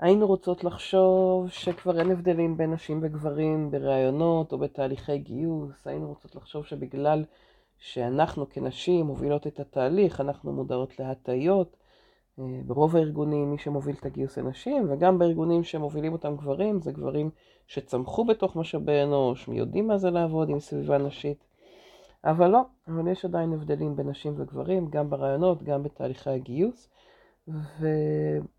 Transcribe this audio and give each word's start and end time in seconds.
היינו 0.00 0.26
רוצות 0.26 0.64
לחשוב 0.64 1.48
שכבר 1.48 2.00
אין 2.00 2.10
הבדלים 2.10 2.56
בין 2.56 2.72
נשים 2.72 3.00
וגברים 3.02 3.70
בראיונות 3.70 4.52
או 4.52 4.58
בתהליכי 4.58 5.18
גיוס, 5.18 5.86
היינו 5.86 6.08
רוצות 6.08 6.34
לחשוב 6.34 6.66
שבגלל 6.66 7.24
שאנחנו 7.78 8.50
כנשים 8.50 9.06
מובילות 9.06 9.46
את 9.46 9.60
התהליך, 9.60 10.20
אנחנו 10.20 10.52
מודעות 10.52 10.98
להטיות. 10.98 11.76
אה, 12.38 12.44
ברוב 12.66 12.96
הארגונים 12.96 13.50
מי 13.50 13.58
שמוביל 13.58 13.96
את 14.00 14.06
הגיוס 14.06 14.34
זה 14.34 14.42
נשים, 14.42 14.86
וגם 14.90 15.18
בארגונים 15.18 15.64
שמובילים 15.64 16.12
אותם 16.12 16.36
גברים, 16.36 16.80
זה 16.80 16.92
גברים 16.92 17.30
שצמחו 17.66 18.24
בתוך 18.24 18.56
משאבי 18.56 19.02
אנוש, 19.02 19.48
יודעים 19.48 19.86
מה 19.86 19.98
זה 19.98 20.10
לעבוד 20.10 20.48
עם 20.48 20.60
סביבה 20.60 20.98
נשית. 20.98 21.44
אבל 22.24 22.48
לא, 22.50 22.60
אבל 22.88 23.08
יש 23.08 23.24
עדיין 23.24 23.52
הבדלים 23.52 23.96
בין 23.96 24.08
נשים 24.08 24.34
וגברים, 24.36 24.88
גם 24.90 25.10
ברעיונות, 25.10 25.62
גם 25.62 25.82
בתהליכי 25.82 26.30
הגיוס. 26.30 26.88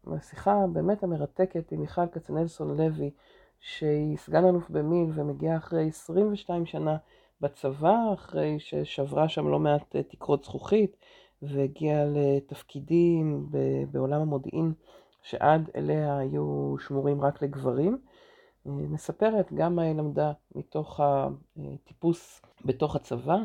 והשיחה 0.06 0.66
באמת 0.74 1.04
המרתקת 1.04 1.72
עם 1.72 1.80
מיכל 1.80 2.08
כצנלסון 2.08 2.78
לוי, 2.78 3.12
שהיא 3.60 4.18
סגן 4.18 4.46
אלוף 4.46 4.70
במיל 4.70 5.12
ומגיעה 5.16 5.58
אחרי 5.58 5.88
22 5.88 6.66
שנה 6.66 6.98
בצבא, 7.42 8.14
אחרי 8.14 8.60
ששברה 8.60 9.30
שם 9.30 9.48
לא 9.48 9.60
מעט 9.60 9.96
אה, 9.96 10.04
תקרות 10.04 10.44
זכוכית, 10.44 10.98
והגיעה 11.42 12.06
לתפקידים 12.06 13.50
בעולם 13.92 14.22
המודיעין 14.22 14.74
שעד 15.22 15.70
אליה 15.76 16.18
היו 16.18 16.76
שמורים 16.80 17.22
רק 17.22 17.42
לגברים. 17.42 17.98
אה, 18.68 18.72
מספרת 18.72 19.54
גם 19.54 19.76
מה 19.76 19.82
היא 19.82 19.96
למדה 19.96 20.32
מתוך 20.56 21.00
הטיפוס 21.04 22.42
בתוך 22.66 22.96
הצבא, 22.96 23.38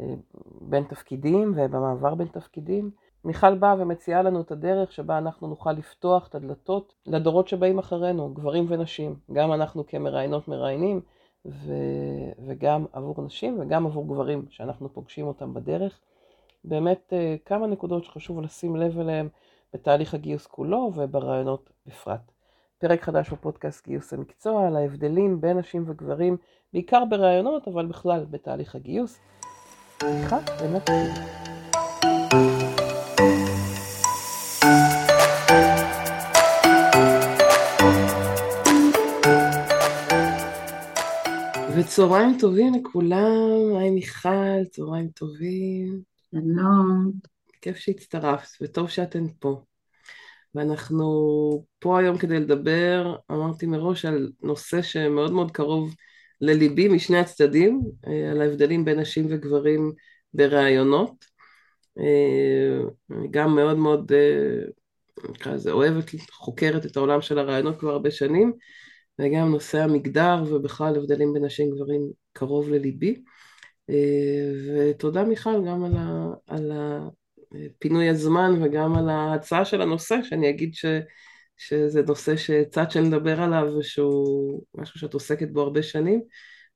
אה, 0.00 0.14
בין 0.60 0.84
תפקידים 0.84 1.52
ובמעבר 1.56 2.14
בין 2.14 2.28
תפקידים. 2.28 2.90
מיכל 3.26 3.54
באה 3.54 3.74
ומציעה 3.78 4.22
לנו 4.22 4.40
את 4.40 4.50
הדרך 4.50 4.92
שבה 4.92 5.18
אנחנו 5.18 5.48
נוכל 5.48 5.72
לפתוח 5.72 6.26
את 6.28 6.34
הדלתות 6.34 6.94
לדורות 7.06 7.48
שבאים 7.48 7.78
אחרינו, 7.78 8.34
גברים 8.34 8.66
ונשים. 8.68 9.16
גם 9.32 9.52
אנחנו 9.52 9.86
כמראיינות 9.86 10.48
מראיינים, 10.48 11.00
ו... 11.46 11.72
וגם 12.46 12.84
עבור 12.92 13.14
נשים 13.22 13.60
וגם 13.60 13.86
עבור 13.86 14.06
גברים 14.08 14.44
שאנחנו 14.50 14.92
פוגשים 14.92 15.26
אותם 15.26 15.54
בדרך. 15.54 16.00
באמת 16.64 17.12
אה, 17.12 17.36
כמה 17.44 17.66
נקודות 17.66 18.04
שחשוב 18.04 18.40
לשים 18.40 18.76
לב 18.76 18.98
אליהן 18.98 19.28
בתהליך 19.74 20.14
הגיוס 20.14 20.46
כולו 20.46 20.92
ובראיונות 20.94 21.70
בפרט. 21.86 22.32
פרק 22.78 23.02
חדש 23.02 23.30
בפודקאסט 23.30 23.88
גיוס 23.88 24.12
המקצוע 24.12 24.66
על 24.66 24.76
ההבדלים 24.76 25.40
בין 25.40 25.58
נשים 25.58 25.84
וגברים, 25.86 26.36
בעיקר 26.72 27.04
בראיונות, 27.04 27.68
אבל 27.68 27.86
בכלל 27.86 28.24
בתהליך 28.30 28.74
הגיוס. 28.74 29.18
סליחה, 30.00 30.38
באמת. 30.60 30.90
וצהריים 41.78 42.36
טובים 42.40 42.74
לכולם, 42.74 43.76
היי 43.78 43.90
מיכל, 43.90 44.64
צהריים 44.70 45.08
טובים. 45.08 46.00
שלום. 46.30 47.12
כיף 47.62 47.76
שהצטרפת, 47.76 48.48
וטוב 48.60 48.90
שאתן 48.90 49.24
פה. 49.38 49.62
ואנחנו 50.54 51.06
פה 51.78 51.98
היום 51.98 52.18
כדי 52.18 52.40
לדבר, 52.40 53.16
אמרתי 53.30 53.66
מראש, 53.66 54.04
על 54.04 54.32
נושא 54.42 54.82
שמאוד 54.82 55.32
מאוד 55.32 55.50
קרוב 55.50 55.94
לליבי 56.40 56.88
משני 56.88 57.18
הצדדים, 57.18 57.82
אה, 58.06 58.30
על 58.30 58.40
ההבדלים 58.40 58.84
בין 58.84 59.00
נשים 59.00 59.26
וגברים 59.30 59.92
בראיונות. 60.34 61.24
אה, 61.98 62.80
גם 63.30 63.54
מאוד 63.54 63.76
מאוד, 63.76 64.12
אה, 64.12 64.64
נקרא 65.30 65.52
לזה, 65.52 65.72
אוהבת, 65.72 66.10
חוקרת 66.32 66.86
את 66.86 66.96
העולם 66.96 67.20
של 67.20 67.38
הראיונות 67.38 67.78
כבר 67.78 67.90
הרבה 67.90 68.10
שנים, 68.10 68.52
וגם 69.18 69.50
נושא 69.50 69.82
המגדר 69.82 70.42
ובכלל 70.50 70.96
הבדלים 70.96 71.32
בין 71.32 71.44
נשים 71.44 71.72
וגברים 71.72 72.10
קרוב 72.32 72.68
לליבי. 72.68 73.22
ותודה 74.66 75.24
מיכל 75.24 75.66
גם 75.66 75.84
על, 75.84 75.92
ה, 75.96 76.28
על 76.46 76.72
פינוי 77.78 78.08
הזמן 78.08 78.62
וגם 78.62 78.96
על 78.96 79.08
ההצעה 79.08 79.64
של 79.64 79.82
הנושא, 79.82 80.16
שאני 80.22 80.50
אגיד 80.50 80.74
ש, 80.74 80.84
שזה 81.56 82.02
נושא 82.02 82.36
שצד 82.36 82.90
שנדבר 82.90 83.40
עליו 83.40 83.74
ושהוא 83.78 84.62
משהו 84.74 85.00
שאת 85.00 85.14
עוסקת 85.14 85.50
בו 85.50 85.60
הרבה 85.60 85.82
שנים, 85.82 86.22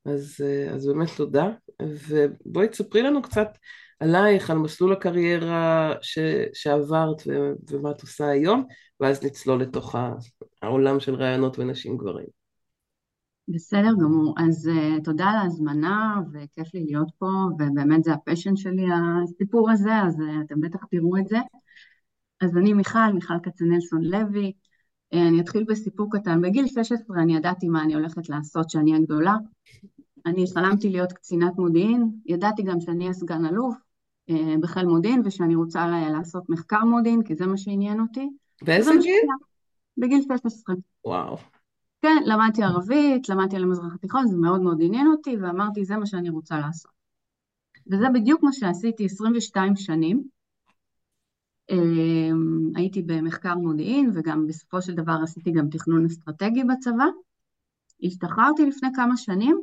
אז, 0.05 0.45
אז 0.73 0.87
באמת 0.87 1.09
תודה. 1.17 1.49
ובואי 1.81 2.67
תספרי 2.67 3.01
לנו 3.01 3.21
קצת 3.21 3.47
עלייך, 4.01 4.49
על 4.49 4.57
מסלול 4.57 4.93
הקריירה 4.93 5.93
ש, 6.01 6.19
שעברת 6.53 7.21
ו, 7.27 7.53
ומה 7.69 7.91
את 7.91 8.01
עושה 8.01 8.27
היום, 8.27 8.65
ואז 8.99 9.23
נצלול 9.23 9.61
לתוך 9.61 9.95
העולם 10.61 10.99
של 10.99 11.15
רעיונות 11.15 11.59
ונשים 11.59 11.97
גברים. 11.97 12.25
בסדר 13.47 13.93
גמור, 14.01 14.35
אז 14.37 14.69
uh, 14.69 15.03
תודה 15.03 15.25
על 15.25 15.35
ההזמנה 15.35 16.21
וכיף 16.33 16.73
לי 16.73 16.83
להיות 16.85 17.11
פה 17.17 17.27
ובאמת 17.53 18.03
זה 18.03 18.13
הפשן 18.13 18.55
שלי 18.55 18.85
הסיפור 18.93 19.71
הזה, 19.71 19.95
אז 19.95 20.15
uh, 20.15 20.45
אתם 20.45 20.61
בטח 20.61 20.85
תראו 20.91 21.17
את 21.17 21.27
זה. 21.27 21.37
אז 22.41 22.57
אני 22.57 22.73
מיכל, 22.73 23.13
מיכל 23.13 23.33
כצנלסון 23.43 24.01
לוי, 24.03 24.51
uh, 25.13 25.17
אני 25.17 25.41
אתחיל 25.41 25.63
בסיפור 25.63 26.07
קטן. 26.11 26.41
בגיל 26.41 26.67
16 26.67 27.17
אני 27.21 27.35
ידעתי 27.35 27.67
מה 27.67 27.83
אני 27.83 27.93
הולכת 27.93 28.29
לעשות 28.29 28.65
כשאני 28.67 28.95
הגדולה. 28.95 29.35
אני 30.25 30.45
חלמתי 30.53 30.89
להיות 30.89 31.11
קצינת 31.11 31.53
מודיעין, 31.57 32.11
ידעתי 32.25 32.63
גם 32.63 32.79
שאני 32.79 33.03
אהיה 33.03 33.13
סגן 33.13 33.45
אלוף 33.45 33.90
בחיל 34.59 34.85
מודיעין 34.85 35.21
ושאני 35.25 35.55
רוצה 35.55 35.87
לעשות 36.11 36.49
מחקר 36.49 36.79
מודיעין 36.85 37.23
כי 37.23 37.35
זה 37.35 37.45
מה 37.47 37.57
שעניין 37.57 37.99
אותי. 37.99 38.29
באיזה 38.61 38.91
גיל? 39.01 39.25
בגיל 39.97 40.21
16. 40.21 40.75
וואו. 41.05 41.37
כן, 42.01 42.23
למדתי 42.25 42.63
ערבית, 42.63 43.29
למדתי 43.29 43.55
על 43.55 43.63
המזרח 43.63 43.93
התיכון, 43.95 44.27
זה 44.27 44.37
מאוד 44.37 44.61
מאוד 44.61 44.77
עניין 44.81 45.07
אותי, 45.07 45.37
ואמרתי, 45.37 45.85
זה 45.85 45.97
מה 45.97 46.05
שאני 46.05 46.29
רוצה 46.29 46.59
לעשות. 46.59 46.91
וזה 47.87 48.05
בדיוק 48.13 48.43
מה 48.43 48.53
שעשיתי 48.53 49.05
22 49.05 49.75
שנים. 49.75 50.23
אמ, 51.69 52.71
הייתי 52.75 53.01
במחקר 53.01 53.55
מודיעין, 53.55 54.11
וגם 54.13 54.47
בסופו 54.47 54.81
של 54.81 54.93
דבר 54.93 55.15
עשיתי 55.23 55.51
גם 55.51 55.69
תכנון 55.69 56.05
אסטרטגי 56.05 56.63
בצבא. 56.63 57.05
השתחררתי 58.03 58.65
לפני 58.65 58.89
כמה 58.95 59.17
שנים. 59.17 59.61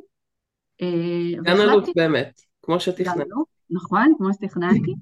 אה, 0.81 1.41
גם 1.43 1.57
אלוף 1.61 1.89
באמת, 1.95 2.41
כמו 2.61 2.79
שתכננת. 2.79 3.27
נכון, 3.69 4.13
כמו 4.17 4.33
שתכננתי. 4.33 4.95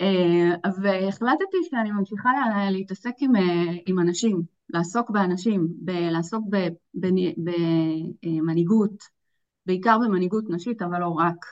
אה, 0.00 0.70
והחלטתי 0.82 1.56
שאני 1.70 1.90
ממשיכה 1.90 2.30
להתעסק 2.70 3.14
עם, 3.18 3.36
אה, 3.36 3.72
עם 3.86 3.98
אנשים, 3.98 4.42
לעסוק 4.68 5.10
באנשים, 5.10 5.68
לעסוק 5.86 6.44
במנהיגות, 8.22 9.04
בעיקר 9.66 9.98
במנהיגות 9.98 10.44
נשית, 10.50 10.82
אבל 10.82 11.00
לא 11.00 11.08
רק. 11.08 11.44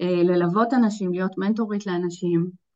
אה, 0.00 0.22
ללוות 0.22 0.74
אנשים, 0.74 1.12
להיות 1.12 1.38
מנטורית 1.38 1.86
לאנשים. 1.86 2.68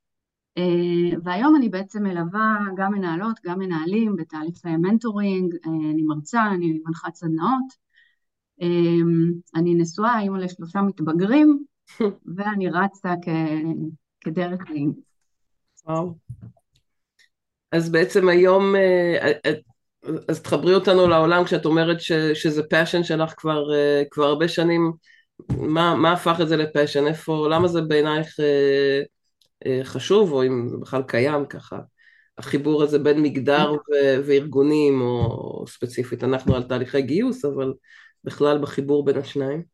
והיום 1.24 1.56
אני 1.56 1.68
בעצם 1.68 2.02
מלווה 2.02 2.58
גם 2.76 2.92
מנהלות, 2.92 3.40
גם 3.44 3.58
מנהלים 3.58 4.16
בתהליך 4.16 4.64
מנטורינג, 4.64 5.54
אני 5.64 6.02
מרצה, 6.02 6.42
אני 6.50 6.80
מנחת 6.86 7.14
סדנאות. 7.14 7.82
אני 9.54 9.74
נשואה, 9.74 10.20
אימא 10.20 10.38
לשלושה 10.38 10.82
מתבגרים, 10.82 11.64
ואני 12.36 12.68
רצה 12.68 13.14
כ- 13.24 14.20
כדרך 14.20 14.60
חיים. 14.66 14.92
וואו. 15.86 16.14
אז 17.72 17.90
בעצם 17.92 18.28
היום, 18.28 18.76
אה, 18.76 19.32
אה, 19.46 19.52
אז 20.28 20.42
תחברי 20.42 20.74
אותנו 20.74 21.06
לעולם 21.06 21.44
כשאת 21.44 21.64
אומרת 21.64 22.00
ש, 22.00 22.12
שזה 22.12 22.62
passion 22.62 23.04
שלך 23.04 23.34
כבר, 23.36 23.74
אה, 23.74 24.02
כבר 24.10 24.24
הרבה 24.24 24.48
שנים, 24.48 24.92
מה, 25.58 25.94
מה 25.94 26.12
הפך 26.12 26.36
את 26.42 26.48
זה 26.48 26.56
ל 26.56 26.62
passion? 26.62 27.06
איפה, 27.06 27.48
למה 27.50 27.68
זה 27.68 27.80
בעינייך 27.80 28.28
חשוב, 29.84 30.32
או 30.32 30.44
אם 30.44 30.68
זה 30.68 30.76
בכלל 30.76 31.02
קיים 31.02 31.46
ככה, 31.46 31.78
החיבור 32.38 32.82
הזה 32.82 32.98
בין 32.98 33.22
מגדר 33.22 33.72
ו- 33.90 34.20
וארגונים, 34.26 35.00
או 35.00 35.64
ספציפית 35.68 36.24
אנחנו 36.24 36.56
על 36.56 36.62
תהליכי 36.62 37.02
גיוס, 37.02 37.44
אבל 37.44 37.72
בכלל 38.24 38.58
בחיבור 38.58 39.04
בין 39.04 39.18
השניים? 39.18 39.71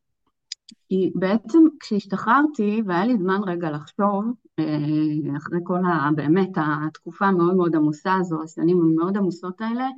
כי 0.89 1.11
בעצם 1.15 1.59
כשהשתחררתי 1.81 2.83
והיה 2.87 3.07
לי 3.07 3.17
זמן 3.19 3.41
רגע 3.47 3.71
לחשוב, 3.71 4.25
אה, 4.59 5.37
אחרי 5.37 5.59
כל 5.65 5.85
ה... 5.85 6.11
באמת 6.17 6.51
התקופה 6.57 7.27
המאוד 7.27 7.55
מאוד 7.55 7.77
עמוסה 7.77 8.15
הזו, 8.15 8.43
השנים 8.43 8.81
המאוד 8.81 9.17
עמוסות 9.17 9.61
האלה, 9.61 9.89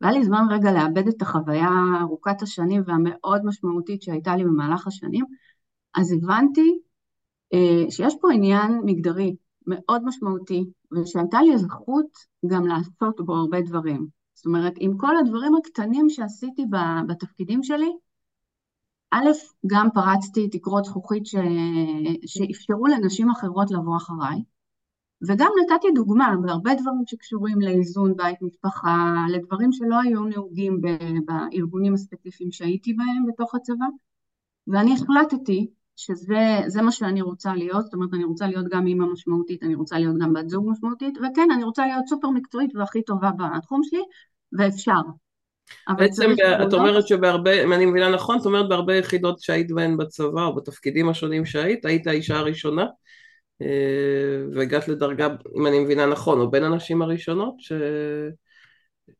והיה 0.00 0.12
לי 0.12 0.24
זמן 0.24 0.44
רגע 0.50 0.72
לאבד 0.72 1.08
את 1.08 1.22
החוויה 1.22 1.70
ארוכת 2.00 2.42
השנים 2.42 2.82
והמאוד 2.86 3.44
משמעותית 3.44 4.02
שהייתה 4.02 4.36
לי 4.36 4.44
במהלך 4.44 4.86
השנים, 4.86 5.24
אז 5.94 6.12
הבנתי 6.12 6.78
אה, 7.54 7.90
שיש 7.90 8.14
פה 8.20 8.32
עניין 8.32 8.80
מגדרי 8.84 9.36
מאוד 9.66 10.04
משמעותי, 10.04 10.64
ושהייתה 10.92 11.42
לי 11.42 11.54
הזכות 11.54 12.18
גם 12.46 12.66
לעשות 12.66 13.20
בו 13.20 13.34
הרבה 13.34 13.60
דברים. 13.60 14.06
זאת 14.34 14.46
אומרת, 14.46 14.72
עם 14.76 14.98
כל 14.98 15.16
הדברים 15.16 15.54
הקטנים 15.54 16.10
שעשיתי 16.10 16.66
בתפקידים 17.08 17.62
שלי, 17.62 17.90
א', 19.10 19.30
גם 19.66 19.88
פרצתי 19.94 20.48
תקרות 20.48 20.84
זכוכית 20.84 21.26
ש... 21.26 21.34
שאפשרו 22.26 22.86
לנשים 22.86 23.30
אחרות 23.30 23.70
לבוא 23.70 23.96
אחריי, 23.96 24.42
וגם 25.28 25.50
נתתי 25.62 25.86
דוגמה 25.94 26.34
בהרבה 26.42 26.74
דברים 26.74 27.02
שקשורים 27.06 27.60
לאיזון 27.60 28.16
בית 28.16 28.42
משפחה, 28.42 29.14
לדברים 29.30 29.72
שלא 29.72 30.00
היו 30.00 30.24
נהוגים 30.24 30.80
בארגונים 31.24 31.94
הספציפיים 31.94 32.52
שהייתי 32.52 32.92
בהם 32.94 33.26
בתוך 33.28 33.54
הצבא, 33.54 33.86
ואני 34.66 34.94
החלטתי 34.94 35.70
שזה 35.96 36.82
מה 36.82 36.92
שאני 36.92 37.22
רוצה 37.22 37.54
להיות, 37.54 37.84
זאת 37.84 37.94
אומרת 37.94 38.14
אני 38.14 38.24
רוצה 38.24 38.46
להיות 38.46 38.66
גם 38.70 38.86
אימא 38.86 39.06
משמעותית, 39.12 39.62
אני 39.62 39.74
רוצה 39.74 39.98
להיות 39.98 40.16
גם 40.20 40.32
בת 40.32 40.48
זוג 40.48 40.70
משמעותית, 40.70 41.18
וכן, 41.18 41.48
אני 41.54 41.64
רוצה 41.64 41.86
להיות 41.86 42.06
סופר 42.06 42.30
מקצועית 42.30 42.76
והכי 42.76 43.02
טובה 43.02 43.30
בתחום 43.30 43.80
שלי, 43.84 44.02
ואפשר. 44.52 45.00
בעצם 45.96 46.30
את 46.68 46.72
אומרת 46.72 47.06
שבהרבה, 47.06 47.64
אם 47.64 47.72
אני 47.72 47.86
מבינה 47.86 48.08
נכון, 48.08 48.38
את 48.40 48.46
אומרת 48.46 48.68
בהרבה 48.68 48.94
יחידות 48.94 49.40
שהיית 49.40 49.72
בהן 49.72 49.96
בצבא 49.96 50.44
או 50.44 50.54
בתפקידים 50.54 51.08
השונים 51.08 51.44
שהיית, 51.44 51.84
היית 51.84 52.06
האישה 52.06 52.36
הראשונה 52.36 52.86
אה, 53.62 54.44
והגעת 54.54 54.88
לדרגה, 54.88 55.28
אם 55.56 55.66
אני 55.66 55.78
מבינה 55.78 56.06
נכון, 56.06 56.40
או 56.40 56.50
בין 56.50 56.64
הנשים 56.64 57.02
הראשונות 57.02 57.54
ש... 57.58 57.72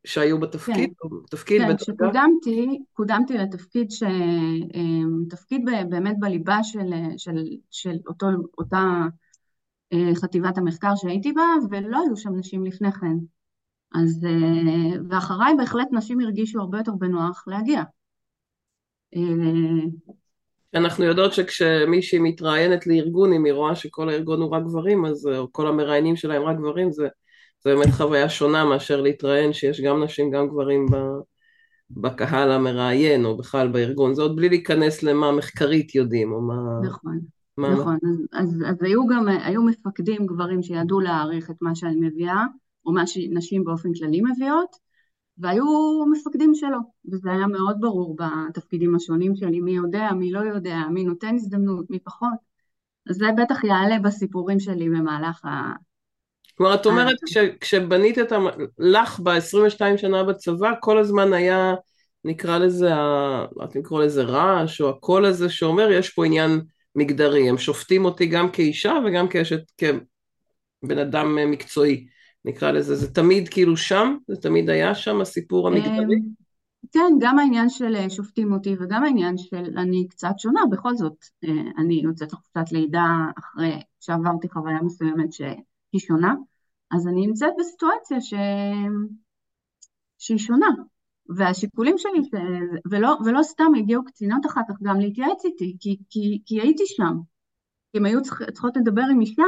שהיו 0.05 0.39
בתפקיד, 0.39 0.75
כן, 0.75 0.93
או 1.03 1.09
בתפקיד 1.23 1.61
כן, 1.61 1.77
כשקודמתי, 1.77 2.79
קודמתי 2.93 3.37
לתפקיד 3.37 3.91
ש... 3.91 4.03
אה, 4.03 5.29
תפקיד 5.29 5.65
באמת 5.89 6.15
בליבה 6.19 6.63
של, 6.63 6.89
של, 7.17 7.43
של 7.71 7.97
אותו, 8.07 8.27
אותה 8.57 8.83
אה, 9.93 10.15
חטיבת 10.15 10.57
המחקר 10.57 10.95
שהייתי 10.95 11.31
בה, 11.31 11.43
ולא 11.71 11.97
היו 12.05 12.17
שם 12.17 12.35
נשים 12.35 12.65
לפני 12.65 12.91
כן. 12.91 13.15
אז, 13.93 14.25
ואחריי 15.09 15.53
בהחלט 15.57 15.87
נשים 15.91 16.19
הרגישו 16.19 16.59
הרבה 16.59 16.77
יותר 16.77 16.91
בנוח 16.91 17.43
להגיע. 17.47 17.83
אנחנו 20.75 21.05
יודעות 21.05 21.33
שכשמישהי 21.33 22.19
מתראיינת 22.19 22.87
לארגון, 22.87 23.33
אם 23.33 23.45
היא 23.45 23.53
רואה 23.53 23.75
שכל 23.75 24.09
הארגון 24.09 24.41
הוא 24.41 24.51
רק 24.51 24.63
גברים, 24.63 25.05
אז 25.05 25.29
כל 25.51 25.67
המראיינים 25.67 26.15
שלה 26.15 26.35
הם 26.35 26.43
רק 26.43 26.57
גברים, 26.57 26.91
זה, 26.91 27.07
זה 27.63 27.75
באמת 27.75 27.93
חוויה 27.97 28.29
שונה 28.29 28.65
מאשר 28.65 29.01
להתראיין 29.01 29.53
שיש 29.53 29.81
גם 29.81 30.03
נשים 30.03 30.31
גם 30.31 30.47
גברים 30.47 30.85
ב, 30.91 30.95
בקהל 31.89 32.51
המראיין, 32.51 33.25
או 33.25 33.37
בכלל 33.37 33.67
בארגון. 33.67 34.13
זה 34.13 34.21
עוד 34.21 34.35
בלי 34.35 34.49
להיכנס 34.49 35.03
למה 35.03 35.31
מחקרית 35.31 35.95
יודעים, 35.95 36.31
או 36.31 36.41
מה... 36.41 36.79
נכון. 36.83 37.19
מה... 37.57 37.73
נכון, 37.73 37.97
אז, 38.03 38.43
אז, 38.43 38.63
אז 38.67 38.83
היו 38.83 39.07
גם, 39.07 39.27
היו 39.27 39.63
מפקדים 39.63 40.25
גברים 40.25 40.63
שידעו 40.63 40.99
להעריך 40.99 41.49
את 41.49 41.55
מה 41.61 41.75
שאני 41.75 41.95
מביאה, 41.99 42.45
או 42.85 42.91
מה 42.91 43.07
שנשים 43.07 43.63
באופן 43.63 43.89
כללי 43.93 44.21
מביאות, 44.21 44.75
והיו 45.37 45.65
מפקדים 46.11 46.55
שלו, 46.55 46.77
וזה 47.11 47.31
היה 47.31 47.47
מאוד 47.47 47.77
ברור 47.79 48.15
בתפקידים 48.15 48.95
השונים 48.95 49.35
שלי, 49.35 49.59
מי 49.59 49.71
יודע, 49.71 50.11
מי 50.11 50.31
לא 50.31 50.39
יודע, 50.39 50.77
מי 50.93 51.03
נותן 51.03 51.35
הזדמנות, 51.35 51.89
מי 51.89 51.99
פחות. 51.99 52.51
אז 53.09 53.15
זה 53.15 53.25
בטח 53.37 53.63
יעלה 53.63 53.99
בסיפורים 53.99 54.59
שלי 54.59 54.89
במהלך 54.89 55.45
ה... 55.45 55.71
כלומר, 56.57 56.75
את 56.75 56.85
אומרת, 56.85 57.15
כש, 57.25 57.37
כשבנית 57.37 58.19
את 58.19 58.31
ה... 58.31 58.37
לך 58.79 59.19
ב-22 59.19 59.97
שנה 59.97 60.23
בצבא, 60.23 60.71
כל 60.79 60.97
הזמן 60.97 61.33
היה, 61.33 61.73
נקרא 62.25 62.57
לזה, 62.57 62.89
רק 63.57 63.75
לקרוא 63.75 64.03
לזה 64.03 64.23
רעש, 64.23 64.81
או 64.81 64.89
הקול 64.89 65.25
הזה 65.25 65.49
שאומר, 65.49 65.91
יש 65.91 66.09
פה 66.09 66.25
עניין 66.25 66.61
מגדרי. 66.95 67.49
הם 67.49 67.57
שופטים 67.57 68.05
אותי 68.05 68.25
גם 68.25 68.51
כאישה 68.51 68.93
וגם 69.05 69.27
כאשת, 69.27 69.61
כבן 69.77 70.97
אדם 70.97 71.51
מקצועי. 71.51 72.07
נקרא 72.45 72.71
לזה, 72.71 72.95
זה 72.95 73.13
תמיד 73.13 73.49
כאילו 73.49 73.77
שם? 73.77 74.17
זה 74.27 74.41
תמיד 74.41 74.69
היה 74.69 74.95
שם 74.95 75.21
הסיפור 75.21 75.67
המגדרי? 75.67 76.15
אמ, 76.15 76.41
כן, 76.91 77.13
גם 77.19 77.39
העניין 77.39 77.69
של 77.69 77.95
אה, 77.95 78.09
שופטים 78.09 78.53
אותי 78.53 78.75
וגם 78.79 79.03
העניין 79.03 79.37
של 79.37 79.77
אני 79.77 80.07
קצת 80.09 80.33
שונה, 80.37 80.61
בכל 80.71 80.95
זאת, 80.95 81.25
אה, 81.43 81.49
אני 81.77 82.01
יוצאת 82.03 82.33
לחופשת 82.33 82.71
לידה 82.71 83.05
אחרי 83.39 83.79
שעברתי 83.99 84.49
חוויה 84.49 84.81
מסוימת 84.81 85.33
שהיא 85.33 85.99
שונה, 85.99 86.33
אז 86.91 87.07
אני 87.07 87.27
נמצאת 87.27 87.53
בסיטואציה 87.59 88.21
ש... 88.21 88.33
שהיא 90.17 90.37
שונה, 90.37 90.67
והשיקולים 91.29 91.97
שלי. 91.97 92.21
ולא, 92.91 93.17
ולא 93.25 93.43
סתם 93.43 93.71
הגיעו 93.77 94.05
קצינות 94.05 94.45
אחר 94.45 94.61
כך 94.69 94.75
גם 94.83 94.99
להתייעץ 94.99 95.45
איתי, 95.45 95.77
כי, 95.79 95.97
כי, 96.09 96.41
כי 96.45 96.61
הייתי 96.61 96.83
שם, 96.87 97.17
כי 97.91 97.97
הם 97.97 98.05
היו 98.05 98.21
צריכ... 98.21 98.41
צריכות 98.53 98.77
לדבר 98.77 99.03
עם 99.11 99.21
אישה. 99.21 99.43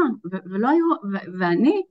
ולא 0.46 0.68
היו, 0.70 0.86
ו... 1.14 1.40
ואני 1.40 1.82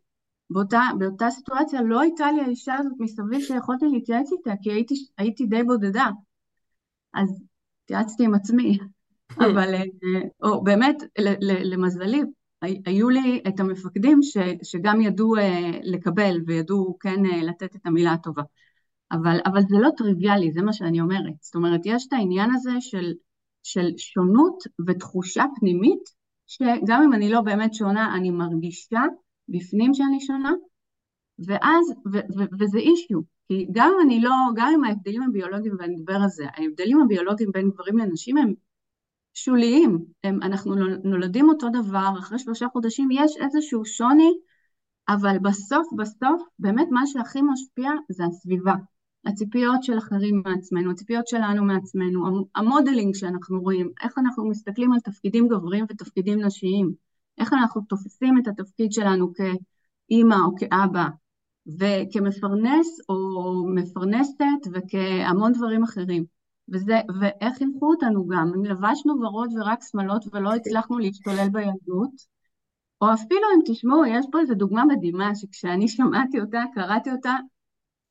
באותה, 0.52 0.80
באותה 0.98 1.30
סיטואציה 1.30 1.82
לא 1.82 2.00
הייתה 2.00 2.32
לי 2.32 2.40
האישה 2.40 2.74
הזאת 2.74 2.92
מסביב 2.98 3.40
שיכולתי 3.40 3.84
להתייעץ 3.92 4.32
איתה, 4.32 4.52
כי 4.62 4.72
הייתי, 4.72 4.94
הייתי 5.18 5.46
די 5.46 5.62
בודדה. 5.62 6.08
אז 7.14 7.42
התייעצתי 7.84 8.24
עם 8.24 8.34
עצמי, 8.34 8.78
אבל, 9.38 9.74
אה, 9.74 9.82
או 10.42 10.62
באמת, 10.62 10.96
למזלי, 11.64 12.22
היו 12.62 13.08
לי 13.08 13.42
את 13.48 13.60
המפקדים 13.60 14.22
ש, 14.22 14.36
שגם 14.62 15.00
ידעו 15.00 15.36
אה, 15.36 15.70
לקבל 15.82 16.36
וידעו 16.46 16.96
כן 17.00 17.26
אה, 17.26 17.42
לתת 17.42 17.76
את 17.76 17.86
המילה 17.86 18.12
הטובה. 18.12 18.42
אבל, 19.12 19.38
אבל 19.46 19.60
זה 19.68 19.76
לא 19.78 19.88
טריוויאלי, 19.96 20.52
זה 20.52 20.62
מה 20.62 20.72
שאני 20.72 21.00
אומרת. 21.00 21.34
זאת 21.40 21.54
אומרת, 21.54 21.80
יש 21.84 22.06
את 22.08 22.12
העניין 22.12 22.50
הזה 22.54 22.70
של, 22.80 23.12
של 23.62 23.90
שונות 23.96 24.62
ותחושה 24.86 25.44
פנימית, 25.60 26.02
שגם 26.46 27.02
אם 27.02 27.12
אני 27.12 27.30
לא 27.30 27.40
באמת 27.40 27.74
שונה, 27.74 28.16
אני 28.16 28.30
מרגישה 28.30 29.00
בפנים 29.48 29.94
שאני 29.94 30.20
שונה, 30.20 30.52
ואז, 31.46 31.90
ו- 32.12 32.38
ו- 32.38 32.56
וזה 32.60 32.78
אישיו, 32.78 33.20
כי 33.48 33.66
גם 33.72 33.92
אני 34.04 34.20
לא, 34.20 34.30
גם 34.54 34.72
אם 34.74 34.84
ההבדלים 34.84 35.22
הביולוגיים, 35.22 35.74
ואני 35.78 35.96
אדבר 35.96 36.14
על 36.14 36.28
זה, 36.28 36.44
ההבדלים 36.56 37.00
הביולוגיים 37.00 37.50
בין 37.52 37.70
גברים 37.70 37.98
לנשים 37.98 38.36
הם 38.36 38.54
שוליים, 39.34 40.04
הם, 40.24 40.42
אנחנו 40.42 40.74
נולדים 41.04 41.48
אותו 41.48 41.68
דבר, 41.68 42.12
אחרי 42.18 42.38
שלושה 42.38 42.66
חודשים 42.72 43.08
יש 43.10 43.36
איזשהו 43.36 43.84
שוני, 43.84 44.30
אבל 45.08 45.38
בסוף 45.38 45.86
בסוף, 45.96 46.42
באמת 46.58 46.88
מה 46.90 47.06
שהכי 47.06 47.42
משפיע 47.42 47.90
זה 48.08 48.24
הסביבה. 48.24 48.74
הציפיות 49.26 49.82
של 49.82 49.98
אחרים 49.98 50.42
מעצמנו, 50.46 50.90
הציפיות 50.90 51.28
שלנו 51.28 51.64
מעצמנו, 51.64 52.46
המודלינג 52.54 53.14
שאנחנו 53.14 53.60
רואים, 53.60 53.90
איך 54.02 54.18
אנחנו 54.18 54.48
מסתכלים 54.48 54.92
על 54.92 55.00
תפקידים 55.00 55.48
גבריים 55.48 55.84
ותפקידים 55.88 56.44
נשיים. 56.44 56.92
איך 57.42 57.52
אנחנו 57.52 57.80
תופסים 57.80 58.38
את 58.38 58.48
התפקיד 58.48 58.92
שלנו 58.92 59.32
כאימא 59.34 60.34
או 60.34 60.56
כאבא 60.56 61.08
וכמפרנס 61.66 62.98
או 63.08 63.64
מפרנסת 63.74 64.62
וכהמון 64.72 65.52
דברים 65.52 65.82
אחרים. 65.82 66.24
וזה, 66.72 67.00
ואיך 67.20 67.58
חינכו 67.58 67.90
אותנו 67.90 68.26
גם, 68.26 68.52
אם 68.56 68.64
לבשנו 68.64 69.20
ורוד 69.20 69.50
ורק 69.56 69.78
שמאלות 69.90 70.24
ולא 70.32 70.54
הצלחנו 70.54 70.98
להשתולל 70.98 71.48
בילדות, 71.52 72.10
או 73.00 73.12
אפילו 73.12 73.46
אם 73.54 73.60
תשמעו, 73.66 74.04
יש 74.06 74.26
פה 74.32 74.40
איזו 74.40 74.54
דוגמה 74.54 74.84
מדהימה 74.84 75.34
שכשאני 75.34 75.88
שמעתי 75.88 76.40
אותה, 76.40 76.62
קראתי 76.74 77.10
אותה, 77.10 77.36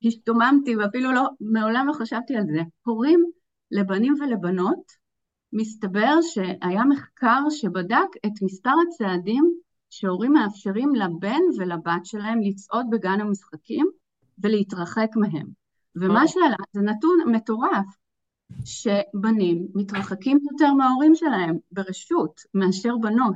השתוממתי 0.04 0.76
ואפילו 0.76 1.12
לא, 1.12 1.28
מעולם 1.40 1.86
לא 1.86 1.92
חשבתי 1.92 2.36
על 2.36 2.46
זה. 2.46 2.60
הורים 2.84 3.24
לבנים 3.70 4.14
ולבנות 4.20 5.01
מסתבר 5.52 6.14
שהיה 6.22 6.84
מחקר 6.84 7.40
שבדק 7.50 8.08
את 8.26 8.42
מספר 8.42 8.70
הצעדים 8.88 9.54
שהורים 9.90 10.32
מאפשרים 10.32 10.94
לבן 10.94 11.40
ולבת 11.58 12.06
שלהם 12.06 12.40
לצעוד 12.40 12.86
בגן 12.90 13.20
המשחקים 13.20 13.86
ולהתרחק 14.38 15.08
מהם. 15.16 15.46
ומה 15.96 16.28
שעלה 16.28 16.56
זה 16.72 16.80
נתון 16.80 17.18
מטורף, 17.26 17.86
שבנים 18.64 19.66
מתרחקים 19.74 20.38
יותר 20.52 20.74
מההורים 20.74 21.14
שלהם 21.14 21.56
ברשות 21.72 22.40
מאשר 22.54 22.96
בנות. 22.96 23.34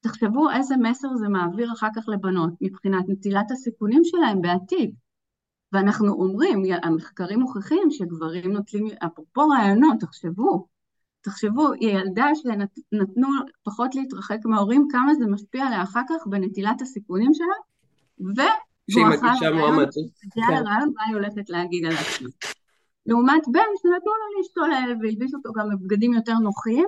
תחשבו 0.00 0.50
איזה 0.50 0.74
מסר 0.76 1.08
זה 1.16 1.28
מעביר 1.28 1.72
אחר 1.72 1.88
כך 1.96 2.08
לבנות 2.08 2.52
מבחינת 2.60 3.04
נטילת 3.08 3.50
הסיכונים 3.50 4.04
שלהם 4.04 4.40
בעתיד. 4.40 4.94
ואנחנו 5.72 6.12
אומרים, 6.12 6.62
המחקרים 6.82 7.40
מוכיחים 7.40 7.90
שגברים 7.90 8.52
נוטלים, 8.52 8.86
אפרופו 9.06 9.48
רעיונות, 9.48 10.00
תחשבו, 10.00 10.66
תחשבו, 11.20 11.70
ילדה 11.80 12.26
שנתנו 12.34 13.28
פחות 13.62 13.94
להתרחק 13.94 14.38
מההורים, 14.44 14.88
כמה 14.90 15.14
זה 15.14 15.26
משפיע 15.26 15.66
עליה 15.66 15.82
אחר 15.82 16.00
כך 16.08 16.26
בנטילת 16.26 16.82
הסיכונים 16.82 17.34
שלה, 17.34 17.54
ובואכה 18.18 19.32
הרעיון, 19.46 19.84
כן. 20.34 20.64
מה 20.94 21.02
היא 21.06 21.14
הולכת 21.14 21.50
להגיד 21.50 21.84
על 21.84 21.92
עצמה. 21.92 22.28
לעומת 23.06 23.42
בן 23.52 23.70
שנתנו 23.82 24.12
לו 24.12 24.38
להשתולל 24.38 24.96
והלביש 25.02 25.34
אותו 25.34 25.52
גם 25.52 25.68
בבגדים 25.70 26.12
יותר 26.12 26.34
נוחים, 26.34 26.84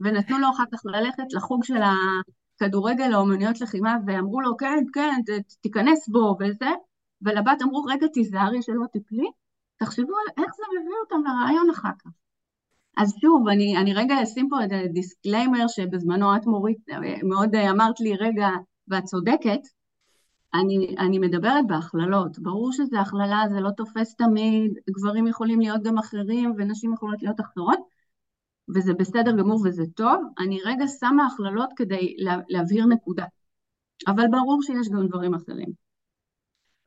ונתנו 0.00 0.38
לו 0.38 0.48
אחר 0.50 0.64
כך 0.72 0.80
ללכת 0.84 1.32
לחוג 1.32 1.64
של 1.64 1.80
הכדורגל 1.82 3.14
או 3.14 3.20
אומנויות 3.20 3.60
לחימה, 3.60 3.96
ואמרו 4.06 4.40
לו, 4.40 4.56
כן, 4.56 4.84
כן, 4.92 5.20
תיכנס 5.60 6.08
בו 6.08 6.36
וזה, 6.40 6.70
ולבת 7.22 7.62
אמרו, 7.62 7.82
רגע, 7.82 8.06
תיזהרי 8.06 8.62
שלא 8.62 8.84
תפלי. 8.92 9.30
תחשבו 9.76 10.12
איך 10.36 10.54
זה 10.56 10.62
מביא 10.80 10.94
אותם 11.04 11.22
לראיון 11.26 11.70
אחר 11.70 11.88
כך. 11.98 12.10
אז 12.96 13.14
שוב, 13.20 13.48
אני, 13.48 13.76
אני 13.76 13.94
רגע 13.94 14.22
אשים 14.22 14.48
פה 14.48 14.64
את 14.64 14.70
ה 14.72 14.80
disclaimer 14.80 15.66
שבזמנו 15.68 16.36
את 16.36 16.46
מורית 16.46 16.78
מאוד 17.22 17.54
אמרת 17.54 18.00
לי, 18.00 18.16
רגע, 18.16 18.48
ואת 18.88 19.04
צודקת, 19.04 19.60
אני, 20.54 20.94
אני 20.98 21.18
מדברת 21.18 21.66
בהכללות. 21.66 22.38
ברור 22.38 22.72
שזה 22.72 23.00
הכללה, 23.00 23.42
זה 23.50 23.60
לא 23.60 23.70
תופס 23.70 24.14
תמיד, 24.14 24.72
גברים 24.90 25.26
יכולים 25.26 25.60
להיות 25.60 25.82
גם 25.82 25.98
אחרים 25.98 26.54
ונשים 26.58 26.92
יכולות 26.92 27.22
להיות 27.22 27.40
אחרות, 27.40 27.78
וזה 28.74 28.94
בסדר 28.94 29.36
גמור 29.36 29.60
וזה 29.64 29.84
טוב. 29.94 30.22
אני 30.38 30.58
רגע 30.64 30.84
שמה 31.00 31.26
הכללות 31.26 31.70
כדי 31.76 32.14
לה, 32.18 32.36
להבהיר 32.48 32.86
נקודה. 32.86 33.24
אבל 34.06 34.24
ברור 34.30 34.62
שיש 34.62 34.88
גם 34.88 35.06
דברים 35.06 35.34
אחרים. 35.34 35.68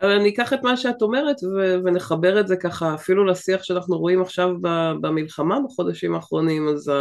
אבל 0.01 0.11
אני 0.11 0.29
אקח 0.29 0.53
את 0.53 0.63
מה 0.63 0.77
שאת 0.77 1.01
אומרת 1.01 1.35
ו- 1.43 1.75
ונחבר 1.85 2.39
את 2.39 2.47
זה 2.47 2.55
ככה 2.55 2.93
אפילו 2.95 3.25
לשיח 3.25 3.63
שאנחנו 3.63 3.97
רואים 3.97 4.21
עכשיו 4.21 4.49
במלחמה 5.01 5.57
בחודשים 5.65 6.15
האחרונים, 6.15 6.67
אז 6.67 6.91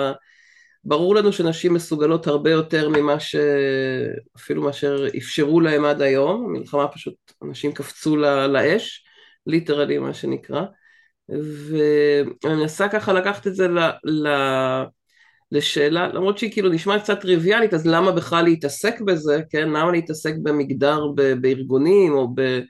ברור 0.84 1.14
לנו 1.14 1.32
שנשים 1.32 1.74
מסוגלות 1.74 2.26
הרבה 2.26 2.50
יותר 2.50 2.88
ממה 2.88 3.20
ש... 3.20 3.36
אפילו 4.36 4.62
מאשר 4.62 5.06
אפשרו 5.16 5.60
להם 5.60 5.84
עד 5.84 6.02
היום, 6.02 6.44
המלחמה 6.44 6.88
פשוט, 6.88 7.14
אנשים 7.44 7.72
קפצו 7.72 8.16
לאש, 8.48 9.04
ליטרלי 9.46 9.98
מה 9.98 10.14
שנקרא, 10.14 10.62
ואני 11.28 12.54
מנסה 12.54 12.88
ככה 12.88 13.12
לקחת 13.12 13.46
את 13.46 13.54
זה 13.54 13.68
ל... 13.68 13.78
ל... 14.04 14.28
לשאלה, 15.52 16.08
למרות 16.08 16.38
שהיא 16.38 16.52
כאילו 16.52 16.68
נשמעת 16.68 17.02
קצת 17.02 17.20
טריוויאלית, 17.20 17.74
אז 17.74 17.86
למה 17.86 18.12
בכלל 18.12 18.44
להתעסק 18.44 19.00
בזה, 19.00 19.40
כן? 19.50 19.68
למה 19.68 19.92
להתעסק 19.92 20.34
במגדר 20.42 21.00
ב... 21.16 21.32
בארגונים 21.40 22.12
או 22.12 22.28
ב... 22.34 22.60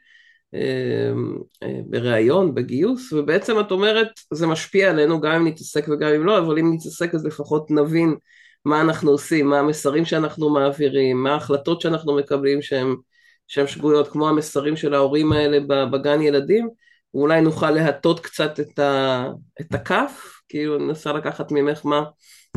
אמ, 0.56 1.38
אה, 1.62 1.80
בריאיון, 1.86 2.54
בגיוס, 2.54 3.12
ובעצם 3.12 3.60
את 3.60 3.70
אומרת 3.70 4.08
זה 4.32 4.46
משפיע 4.46 4.90
עלינו 4.90 5.20
גם 5.20 5.32
אם 5.32 5.46
נתעסק 5.46 5.86
וגם 5.88 6.10
אם 6.16 6.26
לא, 6.26 6.38
אבל 6.38 6.58
אם 6.58 6.74
נתעסק 6.74 7.14
אז 7.14 7.26
לפחות 7.26 7.70
נבין 7.70 8.16
מה 8.64 8.80
אנחנו 8.80 9.10
עושים, 9.10 9.48
מה 9.48 9.58
המסרים 9.58 10.04
שאנחנו 10.04 10.50
מעבירים, 10.50 11.22
מה 11.22 11.32
ההחלטות 11.32 11.80
שאנחנו 11.80 12.16
מקבלים 12.16 12.62
שהן 12.62 13.66
שגויות, 13.66 14.08
כמו 14.08 14.28
המסרים 14.28 14.76
של 14.76 14.94
ההורים 14.94 15.32
האלה 15.32 15.58
בגן 15.90 16.22
ילדים, 16.22 16.68
ואולי 17.14 17.40
נוכל 17.40 17.70
להטות 17.70 18.20
קצת 18.20 18.60
את, 18.60 18.78
ה, 18.78 19.26
את 19.60 19.74
הכף, 19.74 20.40
כאילו 20.48 20.78
ננסה 20.78 21.12
לקחת 21.12 21.52
ממך 21.52 21.86
מה, 21.86 22.04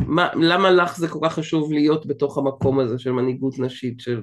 מה, 0.06 0.28
למה 0.34 0.70
לך 0.70 0.96
זה 0.96 1.08
כל 1.08 1.18
כך 1.22 1.34
חשוב 1.34 1.72
להיות 1.72 2.06
בתוך 2.06 2.38
המקום 2.38 2.80
הזה 2.80 2.98
של 2.98 3.10
מנהיגות 3.10 3.58
נשית, 3.58 4.00
של, 4.00 4.20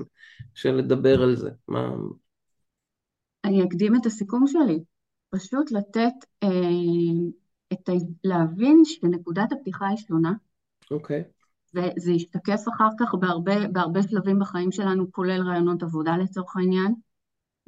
של 0.56 0.76
לדבר 0.76 1.24
על 1.24 1.36
זה, 1.36 1.50
מה, 1.68 1.90
אני 3.46 3.64
אקדים 3.64 3.96
את 3.96 4.06
הסיכום 4.06 4.48
שלי. 4.48 4.84
פשוט 5.30 5.72
לתת, 5.72 6.14
אה, 6.44 6.50
את 7.74 7.90
ה... 7.90 7.92
להבין 8.24 8.82
שנקודת 8.86 9.52
הפתיחה 9.52 9.88
היא 9.88 9.98
שונה. 9.98 10.34
אוקיי. 10.92 11.22
Okay. 11.22 11.38
וזה 11.76 12.12
ישתקף 12.12 12.62
אחר 12.76 12.90
כך 13.00 13.16
בהרבה, 13.20 13.68
בהרבה 13.68 14.02
שלבים 14.04 14.40
בחיים 14.40 14.72
שלנו, 14.72 15.12
כולל 15.12 15.42
רעיונות 15.42 15.84
עבודה 15.84 16.18
לצורך 16.18 16.56
העניין. 16.58 16.96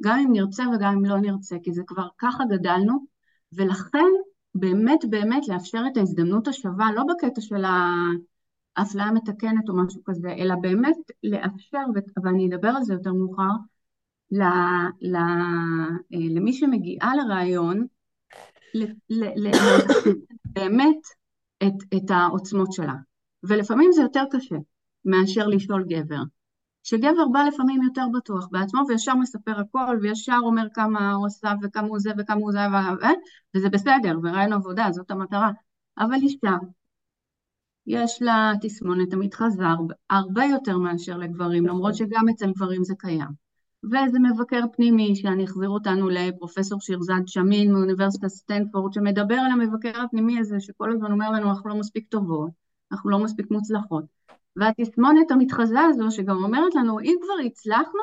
גם 0.01 0.19
אם 0.19 0.31
נרצה 0.31 0.63
וגם 0.75 0.93
אם 0.93 1.05
לא 1.05 1.17
נרצה, 1.17 1.55
כי 1.63 1.73
זה 1.73 1.81
כבר 1.87 2.07
ככה 2.17 2.43
גדלנו, 2.49 3.05
ולכן 3.53 4.09
באמת 4.55 4.99
באמת 5.09 5.47
לאפשר 5.47 5.83
את 5.91 5.97
ההזדמנות 5.97 6.47
השווה, 6.47 6.91
לא 6.95 7.03
בקטע 7.03 7.41
של 7.41 7.63
האפליה 8.77 9.11
מתקנת 9.11 9.69
או 9.69 9.77
משהו 9.77 10.03
כזה, 10.05 10.29
אלא 10.29 10.55
באמת 10.55 10.97
לאפשר, 11.23 11.83
ואני 12.23 12.47
אדבר 12.47 12.67
על 12.67 12.83
זה 12.83 12.93
יותר 12.93 13.13
מאוחר, 13.13 13.51
ל, 14.31 14.41
ל, 15.01 15.15
אה, 15.15 16.27
למי 16.29 16.53
שמגיעה 16.53 17.15
לרעיון, 17.15 17.85
באמת 20.45 21.01
את, 21.63 21.73
את 21.97 22.11
העוצמות 22.11 22.73
שלה. 22.73 22.95
ולפעמים 23.43 23.91
זה 23.91 24.01
יותר 24.01 24.23
קשה 24.31 24.55
מאשר 25.05 25.47
לשאול 25.47 25.85
גבר. 25.87 26.23
שגבר 26.83 27.27
בא 27.31 27.39
לפעמים 27.39 27.83
יותר 27.83 28.05
בטוח 28.13 28.47
בעצמו 28.51 28.81
וישר 28.87 29.15
מספר 29.15 29.59
הכל 29.59 29.97
וישר 30.01 30.37
אומר 30.43 30.67
כמה 30.73 31.11
הוא 31.11 31.27
עשה 31.27 31.53
וכמה 31.61 31.87
הוא 31.87 31.99
זה 31.99 32.11
וכמה 32.17 32.39
הוא 32.41 32.51
זה 32.51 32.59
וזה 33.55 33.69
בסדר, 33.69 34.19
ורעיון 34.23 34.53
עבודה, 34.53 34.87
זאת 34.91 35.11
המטרה. 35.11 35.51
אבל 35.97 36.13
אישה, 36.13 36.57
יש 37.87 38.21
לה 38.21 38.51
תסמונת 38.61 39.13
המתחזה 39.13 39.63
הרבה 40.09 40.45
יותר 40.45 40.77
מאשר 40.77 41.17
לגברים, 41.17 41.65
למרות 41.65 41.95
שגם 41.95 42.29
אצל 42.29 42.51
גברים 42.51 42.83
זה 42.83 42.93
קיים. 42.97 43.48
ואיזה 43.91 44.19
מבקר 44.19 44.61
פנימי, 44.75 45.15
שאני 45.15 45.45
אחזיר 45.45 45.69
אותנו 45.69 46.09
לפרופסור 46.09 46.81
שירזד 46.81 47.21
שמין 47.25 47.71
מאוניברסיטת 47.73 48.27
סטנפורד, 48.27 48.93
שמדבר 48.93 49.35
על 49.35 49.51
המבקר 49.51 50.01
הפנימי 50.01 50.39
הזה, 50.39 50.59
שכל 50.59 50.91
הזמן 50.91 51.11
אומר 51.11 51.31
לנו, 51.31 51.49
אנחנו 51.49 51.69
לא 51.69 51.75
מספיק 51.75 52.07
טובות, 52.09 52.49
אנחנו 52.91 53.09
לא 53.09 53.19
מספיק 53.19 53.51
מוצלחות. 53.51 54.03
והתסמונת 54.55 55.31
המתחזה 55.31 55.79
הזו, 55.81 56.11
שגם 56.11 56.43
אומרת 56.43 56.75
לנו, 56.75 56.99
אם 56.99 57.15
כבר 57.21 57.45
הצלחנו 57.45 58.01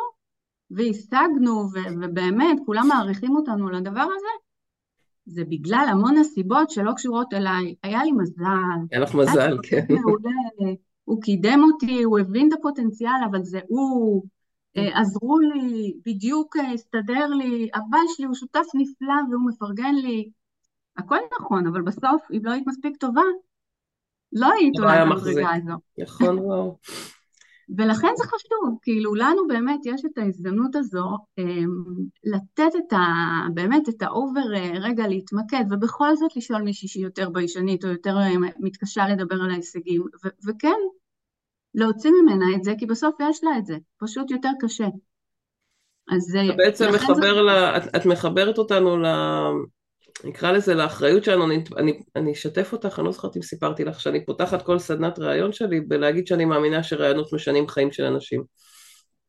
והשגנו, 0.71 1.69
ובאמת, 2.03 2.59
כולם 2.67 2.89
מעריכים 2.89 3.37
אותנו 3.37 3.69
לדבר 3.69 4.07
הזה, 4.17 4.47
זה 5.27 5.45
בגלל 5.45 5.87
המון 5.91 6.19
הסיבות 6.19 6.71
שלא 6.71 6.93
קשורות 6.93 7.35
אליי. 7.35 7.75
היה 7.83 8.05
לי 8.05 8.13
מזל. 8.13 8.45
היה 8.91 9.01
לך 9.01 9.15
מזל, 9.15 9.57
כן. 9.63 9.85
מעולה, 9.91 10.31
הוא 11.05 11.23
קידם 11.23 11.61
אותי, 11.73 12.03
הוא 12.03 12.19
הבין 12.19 12.49
את 12.49 12.59
הפוטנציאל, 12.59 13.11
אבל 13.31 13.43
זה 13.43 13.61
הוא, 13.69 14.25
עזרו 14.95 15.39
לי, 15.39 15.95
בדיוק 16.07 16.57
אה, 16.57 16.73
הסתדר 16.73 17.27
לי, 17.27 17.69
הבעל 17.75 18.05
שלי 18.17 18.27
הוא 18.27 18.35
שותף 18.35 18.65
נפלא 18.75 19.15
והוא 19.31 19.49
מפרגן 19.49 19.95
לי. 19.95 20.31
הכל 20.97 21.19
נכון, 21.41 21.67
אבל 21.67 21.83
בסוף, 21.83 22.23
אם 22.33 22.41
לא 22.45 22.51
היית 22.51 22.67
מספיק 22.67 22.97
טובה, 22.97 23.23
לא 24.33 24.53
היית 24.53 24.79
עולה 24.79 25.05
במדרגה 25.05 25.55
הזו. 25.55 25.75
נכון, 25.99 26.39
וואו. 26.39 26.79
ולכן 27.79 28.09
זה 28.17 28.25
חשוב, 28.25 28.79
כאילו 28.83 29.15
לנו 29.15 29.47
באמת 29.49 29.81
יש 29.85 30.05
את 30.05 30.19
ההזדמנות 30.19 30.77
הזו 30.77 31.17
אמ, 31.39 31.85
לתת 32.25 32.77
את 32.79 32.93
ה... 32.93 33.05
באמת 33.55 33.89
את 33.89 34.03
ה 34.03 34.13
over 34.13 34.55
אה, 34.55 34.73
רגע 34.81 35.09
להתמקד, 35.09 35.65
ובכל 35.71 36.17
זאת 36.17 36.37
לשאול 36.37 36.63
מישהי 36.63 36.89
שהיא 36.89 37.05
יותר 37.05 37.31
ביישנית 37.31 37.85
או 37.85 37.89
יותר 37.89 38.17
מתקשה 38.59 39.09
לדבר 39.09 39.43
על 39.43 39.51
ההישגים, 39.51 40.03
ו- 40.03 40.49
וכן, 40.49 40.81
להוציא 41.77 42.11
ממנה 42.11 42.47
את 42.57 42.65
זה, 42.65 42.73
כי 42.79 42.87
בסוף 42.87 43.15
יש 43.31 43.45
לה 43.45 43.59
את 43.59 43.67
זה, 43.67 43.77
פשוט 43.99 44.31
יותר 44.31 44.51
קשה. 44.61 44.87
אז 46.17 46.37
אה, 46.37 46.57
בעצם 46.57 46.95
מחבר 46.95 47.35
זה... 47.35 47.43
לה, 47.43 47.77
את, 47.77 47.97
את 47.97 48.07
מחברת 48.07 48.59
אותנו 48.59 48.99
ל... 48.99 49.07
נקרא 50.25 50.53
לזה 50.53 50.75
לאחריות 50.75 51.25
שלנו, 51.25 51.45
אני, 51.45 51.65
אני, 51.77 52.03
אני 52.17 52.33
אשתף 52.33 52.73
אותך, 52.73 52.99
אני 52.99 53.07
לא 53.07 53.13
זוכרת 53.13 53.37
אם 53.37 53.43
סיפרתי 53.43 53.85
לך 53.85 54.01
שאני 54.01 54.25
פותחת 54.25 54.63
כל 54.63 54.79
סדנת 54.79 55.19
ראיון 55.19 55.53
שלי 55.53 55.81
בלהגיד 55.81 56.27
שאני 56.27 56.45
מאמינה 56.45 56.83
שראיונות 56.83 57.33
משנים 57.33 57.69
חיים 57.69 57.93
של 57.93 58.05
אנשים. 58.05 58.45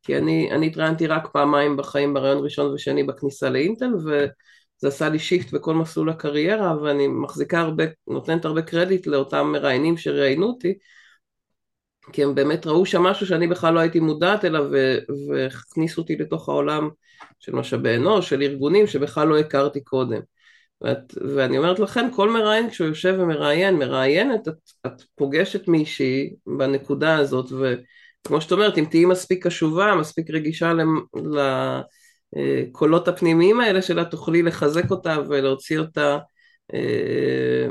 כי 0.04 0.18
אני, 0.18 0.52
אני 0.52 0.68
התראיינתי 0.68 1.08
רק 1.08 1.28
פעמיים 1.34 1.78
בחיים 1.78 2.14
בראיון 2.14 2.44
ראשון 2.44 2.74
ושני 2.74 3.04
בכניסה 3.04 3.50
לאינטל 3.50 3.94
וזה 3.96 4.88
עשה 4.88 5.10
לי 5.10 5.20
שיפט 5.20 5.54
בכל 5.54 5.74
מסלול 5.74 6.10
הקריירה 6.10 6.82
ואני 6.82 7.08
מחזיקה 7.08 7.60
הרבה, 7.60 7.84
נותנת 8.08 8.46
הרבה 8.46 8.62
קרדיט 8.62 9.08
לאותם 9.08 9.52
מראיינים 9.52 9.98
שראיינו 9.98 10.46
אותי 10.46 10.74
כי 12.14 12.24
הם 12.24 12.36
באמת 12.36 12.68
ראו 12.68 12.86
שם 12.86 13.02
משהו 13.02 13.28
שאני 13.28 13.48
בכלל 13.48 13.74
לא 13.74 13.80
הייתי 13.80 14.00
מודעת 14.00 14.46
אליו 14.46 14.66
והכניסו 15.30 16.02
אותי 16.02 16.16
לתוך 16.16 16.50
העולם 16.50 16.90
של 17.40 17.56
משאבי 17.56 17.96
אנוש, 17.96 18.30
של 18.30 18.42
ארגונים 18.42 18.88
שבכלל 18.88 19.28
לא 19.28 19.38
הכרתי 19.38 19.84
קודם. 19.84 20.20
ואת, 20.82 21.14
ואני 21.36 21.58
אומרת 21.58 21.80
לכם, 21.80 22.08
כל 22.16 22.30
מראיין 22.30 22.70
כשהוא 22.70 22.88
יושב 22.88 23.16
ומראיין, 23.20 23.76
מראיינת, 23.76 24.48
את, 24.48 24.54
את 24.86 25.02
פוגשת 25.16 25.68
מישהי 25.68 26.34
בנקודה 26.58 27.18
הזאת, 27.18 27.46
וכמו 27.52 28.42
שאת 28.42 28.52
אומרת, 28.52 28.78
אם 28.78 28.86
תהיי 28.90 29.06
מספיק 29.06 29.48
קשובה, 29.48 29.96
מספיק 29.96 30.30
רגישה 30.30 30.74
לקולות 32.34 33.08
הפנימיים 33.08 33.60
האלה 33.60 33.82
שלה, 33.82 34.06
תוכלי 34.06 34.42
לחזק 34.42 34.92
אותה 34.92 35.18
ולהוציא 35.30 35.80
אותה 35.80 36.18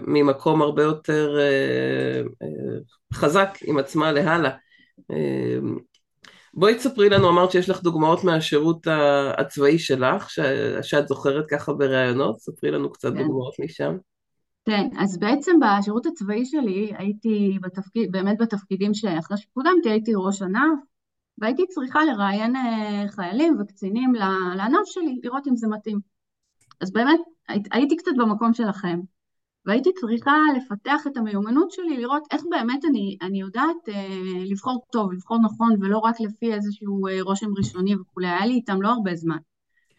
ממקום 0.07 0.63
הרבה 0.63 0.83
יותר 0.83 1.37
אה, 1.39 2.23
אה, 2.43 2.79
חזק 3.15 3.59
עם 3.65 3.79
עצמה 3.79 4.13
להלאה. 4.13 4.51
בואי 6.55 6.75
תספרי 6.75 7.09
לנו, 7.09 7.29
אמרת 7.29 7.51
שיש 7.51 7.71
לך 7.71 7.83
דוגמאות 7.83 8.25
מהשירות 8.25 8.87
הצבאי 9.39 9.79
שלך, 9.79 10.31
שאת 10.83 11.09
זוכרת 11.09 11.45
ככה 11.51 11.73
בראיונות, 11.73 12.41
ספרי 12.41 12.71
לנו 12.71 12.93
קצת 12.93 13.09
כן. 13.09 13.19
דוגמאות 13.19 13.55
משם. 13.65 13.97
כן, 14.65 14.89
אז 14.99 15.19
בעצם 15.19 15.57
בשירות 15.61 16.07
הצבאי 16.07 16.45
שלי 16.45 16.93
הייתי 16.99 17.59
בתפקיד, 17.63 18.13
באמת 18.13 18.39
בתפקידים 18.39 18.95
שאחרי 18.95 19.37
שקודמתי 19.37 19.91
הייתי 19.91 20.13
ראש 20.17 20.43
ענף, 20.43 20.79
והייתי 21.39 21.67
צריכה 21.67 22.05
לראיין 22.05 22.55
חיילים 23.09 23.57
וקצינים 23.61 24.15
לענף 24.57 24.87
שלי, 24.87 25.21
לראות 25.23 25.49
אם 25.49 25.57
זה 25.57 25.69
מתאים. 25.69 26.16
אז 26.81 26.93
באמת 26.93 27.21
הייתי 27.73 27.97
קצת 27.97 28.13
במקום 28.19 28.55
שלכם, 28.55 29.01
והייתי 29.67 29.91
צריכה 30.01 30.37
לפתח 30.57 31.07
את 31.07 31.17
המיומנות 31.17 31.71
שלי, 31.71 31.97
לראות 31.97 32.23
איך 32.31 32.43
באמת 32.51 32.85
אני, 32.85 33.17
אני 33.23 33.41
יודעת 33.41 33.89
אה, 33.89 34.45
לבחור 34.47 34.87
טוב, 34.93 35.13
לבחור 35.13 35.39
נכון, 35.39 35.77
ולא 35.81 35.99
רק 35.99 36.21
לפי 36.21 36.55
איזשהו 36.55 37.07
אה, 37.07 37.23
רושם 37.23 37.47
ראשוני 37.57 37.95
וכולי, 37.97 38.27
היה 38.27 38.47
לי 38.47 38.55
איתם 38.55 38.83
לא 38.83 38.89
הרבה 38.89 39.15
זמן. 39.15 39.39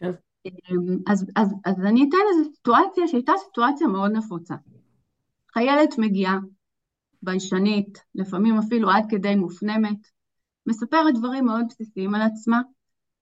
כן. 0.00 0.10
אמ, 0.46 0.98
אז, 1.06 1.26
אז, 1.36 1.54
אז 1.64 1.80
אני 1.80 2.08
אתן 2.08 2.16
איזו 2.32 2.50
סיטואציה 2.54 3.08
שהייתה 3.08 3.32
סיטואציה 3.44 3.86
מאוד 3.86 4.12
נפוצה. 4.12 4.54
חיילת 5.52 5.98
מגיעה, 5.98 6.38
ביישנית, 7.22 7.98
לפעמים 8.14 8.58
אפילו 8.58 8.90
עד 8.90 9.04
כדי 9.08 9.34
מופנמת, 9.34 9.98
מספרת 10.66 11.14
דברים 11.14 11.44
מאוד 11.44 11.64
בסיסיים 11.68 12.14
על 12.14 12.22
עצמה, 12.22 12.60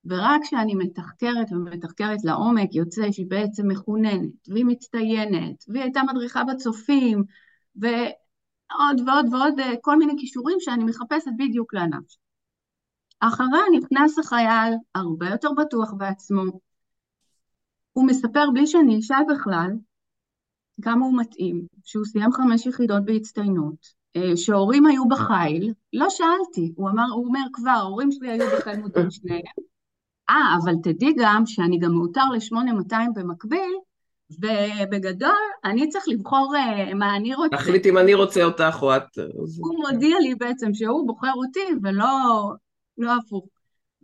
ורק 0.08 0.42
כשאני 0.42 0.75
מתחקרת 0.75 1.52
ומתחקרת 1.52 2.25
לעומק, 2.25 2.75
יוצא 2.75 3.12
שהיא 3.12 3.26
בעצם 3.28 3.68
מחוננת, 3.68 4.48
והיא 4.48 4.64
מצטיינת, 4.64 5.64
והיא 5.68 5.82
הייתה 5.82 6.00
מדריכה 6.02 6.44
בצופים, 6.44 7.25
ועוד 7.76 9.00
ועוד 9.06 9.26
ועוד 9.32 9.60
אה, 9.60 9.75
כל 9.80 9.98
מיני 9.98 10.12
כישורים 10.18 10.56
שאני 10.60 10.84
מחפשת 10.84 11.30
בדיוק 11.38 11.75
לענף. 11.75 12.16
אחריה 13.20 13.62
נכנס 13.78 14.18
החייל 14.18 14.75
הרבה 14.94 15.28
יותר 15.28 15.48
בטוח 15.56 15.92
בעצמו. 15.92 16.42
הוא 17.92 18.06
מספר 18.06 18.50
בלי 18.54 18.66
שאני 18.66 18.98
אשאל 18.98 19.22
בכלל 19.34 19.70
כמה 20.82 21.04
הוא 21.06 21.18
מתאים, 21.20 21.66
שהוא 21.84 22.04
סיים 22.04 22.32
חמש 22.32 22.66
יחידות 22.66 23.04
בהצטיינות, 23.04 23.86
אה, 24.16 24.36
שההורים 24.36 24.86
היו 24.86 25.08
בחיל, 25.08 25.72
לא 25.92 26.10
שאלתי, 26.10 26.72
הוא 26.76 26.90
אמר, 26.90 27.06
הוא 27.14 27.26
אומר 27.26 27.44
כבר, 27.52 27.70
ההורים 27.70 28.12
שלי 28.12 28.30
היו 28.30 28.46
בחיל 28.58 28.80
מודיעין 28.80 29.10
שניהם. 29.10 29.75
אה, 30.30 30.56
אבל 30.62 30.73
תדעי 30.83 31.14
גם 31.18 31.42
שאני 31.47 31.78
גם 31.78 31.92
מאותר 31.92 32.25
ל-8200 32.33 32.97
במקביל, 33.14 33.75
ובגדול, 34.30 35.30
אני 35.64 35.88
צריך 35.88 36.04
לבחור 36.09 36.54
uh, 36.54 36.95
מה 36.95 37.16
אני 37.16 37.35
רוצה. 37.35 37.56
להחליט 37.56 37.87
אם 37.87 37.99
אני 37.99 38.14
רוצה 38.14 38.45
אותך 38.45 38.78
או 38.83 38.97
את. 38.97 39.18
הוא 39.59 39.75
מודיע 39.90 40.18
לי 40.21 40.35
בעצם 40.35 40.75
שהוא 40.75 41.06
בוחר 41.06 41.33
אותי 41.35 41.75
ולא 41.83 42.06
לא 42.99 43.14
הפוך. 43.14 43.47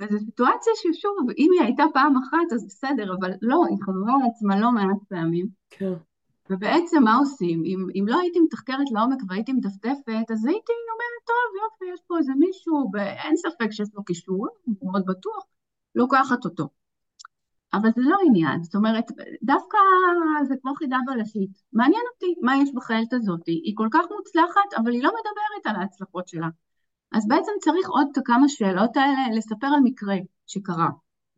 וזו 0.01 0.19
סיטואציה 0.19 0.73
ששוב, 0.77 1.31
אם 1.39 1.51
היא 1.53 1.63
הייתה 1.63 1.85
פעם 1.95 2.17
אחת 2.17 2.53
אז 2.55 2.67
בסדר, 2.67 3.15
אבל 3.21 3.31
לא, 3.43 3.63
היא 3.69 3.79
חזרה 3.83 4.15
על 4.15 4.31
עצמה 4.31 4.61
לא 4.61 4.73
מעט 4.73 4.99
פעמים. 5.09 5.47
כן. 5.71 5.93
ובעצם 6.51 7.03
מה 7.03 7.17
עושים? 7.17 7.63
אם, 7.65 7.87
אם 7.95 8.05
לא 8.09 8.21
הייתי 8.21 8.41
מתחקרת 8.41 8.91
לעומק 8.95 9.19
והייתי 9.29 9.53
מדפדפת, 9.53 10.31
אז 10.33 10.47
הייתי 10.47 10.73
אומרת, 10.93 11.23
טוב, 11.27 11.63
יופי, 11.63 11.95
יש 11.95 12.01
פה 12.07 12.19
איזה 12.19 12.33
מישהו, 12.39 12.91
ואין 12.93 13.37
ספק 13.37 13.71
שיש 13.71 13.89
לו 13.95 14.05
קישור, 14.05 14.49
מאוד 14.83 15.03
בטוח, 15.07 15.45
לוקחת 15.95 16.45
אותו. 16.45 16.69
אבל 17.75 17.91
זה 17.97 18.03
לא 18.05 18.17
עניין, 18.27 18.63
זאת 18.63 18.75
אומרת, 18.75 19.05
דווקא 19.43 19.79
זה 20.49 20.55
כמו 20.63 20.75
חידה 20.75 20.97
בלשית. 21.07 21.51
מעניין 21.73 22.03
אותי 22.15 22.35
מה 22.43 22.57
יש 22.57 22.71
בחיילת 22.75 23.13
הזאת, 23.13 23.47
היא 23.47 23.73
כל 23.77 23.89
כך 23.93 24.05
מוצלחת, 24.17 24.75
אבל 24.77 24.93
היא 24.93 25.03
לא 25.03 25.11
מדברת 25.11 25.75
על 25.75 25.83
ההצלחות 25.83 26.29
שלה. 26.29 26.49
אז 27.13 27.29
בעצם 27.29 27.53
צריך 27.61 27.89
עוד 27.89 28.07
את 28.13 28.19
הכמה 28.19 28.49
שאלות 28.49 28.97
האלה, 28.97 29.37
לספר 29.37 29.67
על 29.67 29.81
מקרה 29.85 30.15
שקרה, 30.47 30.89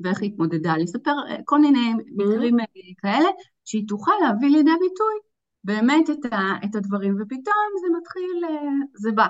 ואיך 0.01 0.23
היא 0.23 0.33
התמודדה, 0.33 0.77
לספר 0.77 1.15
אה, 1.29 1.37
כל 1.45 1.61
מיני 1.61 1.95
מקרים 2.17 2.61
אה, 2.61 2.65
כאלה, 2.99 3.29
שהיא 3.65 3.89
תוכל 3.89 4.13
להביא 4.23 4.49
לידי 4.49 4.71
ביטוי 4.81 5.15
באמת 5.65 6.11
את, 6.11 6.33
ה, 6.33 6.39
את 6.65 6.75
הדברים, 6.75 7.17
ופתאום 7.21 7.71
זה 7.81 7.99
מתחיל, 7.99 8.45
אה, 8.45 8.87
זה 8.95 9.13
בא. 9.13 9.27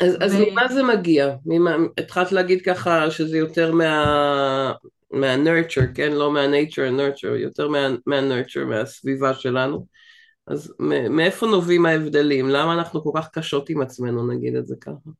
אז, 0.00 0.14
ו... 0.14 0.24
אז 0.24 0.34
ממה 0.34 0.68
זה 0.68 0.82
מגיע? 0.82 1.34
ממה, 1.46 1.76
התחלת 2.00 2.32
להגיד 2.32 2.62
ככה 2.64 3.10
שזה 3.10 3.38
יותר 3.38 3.72
מה... 3.72 4.72
מה-nurture, 5.10 5.94
כן? 5.94 6.12
לא 6.12 6.32
מה-nature 6.32 6.98
nurture, 6.98 7.36
יותר 7.36 7.68
מה-nurture, 8.06 8.64
מהסביבה 8.68 9.34
שלנו. 9.34 9.86
אז 10.46 10.74
מאיפה 11.10 11.46
נובעים 11.46 11.86
ההבדלים? 11.86 12.48
למה 12.48 12.74
אנחנו 12.74 13.02
כל 13.02 13.10
כך 13.14 13.28
קשות 13.32 13.70
עם 13.70 13.80
עצמנו, 13.82 14.26
נגיד 14.32 14.54
את 14.56 14.66
זה 14.66 14.74
ככה? 14.80 15.10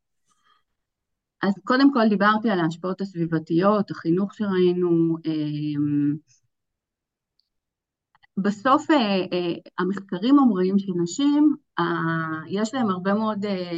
אז 1.43 1.53
קודם 1.63 1.93
כל 1.93 2.09
דיברתי 2.09 2.49
על 2.49 2.59
ההשפעות 2.59 3.01
הסביבתיות, 3.01 3.91
החינוך 3.91 4.33
שראינו, 4.33 5.17
אמ, 5.25 6.15
בסוף 8.37 8.91
אה, 8.91 8.97
אה, 8.97 9.53
המחקרים 9.79 10.39
אומרים 10.39 10.79
שנשים, 10.79 11.55
יש 12.47 12.73
להן 12.73 12.89
הרבה 12.89 13.13
מאוד 13.13 13.45
אה, 13.45 13.71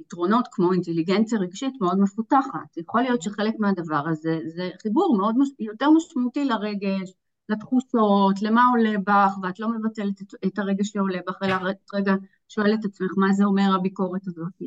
יתרונות 0.00 0.48
כמו 0.50 0.72
אינטליגנציה 0.72 1.38
רגשית 1.38 1.74
מאוד 1.80 1.98
מפותחת. 1.98 2.76
יכול 2.76 3.02
להיות 3.02 3.22
שחלק 3.22 3.54
מהדבר 3.58 4.08
הזה 4.08 4.38
זה 4.46 4.70
חיבור 4.82 5.16
מאוד 5.18 5.34
יותר 5.58 5.90
משמעותי 5.90 6.44
לרגש, 6.44 7.12
לתחושות, 7.48 8.42
למה 8.42 8.62
עולה 8.70 8.98
בך, 9.06 9.38
ואת 9.42 9.60
לא 9.60 9.68
מבטלת 9.68 10.20
את 10.46 10.58
הרגש 10.58 10.88
שעולה 10.88 11.18
בך, 11.26 11.36
אלא 11.42 11.54
רגע 11.94 12.14
שואלת 12.48 12.80
את 12.80 12.84
עצמך 12.84 13.10
מה 13.16 13.32
זה 13.32 13.44
אומר 13.44 13.74
הביקורת 13.74 14.26
הזאת. 14.26 14.62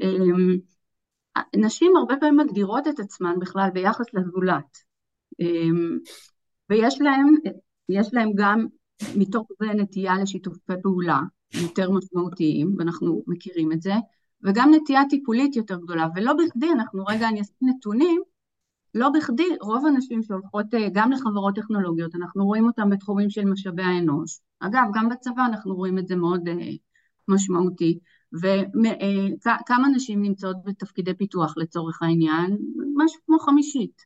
אמ, 0.00 0.56
נשים 1.56 1.96
הרבה 1.96 2.14
פעמים 2.20 2.36
מגדירות 2.36 2.88
את 2.88 3.00
עצמן 3.00 3.34
בכלל 3.40 3.68
ביחס 3.72 4.06
לזולת. 4.14 4.78
אמ, 5.40 5.98
ויש 6.70 6.98
יש 7.88 8.14
להם 8.14 8.30
גם 8.34 8.66
מתוך 9.16 9.48
זה 9.60 9.66
נטייה 9.66 10.14
לשיתופי 10.22 10.72
פעולה 10.82 11.20
יותר 11.54 11.90
משמעותיים, 11.90 12.74
ואנחנו 12.78 13.22
מכירים 13.26 13.72
את 13.72 13.82
זה, 13.82 13.94
וגם 14.42 14.70
נטייה 14.74 15.02
טיפולית 15.10 15.56
יותר 15.56 15.76
גדולה, 15.76 16.06
ולא 16.14 16.32
בכדי, 16.32 16.70
אנחנו 16.72 17.04
רגע, 17.04 17.28
אני 17.28 17.38
אעשה 17.38 17.52
נתונים, 17.62 18.22
לא 18.94 19.08
בכדי, 19.08 19.48
רוב 19.60 19.86
הנשים 19.86 20.22
שהולכות 20.22 20.74
אה, 20.74 20.88
גם 20.92 21.12
לחברות 21.12 21.54
טכנולוגיות, 21.54 22.14
אנחנו 22.14 22.44
רואים 22.46 22.66
אותן 22.66 22.90
בתחומים 22.90 23.30
של 23.30 23.44
משאבי 23.44 23.82
האנוש. 23.82 24.40
אגב, 24.60 24.82
גם 24.94 25.08
בצבא 25.08 25.46
אנחנו 25.46 25.74
רואים 25.74 25.98
את 25.98 26.08
זה 26.08 26.16
מאוד 26.16 26.48
uh, 26.48 26.52
משמעותי. 27.28 27.98
וכמה 28.32 29.86
uh, 29.86 29.94
נשים 29.94 30.22
נמצאות 30.22 30.56
בתפקידי 30.64 31.14
פיתוח 31.14 31.54
לצורך 31.56 32.02
העניין? 32.02 32.58
משהו 32.96 33.20
כמו 33.26 33.38
חמישית. 33.38 34.02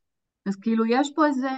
אז 0.46 0.57
כאילו 0.57 0.85
יש 0.87 1.12
פה 1.14 1.26
איזה 1.26 1.48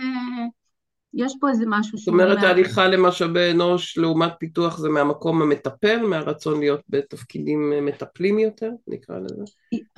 יש 1.16 1.36
פה 1.40 1.50
איזה 1.50 1.64
משהו 1.68 1.98
זאת 1.98 2.08
אומרת 2.08 2.38
ההליכה 2.38 2.88
למשאבי 2.88 3.50
אנוש 3.50 3.98
לעומת 3.98 4.32
פיתוח 4.38 4.78
זה 4.78 4.88
מהמקום 4.88 5.42
המטפל, 5.42 6.06
מהרצון 6.06 6.60
להיות 6.60 6.80
בתפקידים 6.88 7.86
מטפלים 7.86 8.38
יותר, 8.38 8.70
נקרא 8.88 9.18
לזה? 9.18 9.44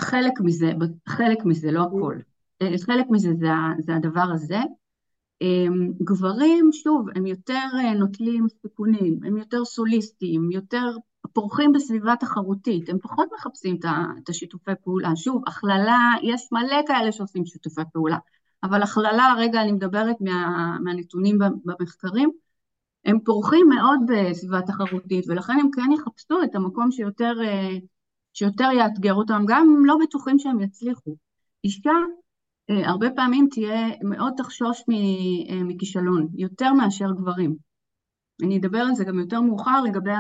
חלק 0.01 0.33
מזה, 0.41 0.73
חלק 1.09 1.45
מזה, 1.45 1.71
לא 1.71 1.83
הכל. 1.83 2.17
אה, 2.63 2.79
חלק 2.87 3.07
מזה 3.11 3.35
זה, 3.35 3.49
זה 3.79 3.97
הדבר 3.97 4.27
הזה. 4.35 4.59
אמ, 5.43 5.93
גברים, 6.03 6.71
שוב, 6.73 7.07
הם 7.15 7.27
יותר 7.27 7.67
אה, 7.75 7.95
נוטלים 7.95 8.47
סיכונים, 8.63 9.21
הם 9.25 9.37
יותר 9.37 9.65
סוליסטיים, 9.65 10.51
יותר 10.51 10.97
פורחים 11.33 11.73
בסביבה 11.73 12.15
תחרותית, 12.21 12.89
הם 12.89 12.99
פחות 12.99 13.29
מחפשים 13.35 13.79
את 14.23 14.29
השיתופי 14.29 14.71
פעולה. 14.85 15.17
שוב, 15.17 15.43
הכללה, 15.47 16.11
יש 16.23 16.49
מלא 16.53 16.81
כאלה 16.87 17.13
שעושים 17.13 17.47
שיתופי 17.47 17.81
פעולה. 17.93 18.19
אבל 18.63 18.83
הכללה, 18.83 19.35
רגע 19.39 19.63
אני 19.63 19.73
מדברת 19.73 20.17
מה, 20.21 20.79
מהנתונים 20.85 21.39
במחקרים, 21.65 22.31
הם 23.05 23.21
פורחים 23.25 23.69
מאוד 23.69 24.01
בסביבה 24.09 24.63
תחרותית, 24.63 25.25
ולכן 25.29 25.53
הם 25.61 25.71
כן 25.71 25.93
יחפשו 25.93 26.43
את 26.45 26.55
המקום 26.55 26.91
שיותר, 26.91 27.35
אה, 27.45 27.77
שיותר 28.33 28.69
יאתגר 28.79 29.15
אותם, 29.15 29.45
גם 29.49 29.75
אם 29.79 29.87
לא 29.87 29.97
בטוחים 30.03 30.39
שהם 30.39 30.61
יצליחו. 30.61 31.17
אישה 31.65 31.91
אה, 32.71 32.89
הרבה 32.89 33.11
פעמים 33.11 33.49
תהיה, 33.51 33.89
מאוד 34.03 34.33
תחשוש 34.37 34.81
אה, 34.81 35.65
מכישלון, 35.65 36.29
יותר 36.35 36.73
מאשר 36.73 37.13
גברים. 37.13 37.57
אני 38.43 38.59
אדבר 38.59 38.79
על 38.79 38.95
זה 38.95 39.05
גם 39.05 39.19
יותר 39.19 39.41
מאוחר 39.41 39.83
לגבי 39.83 40.11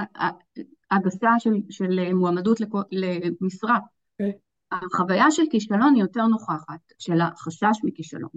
הגסה 0.90 1.30
של, 1.38 1.50
של 1.70 2.14
מועמדות 2.14 2.58
למשרה. 2.92 3.78
Okay. 4.22 4.45
החוויה 4.72 5.30
של 5.30 5.42
כישלון 5.50 5.94
היא 5.94 6.02
יותר 6.02 6.26
נוכחת, 6.26 6.92
של 6.98 7.20
החשש 7.20 7.76
מכישלון. 7.84 8.30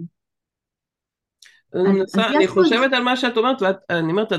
אני, 1.74 2.46
חושבת 2.46 2.92
על 2.92 3.02
מה 3.02 3.16
שאת 3.16 3.36
אומרת, 3.36 3.62
ואני 3.62 4.12
אומרת, 4.12 4.32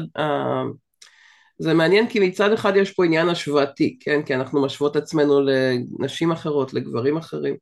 זה 1.60 1.73
מעניין 1.73 2.10
כי 2.10 2.19
מצד 2.19 2.51
אחד 2.51 2.75
יש 2.75 2.91
פה 2.91 3.06
עניין 3.06 3.30
השוואתי, 3.30 3.97
כן? 3.99 4.21
כי 4.23 4.36
אנחנו 4.36 4.65
משוות 4.65 4.95
עצמנו 4.95 5.39
לנשים 5.41 6.32
אחרות, 6.32 6.73
לגברים 6.73 7.17
אחרים, 7.17 7.56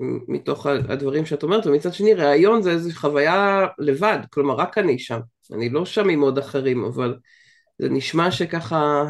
ומתוך 0.00 0.66
הדברים 0.66 1.26
שאת 1.26 1.42
אומרת, 1.42 1.66
ומצד 1.66 1.94
שני 1.94 2.14
ראיון 2.14 2.62
זה 2.62 2.70
איזו 2.70 2.90
חוויה 2.94 3.66
לבד, 3.78 4.18
כלומר 4.30 4.54
רק 4.54 4.78
אני 4.78 4.98
שם, 4.98 5.20
אני 5.52 5.70
לא 5.70 5.84
שם 5.84 6.08
עם 6.08 6.20
עוד 6.20 6.38
אחרים, 6.38 6.84
אבל 6.84 7.16
זה 7.78 7.88
נשמע 7.88 8.30
שככה 8.30 9.04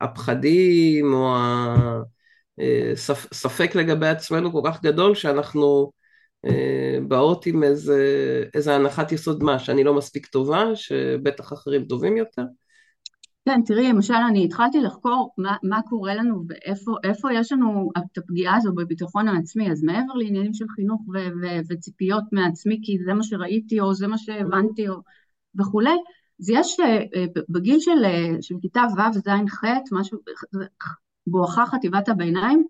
הפחדים 0.00 1.14
או 1.14 1.34
אה, 1.34 1.98
ספק 3.32 3.74
לגבי 3.74 4.08
עצמנו 4.08 4.52
כל 4.52 4.60
כך 4.64 4.82
גדול 4.82 5.14
שאנחנו 5.14 5.90
אה, 6.46 6.98
באות 7.08 7.46
עם 7.46 7.62
איזה, 7.62 7.98
איזה 8.54 8.74
הנחת 8.74 9.12
יסוד 9.12 9.42
מה, 9.42 9.58
שאני 9.58 9.84
לא 9.84 9.94
מספיק 9.94 10.26
טובה, 10.26 10.64
שבטח 10.74 11.52
אחרים 11.52 11.84
טובים 11.84 12.16
יותר? 12.16 12.42
כן, 13.44 13.60
תראי, 13.66 13.88
למשל 13.88 14.14
אני 14.14 14.44
התחלתי 14.44 14.80
לחקור 14.80 15.34
מה, 15.38 15.56
מה 15.62 15.80
קורה 15.88 16.14
לנו 16.14 16.44
ואיפה 16.48 17.32
יש 17.34 17.52
לנו 17.52 17.90
את 17.98 18.18
הפגיעה 18.18 18.56
הזו 18.56 18.72
בביטחון 18.74 19.28
העצמי, 19.28 19.70
אז 19.70 19.84
מעבר 19.84 20.12
לעניינים 20.14 20.54
של 20.54 20.64
חינוך 20.74 21.00
ו, 21.00 21.12
ו, 21.12 21.46
וציפיות 21.70 22.24
מעצמי, 22.32 22.80
כי 22.82 22.98
זה 23.04 23.14
מה 23.14 23.22
שראיתי 23.22 23.80
או 23.80 23.94
זה 23.94 24.06
מה 24.06 24.18
שהבנתי 24.18 24.88
או 24.88 24.94
וכולי, 25.58 25.96
אז 26.40 26.50
יש 26.50 26.80
אה, 26.80 27.24
בגיל 27.48 27.80
של, 27.80 28.02
של 28.40 28.54
כיתה 28.62 28.82
ו', 28.96 29.12
ז', 29.12 29.28
ח', 29.50 29.64
משהו, 29.92 30.18
בואכה 31.26 31.66
חטיבת 31.66 32.08
הביניים, 32.08 32.64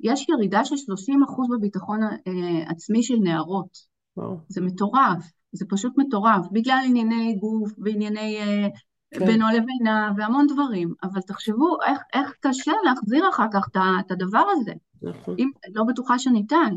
יש 0.00 0.26
ירידה 0.28 0.64
של 0.64 0.76
30 0.76 1.22
אחוז 1.22 1.48
בביטחון 1.50 2.02
אה, 2.02 3.02
של 3.02 3.16
נערות. 3.22 3.78
וואו. 4.16 4.36
זה 4.48 4.60
מטורף, 4.60 5.32
זה 5.52 5.64
פשוט 5.68 5.92
מטורף, 5.96 6.46
בגלל 6.52 6.78
ענייני 6.86 7.36
גוף 7.40 7.72
וענייני 7.78 8.38
אה, 8.40 8.68
כן. 9.14 9.26
בינו 9.26 9.46
לבינה 9.48 10.12
והמון 10.16 10.46
דברים, 10.46 10.94
אבל 11.02 11.20
תחשבו 11.20 11.76
איך, 11.86 11.98
איך 12.12 12.34
קשה 12.40 12.72
להחזיר 12.84 13.24
אחר 13.30 13.46
כך 13.52 13.68
את 14.00 14.10
הדבר 14.10 14.44
הזה, 14.52 14.72
נכון. 15.02 15.34
אם 15.38 15.50
לא 15.74 15.84
בטוחה 15.84 16.18
שניתן. 16.18 16.74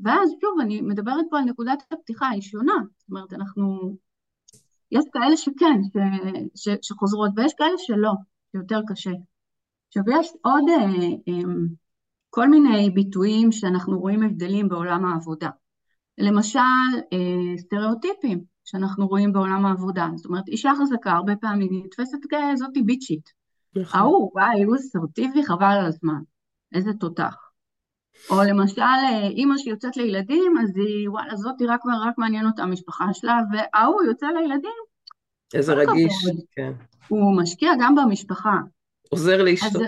ואז 0.00 0.30
שוב, 0.40 0.60
אני 0.60 0.80
מדברת 0.80 1.24
פה 1.30 1.38
על 1.38 1.44
נקודת 1.44 1.82
הפתיחה, 1.92 2.28
היא 2.28 2.42
שונה. 2.42 2.72
זאת 2.98 3.08
אומרת, 3.10 3.32
אנחנו... 3.32 3.96
יש 4.92 5.04
כאלה 5.12 5.36
שכן, 5.36 5.80
ש, 5.82 5.98
ש, 6.54 6.68
שחוזרות, 6.82 7.30
ויש 7.36 7.54
כאלה 7.54 7.78
שלא, 7.78 8.12
שיותר 8.52 8.80
קשה. 8.86 9.10
עכשיו 9.96 10.20
יש 10.20 10.32
עוד, 10.42 10.62
אה, 10.68 11.08
אמ, 11.26 11.66
כל 12.30 12.48
מיני 12.48 12.90
ביטויים 12.90 13.52
שאנחנו 13.52 14.00
רואים 14.00 14.22
הבדלים 14.22 14.68
בעולם 14.68 15.04
העבודה. 15.04 15.50
למשל, 16.18 16.58
אה, 17.12 17.58
סטריאוטיפים 17.58 18.44
שאנחנו 18.64 19.06
רואים 19.06 19.32
בעולם 19.32 19.66
העבודה. 19.66 20.08
זאת 20.16 20.26
אומרת, 20.26 20.48
אישה 20.48 20.72
חזקה 20.80 21.12
הרבה 21.12 21.36
פעמים 21.36 21.84
נתפסת 21.84 22.18
כזאתי 22.30 22.82
ביצ'ית. 22.82 23.30
נכון. 23.76 24.00
ההוא, 24.00 24.30
וואי, 24.34 24.62
הוא 24.62 24.76
אסרטיבי, 24.76 25.44
חבל 25.44 25.76
על 25.80 25.86
הזמן. 25.86 26.20
איזה 26.74 26.92
תותח. 26.92 27.36
או 28.30 28.36
למשל, 28.48 28.80
אה, 28.80 29.26
אימא 29.28 29.58
שיוצאת 29.58 29.96
לילדים, 29.96 30.58
אז 30.62 30.76
היא, 30.76 31.10
וואלה, 31.10 31.36
זאתי 31.36 31.66
רק 31.66 31.84
ורק 31.84 32.18
מעניין 32.18 32.46
אותה 32.46 32.62
המשפחה 32.62 33.04
שלה, 33.12 33.38
וההוא 33.52 34.02
יוצא 34.02 34.26
לילדים. 34.26 34.70
איזה 35.54 35.74
רגיש, 35.74 36.14
כן. 36.50 36.72
הוא 37.08 37.42
משקיע 37.42 37.72
גם 37.80 37.94
במשפחה. 37.94 38.56
עוזר 39.12 39.42
לאשתו. 39.42 39.66
אז, 39.66 39.82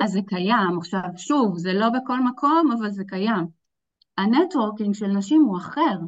אז 0.00 0.12
זה 0.12 0.20
קיים. 0.26 0.78
עכשיו, 0.78 1.00
שוב, 1.16 1.58
זה 1.58 1.72
לא 1.72 1.88
בכל 1.88 2.20
מקום, 2.20 2.72
אבל 2.78 2.90
זה 2.90 3.04
קיים. 3.08 3.46
ה 4.18 4.25
networking 4.25 4.94
של 4.94 5.06
נשים 5.06 5.42
הוא 5.42 5.58
אחר. 5.58 5.98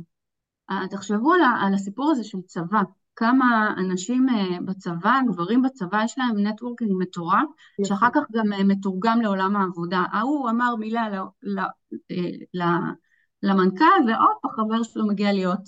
אה, 0.71 0.89
תחשבו 0.91 1.33
על, 1.33 1.41
על 1.61 1.75
הסיפור 1.75 2.11
הזה 2.11 2.25
של 2.25 2.39
צבא. 2.47 2.83
כמה 3.17 3.75
אנשים 3.79 4.29
אה, 4.29 4.59
בצבא, 4.65 5.21
גברים 5.27 5.63
בצבא, 5.63 6.05
יש 6.05 6.19
להם 6.19 6.47
networking 6.47 6.91
מטורף, 6.99 7.49
שאחר 7.85 8.09
כך 8.15 8.23
גם 8.33 8.53
אה, 8.53 8.65
מתורגם 8.65 9.21
לעולם 9.21 9.57
העבודה. 9.57 10.05
ההוא 10.13 10.51
אמר 10.51 10.77
מילה 10.77 11.09
ל, 11.09 11.17
ל, 11.43 11.61
ל, 12.55 12.63
למנכ"ל, 13.43 13.85
והופ, 14.07 14.45
החבר 14.45 14.83
שלו 14.83 15.07
מגיע 15.07 15.33
להיות, 15.33 15.61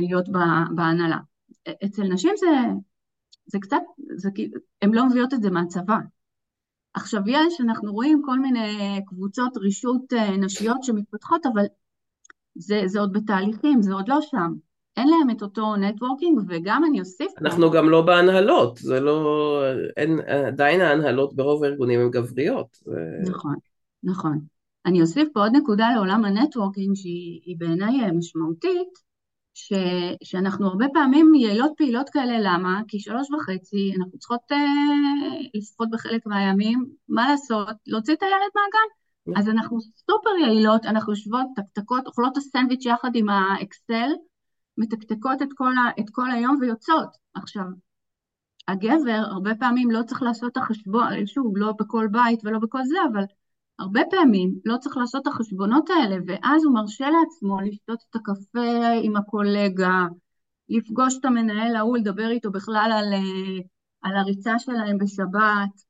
להיות 0.00 0.28
בהנהלה. 0.74 1.18
אצל 1.84 2.02
נשים 2.02 2.32
זה, 2.36 2.46
זה 3.50 3.58
קצת, 3.58 3.80
זה, 4.16 4.30
הן 4.82 4.94
לא 4.94 5.06
מביאות 5.08 5.34
את 5.34 5.42
זה 5.42 5.50
מהצבא. 5.50 5.98
עכשיו 6.94 7.20
יש, 7.26 7.60
אנחנו 7.60 7.92
רואים 7.92 8.22
כל 8.24 8.38
מיני 8.38 9.00
קבוצות 9.06 9.56
רישות 9.56 10.12
נשיות 10.38 10.82
שמתפתחות, 10.82 11.46
אבל 11.46 11.64
זה, 12.54 12.82
זה 12.86 13.00
עוד 13.00 13.12
בתהליכים, 13.12 13.82
זה 13.82 13.92
עוד 13.92 14.08
לא 14.08 14.18
שם. 14.20 14.52
אין 14.96 15.08
להם 15.08 15.30
את 15.30 15.42
אותו 15.42 15.76
נטוורקינג, 15.76 16.40
וגם 16.48 16.84
אני 16.90 17.00
אוסיף... 17.00 17.32
אנחנו 17.40 17.70
גם 17.70 17.88
לא 17.88 18.02
בהנהלות, 18.02 18.76
זה 18.76 19.00
לא... 19.00 19.60
אין, 19.96 20.20
עדיין 20.46 20.80
ההנהלות 20.80 21.34
ברוב 21.34 21.64
הארגונים 21.64 22.00
הן 22.00 22.10
גבריות. 22.10 22.78
זה... 22.84 23.30
נכון, 23.30 23.54
נכון. 24.02 24.38
אני 24.86 25.00
אוסיף 25.00 25.28
פה 25.32 25.40
עוד 25.40 25.52
נקודה 25.56 25.90
לעולם 25.94 26.24
ה 26.24 26.30
networking 26.30 26.96
שהיא 26.96 27.56
בעיניי 27.58 28.10
משמעותית, 28.10 29.07
ש, 29.58 29.72
שאנחנו 30.22 30.66
הרבה 30.66 30.86
פעמים 30.92 31.34
יעילות 31.34 31.72
פעילות 31.76 32.08
כאלה, 32.08 32.38
למה? 32.40 32.80
כי 32.88 33.00
שלוש 33.00 33.30
וחצי, 33.30 33.92
אנחנו 33.98 34.18
צריכות, 34.18 34.40
אה, 34.52 34.56
לפחות 35.54 35.90
בחלק 35.90 36.26
מהימים, 36.26 36.86
מה 37.08 37.28
לעשות? 37.30 37.76
להוציא 37.86 38.14
את 38.14 38.22
הילד 38.22 38.52
מהגן. 38.54 39.38
אז 39.40 39.48
אנחנו 39.48 39.80
סופר 39.80 40.30
יעילות, 40.40 40.84
אנחנו 40.84 41.12
יושבות, 41.12 41.46
תקתקות, 41.56 42.06
אוכלות 42.06 42.32
את 42.32 42.36
הסנדוויץ' 42.36 42.86
יחד 42.86 43.10
עם 43.14 43.28
האקסל, 43.28 44.10
מתקתקות 44.78 45.42
את 45.42 45.48
כל, 45.54 45.72
ה, 45.78 46.00
את 46.00 46.10
כל 46.12 46.30
היום 46.30 46.56
ויוצאות. 46.60 47.16
עכשיו, 47.34 47.64
הגבר 48.68 49.22
הרבה 49.30 49.54
פעמים 49.54 49.90
לא 49.90 50.02
צריך 50.02 50.22
לעשות 50.22 50.52
את 50.52 50.56
החשבון, 50.56 51.26
שוב, 51.26 51.56
לא 51.56 51.72
בכל 51.78 52.08
בית 52.10 52.40
ולא 52.44 52.58
בכל 52.58 52.84
זה, 52.84 52.96
אבל 53.12 53.24
הרבה 53.78 54.00
פעמים 54.10 54.54
לא 54.64 54.76
צריך 54.76 54.96
לעשות 54.96 55.22
את 55.22 55.26
החשבונות 55.26 55.90
האלה, 55.90 56.16
ואז 56.26 56.64
הוא 56.64 56.74
מרשה 56.74 57.06
לעצמו 57.10 57.60
לשתות 57.60 57.98
את 58.10 58.16
הקפה 58.16 58.88
עם 59.02 59.16
הקולגה, 59.16 60.06
לפגוש 60.68 61.18
את 61.20 61.24
המנהל 61.24 61.76
ההוא, 61.76 61.98
לדבר 61.98 62.28
איתו 62.30 62.50
בכלל 62.50 62.90
על, 62.94 63.12
אה, 63.12 63.62
על 64.02 64.16
הריצה 64.16 64.58
שלהם 64.58 64.98
בשבת, 64.98 65.88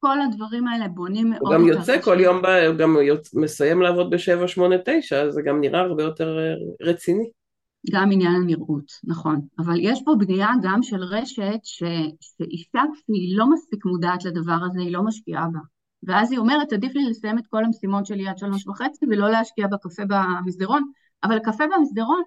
כל 0.00 0.20
הדברים 0.20 0.68
האלה 0.68 0.88
בונים 0.88 1.30
מאוד... 1.30 1.42
הוא 1.42 1.54
גם 1.54 1.66
יוצא 1.66 2.00
כל 2.00 2.20
יום, 2.20 2.36
הוא 2.68 2.76
גם 2.78 2.96
יוצ... 3.02 3.34
מסיים 3.34 3.82
לעבוד 3.82 4.10
בשבע, 4.10 4.48
שמונה, 4.48 4.76
תשע, 4.84 5.22
אז 5.22 5.32
זה 5.32 5.42
גם 5.42 5.60
נראה 5.60 5.80
הרבה 5.80 6.02
יותר 6.02 6.38
אה, 6.38 6.54
רציני. 6.88 7.30
גם 7.92 8.12
עניין 8.12 8.34
הנראות, 8.34 8.92
נכון. 9.04 9.40
אבל 9.58 9.74
יש 9.80 10.02
פה 10.04 10.14
בנייה 10.18 10.48
גם 10.62 10.82
של 10.82 11.02
רשת 11.02 11.60
ש... 11.62 11.82
שאישה 12.20 12.80
כשהיא 12.92 13.38
לא 13.38 13.50
מספיק 13.50 13.84
מודעת 13.84 14.24
לדבר 14.24 14.58
הזה, 14.70 14.80
היא 14.80 14.92
לא 14.92 15.02
משקיעה 15.02 15.46
בה. 15.52 15.58
ואז 16.02 16.32
היא 16.32 16.38
אומרת, 16.38 16.72
עדיף 16.72 16.94
לי 16.94 17.10
לסיים 17.10 17.38
את 17.38 17.46
כל 17.46 17.64
המשימות 17.64 18.06
שלי 18.06 18.28
עד 18.28 18.38
שלוש 18.38 18.66
וחצי 18.66 19.06
ולא 19.06 19.30
להשקיע 19.30 19.66
בקפה 19.66 20.02
במסדרון, 20.08 20.90
אבל 21.24 21.38
קפה 21.38 21.64
במסדרון 21.76 22.22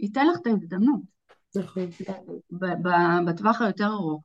ייתן 0.00 0.26
לך 0.26 0.36
את 0.42 0.46
ההזדמנות. 0.46 1.00
נכון. 1.56 1.86
בטווח 3.26 3.60
היותר 3.60 3.86
ארוך. 3.86 4.22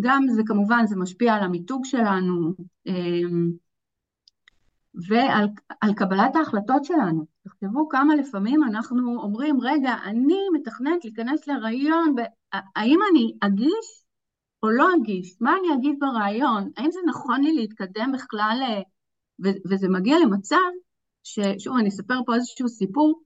גם 0.00 0.22
זה 0.28 0.42
כמובן, 0.46 0.86
זה 0.86 0.96
משפיע 0.96 1.34
על 1.34 1.42
המיתוג 1.42 1.84
שלנו 1.84 2.54
אמ, 2.86 3.50
ועל 5.08 5.94
קבלת 5.96 6.36
ההחלטות 6.36 6.84
שלנו. 6.84 7.26
תכתבו 7.44 7.88
כמה 7.88 8.14
לפעמים 8.14 8.64
אנחנו 8.64 9.16
אומרים, 9.22 9.60
רגע, 9.60 9.94
אני 10.04 10.38
מתכננת 10.52 11.04
להיכנס 11.04 11.46
להיריון, 11.46 12.14
האם 12.52 12.98
אני 13.10 13.32
אגיש 13.40 14.04
או 14.62 14.70
לא 14.70 14.88
אגיש? 14.96 15.36
מה 15.40 15.56
אני 15.56 15.74
אגיד 15.74 15.96
בריאיון? 15.98 16.70
האם 16.76 16.90
זה 16.90 17.00
נכון 17.08 17.42
לי 17.42 17.52
להתקדם 17.52 18.12
בכלל? 18.14 18.58
אה, 18.62 18.82
וזה 19.70 19.88
מגיע 19.88 20.16
למצב, 20.18 20.56
ששוב, 21.22 21.76
אני 21.76 21.88
אספר 21.88 22.18
פה 22.26 22.34
איזשהו 22.34 22.68
סיפור, 22.68 23.22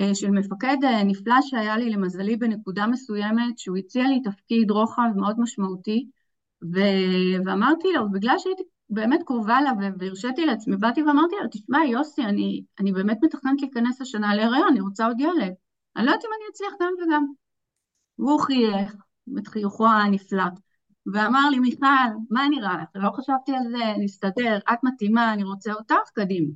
אה, 0.00 0.14
של 0.14 0.30
מפקד 0.30 0.76
אה, 0.84 1.04
נפלא 1.04 1.34
שהיה 1.42 1.76
לי 1.76 1.90
למזלי 1.90 2.36
בנקודה 2.36 2.86
מסוימת, 2.86 3.58
שהוא 3.58 3.76
הציע 3.76 4.04
לי 4.08 4.22
תפקיד 4.22 4.70
רוחב 4.70 5.10
מאוד 5.16 5.40
משמעותי, 5.40 6.06
ו- 6.74 7.44
ואמרתי 7.46 7.88
לו, 7.92 8.10
בגלל 8.12 8.38
שהייתי 8.38 8.62
באמת 8.90 9.22
קרובה 9.26 9.58
אליו 9.58 9.72
והרשיתי 9.98 10.46
לעצמי, 10.46 10.76
באתי 10.76 11.02
ואמרתי 11.02 11.34
לו, 11.42 11.48
תשמע 11.50 11.78
יוסי, 11.84 12.22
אני, 12.22 12.64
אני 12.80 12.92
באמת 12.92 13.18
מתכננת 13.22 13.62
להיכנס 13.62 14.00
השנה 14.00 14.34
להיריון, 14.34 14.68
אני 14.70 14.80
רוצה 14.80 15.06
עוד 15.06 15.20
ילד. 15.20 15.52
אני 15.96 16.06
לא 16.06 16.10
יודעת 16.10 16.24
אם 16.24 16.30
אני 16.36 16.50
אצליח 16.52 16.72
גם 16.80 16.92
וגם. 17.02 17.26
והוא 18.18 18.40
חייך, 18.40 18.94
את 19.38 19.48
חיוכו 19.48 19.86
הנפלא, 19.86 20.44
ואמר 21.12 21.50
לי, 21.50 21.58
מיכל, 21.58 21.86
מה 22.30 22.48
נראה 22.48 22.82
לך? 22.82 22.88
לא 22.94 23.10
חשבתי 23.10 23.52
על 23.52 23.70
זה, 23.70 23.84
נסתדר, 24.04 24.58
את 24.72 24.78
מתאימה, 24.82 25.32
אני 25.32 25.44
רוצה 25.44 25.72
אותך, 25.72 26.10
קדימה. 26.14 26.52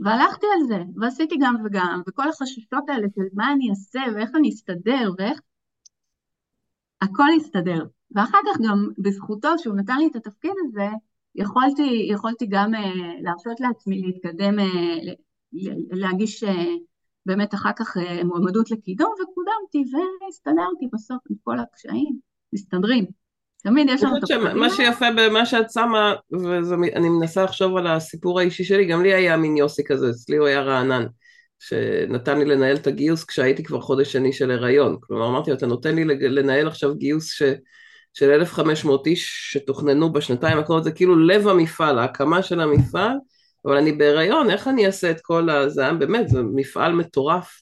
והלכתי 0.00 0.46
על 0.54 0.66
זה, 0.66 0.82
ועשיתי 0.96 1.36
גם 1.40 1.56
וגם, 1.64 2.02
וכל 2.08 2.28
החששות 2.28 2.88
האלה 2.88 3.06
של 3.14 3.22
מה 3.32 3.52
אני 3.52 3.70
אעשה, 3.70 4.00
ואיך 4.14 4.30
אני 4.34 4.48
אסתדר, 4.48 5.10
ואיך... 5.18 5.40
הכל 7.00 7.28
הסתדר. 7.36 7.86
ואחר 8.14 8.38
כך 8.46 8.60
גם 8.68 8.88
בזכותו 8.98 9.48
שהוא 9.58 9.76
נתן 9.76 9.98
לי 9.98 10.06
את 10.06 10.16
התפקיד 10.16 10.52
הזה, 10.66 10.88
יכולתי, 11.34 12.08
יכולתי 12.10 12.46
גם 12.46 12.74
uh, 12.74 12.78
להרשות 13.22 13.60
לעצמי 13.60 14.02
להתקדם, 14.02 14.58
uh, 14.58 14.62
להגיש 15.90 16.44
uh, 16.44 16.48
באמת 17.26 17.54
אחר 17.54 17.70
כך 17.78 17.96
uh, 17.96 18.24
מועמדות 18.24 18.70
לקידום, 18.70 19.12
וקודמתי 19.12 19.90
והסתדרתי 19.92 20.88
בסוף 20.92 21.22
עם 21.30 21.36
כל 21.44 21.58
הקשיים, 21.58 22.18
מסתדרים. 22.52 23.17
תמיד 23.62 23.88
יש 23.90 24.02
לנו 24.02 24.16
את 24.16 24.22
הפחדים. 24.22 24.58
מה 24.58 24.70
שיפה 24.70 25.06
במה 25.16 25.46
שאת 25.46 25.70
שמה, 25.72 26.14
ואני 26.30 27.08
מנסה 27.08 27.44
לחשוב 27.44 27.76
על 27.76 27.86
הסיפור 27.86 28.40
האישי 28.40 28.64
שלי, 28.64 28.84
גם 28.84 29.02
לי 29.02 29.14
היה 29.14 29.36
מין 29.36 29.56
יוסי 29.56 29.84
כזה, 29.84 30.10
אצלי 30.10 30.36
הוא 30.36 30.46
היה 30.46 30.60
רענן, 30.60 31.06
שנתן 31.58 32.38
לי 32.38 32.44
לנהל 32.44 32.76
את 32.76 32.86
הגיוס 32.86 33.24
כשהייתי 33.24 33.62
כבר 33.62 33.80
חודש 33.80 34.12
שני 34.12 34.32
של 34.32 34.50
הריון. 34.50 34.96
כלומר, 35.00 35.28
אמרתי 35.28 35.50
לו, 35.50 35.56
אתה 35.56 35.66
נותן 35.66 35.94
לי 35.94 36.04
לנהל 36.04 36.66
עכשיו 36.66 36.94
גיוס 36.94 37.32
ש... 37.32 37.42
של 38.14 38.30
1,500 38.30 39.06
איש 39.06 39.50
שתוכננו 39.52 40.12
בשנתיים 40.12 40.58
הקרובות, 40.58 40.84
זה 40.84 40.92
כאילו 40.92 41.18
לב 41.18 41.48
המפעל, 41.48 41.98
ההקמה 41.98 42.42
של 42.42 42.60
המפעל, 42.60 43.16
אבל 43.66 43.76
אני 43.76 43.92
בהיריון, 43.92 44.50
איך 44.50 44.68
אני 44.68 44.86
אעשה 44.86 45.10
את 45.10 45.20
כל 45.20 45.50
הזה? 45.50 45.92
באמת, 45.98 46.28
זה 46.28 46.42
מפעל 46.42 46.92
מטורף. 46.92 47.60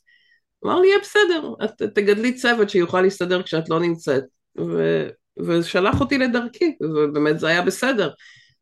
אמר 0.64 0.80
לי, 0.80 0.86
יהיה 0.86 0.98
בסדר, 1.02 1.54
את 1.64 1.82
תגדלי 1.82 2.34
צוות 2.34 2.70
שיוכל 2.70 3.00
להסתדר 3.00 3.42
כשאת 3.42 3.68
לא 3.68 3.80
נמצאת. 3.80 4.24
ו... 4.60 5.06
ושלח 5.38 6.00
אותי 6.00 6.18
לדרכי, 6.18 6.76
ובאמת 6.82 7.38
זה 7.38 7.48
היה 7.48 7.62
בסדר. 7.62 8.10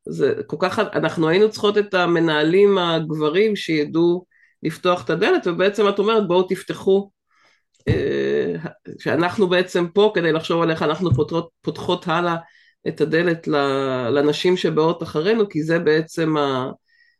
זה 0.08 0.34
כל 0.46 0.56
כך, 0.60 0.78
אנחנו 0.78 1.28
היינו 1.28 1.50
צריכות 1.50 1.78
את 1.78 1.94
המנהלים 1.94 2.78
הגברים 2.78 3.56
שידעו 3.56 4.24
לפתוח 4.62 5.04
את 5.04 5.10
הדלת, 5.10 5.46
ובעצם 5.46 5.88
את 5.88 5.98
אומרת 5.98 6.28
בואו 6.28 6.42
תפתחו, 6.42 7.10
אה, 7.88 8.54
שאנחנו 8.98 9.48
בעצם 9.48 9.86
פה 9.94 10.12
כדי 10.14 10.32
לחשוב 10.32 10.62
על 10.62 10.70
איך 10.70 10.82
אנחנו 10.82 11.14
פותחות, 11.14 11.48
פותחות 11.60 12.08
הלאה 12.08 12.36
את 12.88 13.00
הדלת 13.00 13.46
לנשים 14.10 14.56
שבאות 14.56 15.02
אחרינו, 15.02 15.48
כי 15.48 15.62
זה 15.62 15.78
בעצם 15.78 16.34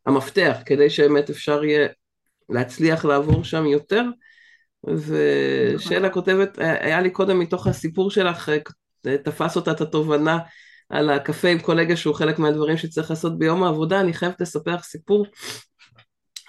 המפתח, 0.06 0.56
כדי 0.66 0.90
שבאמת 0.90 1.30
אפשר 1.30 1.64
יהיה 1.64 1.88
להצליח 2.48 3.04
לעבור 3.04 3.44
שם 3.44 3.66
יותר. 3.66 4.02
ושאלה 4.94 6.08
נכון. 6.08 6.12
כותבת, 6.12 6.58
היה 6.58 7.00
לי 7.00 7.10
קודם 7.10 7.38
מתוך 7.38 7.66
הסיפור 7.66 8.10
שלך 8.10 8.50
תפס 9.24 9.56
אותה 9.56 9.70
את 9.70 9.80
התובנה 9.80 10.38
על 10.88 11.10
הקפה 11.10 11.48
עם 11.48 11.58
קולגה 11.58 11.96
שהוא 11.96 12.14
חלק 12.14 12.38
מהדברים 12.38 12.76
שצריך 12.76 13.10
לעשות 13.10 13.38
ביום 13.38 13.62
העבודה, 13.62 14.00
אני 14.00 14.12
חייבת 14.12 14.40
לספר 14.40 14.74
לך 14.74 14.84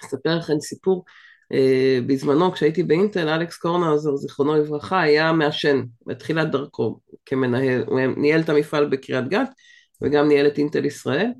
אספר 0.04 0.36
לכם 0.36 0.60
סיפור. 0.60 1.04
Uh, 1.52 1.56
בזמנו 2.06 2.52
כשהייתי 2.52 2.82
באינטל, 2.82 3.28
אלכס 3.28 3.56
קורנהאוזר, 3.56 4.16
זיכרונו 4.16 4.54
לברכה, 4.54 5.00
היה 5.00 5.32
מעשן 5.32 5.82
בתחילת 6.06 6.50
דרכו 6.50 7.00
כמנהל, 7.26 7.84
הוא 7.86 8.00
ניהל 8.16 8.40
את 8.40 8.48
המפעל 8.48 8.88
בקריית 8.88 9.28
גת 9.28 9.48
וגם 10.02 10.28
ניהל 10.28 10.46
את 10.46 10.58
אינטל 10.58 10.84
ישראל, 10.84 11.30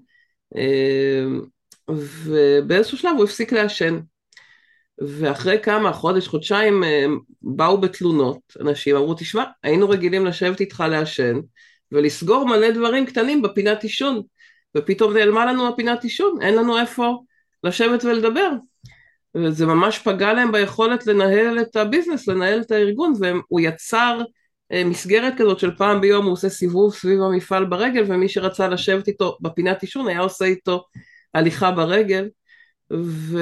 ובאיזשהו 1.88 2.98
שלב 2.98 3.12
הוא 3.16 3.24
הפסיק 3.24 3.52
לעשן. 3.52 3.98
ואחרי 4.98 5.58
כמה, 5.62 5.92
חודש, 5.92 6.28
חודשיים, 6.28 6.82
באו 7.42 7.80
בתלונות, 7.80 8.38
אנשים 8.60 8.96
אמרו, 8.96 9.14
תשמע, 9.14 9.44
היינו 9.62 9.88
רגילים 9.88 10.26
לשבת 10.26 10.60
איתך 10.60 10.84
לעשן, 10.90 11.40
ולסגור 11.92 12.46
מלא 12.46 12.70
דברים 12.70 13.06
קטנים 13.06 13.42
בפינת 13.42 13.82
עישון, 13.82 14.22
ופתאום 14.76 15.16
נעלמה 15.16 15.46
לנו 15.46 15.68
הפינת 15.68 16.04
עישון, 16.04 16.42
אין 16.42 16.54
לנו 16.54 16.78
איפה 16.78 17.22
לשבת 17.64 18.04
ולדבר. 18.04 18.50
וזה 19.34 19.66
ממש 19.66 19.98
פגע 19.98 20.32
להם 20.32 20.52
ביכולת 20.52 21.06
לנהל 21.06 21.60
את 21.60 21.76
הביזנס, 21.76 22.28
לנהל 22.28 22.60
את 22.60 22.70
הארגון, 22.70 23.12
והוא 23.20 23.60
יצר 23.60 24.20
אה, 24.72 24.84
מסגרת 24.84 25.32
כזאת 25.38 25.58
של 25.58 25.76
פעם 25.76 26.00
ביום 26.00 26.24
הוא 26.24 26.32
עושה 26.32 26.48
סיבוב 26.48 26.94
סביב 26.94 27.22
המפעל 27.22 27.64
ברגל, 27.64 28.04
ומי 28.06 28.28
שרצה 28.28 28.68
לשבת 28.68 29.08
איתו 29.08 29.38
בפינת 29.40 29.82
עישון 29.82 30.08
היה 30.08 30.20
עושה 30.20 30.44
איתו 30.44 30.84
הליכה 31.34 31.70
ברגל. 31.70 32.28
ו... 32.92 33.38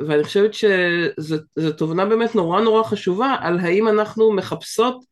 ואני 0.00 0.24
חושבת 0.24 0.54
שזו 0.54 1.72
תובנה 1.76 2.06
באמת 2.06 2.34
נורא 2.34 2.60
נורא 2.60 2.82
חשובה 2.82 3.36
על 3.40 3.58
האם 3.58 3.88
אנחנו 3.88 4.32
מחפשות 4.32 5.04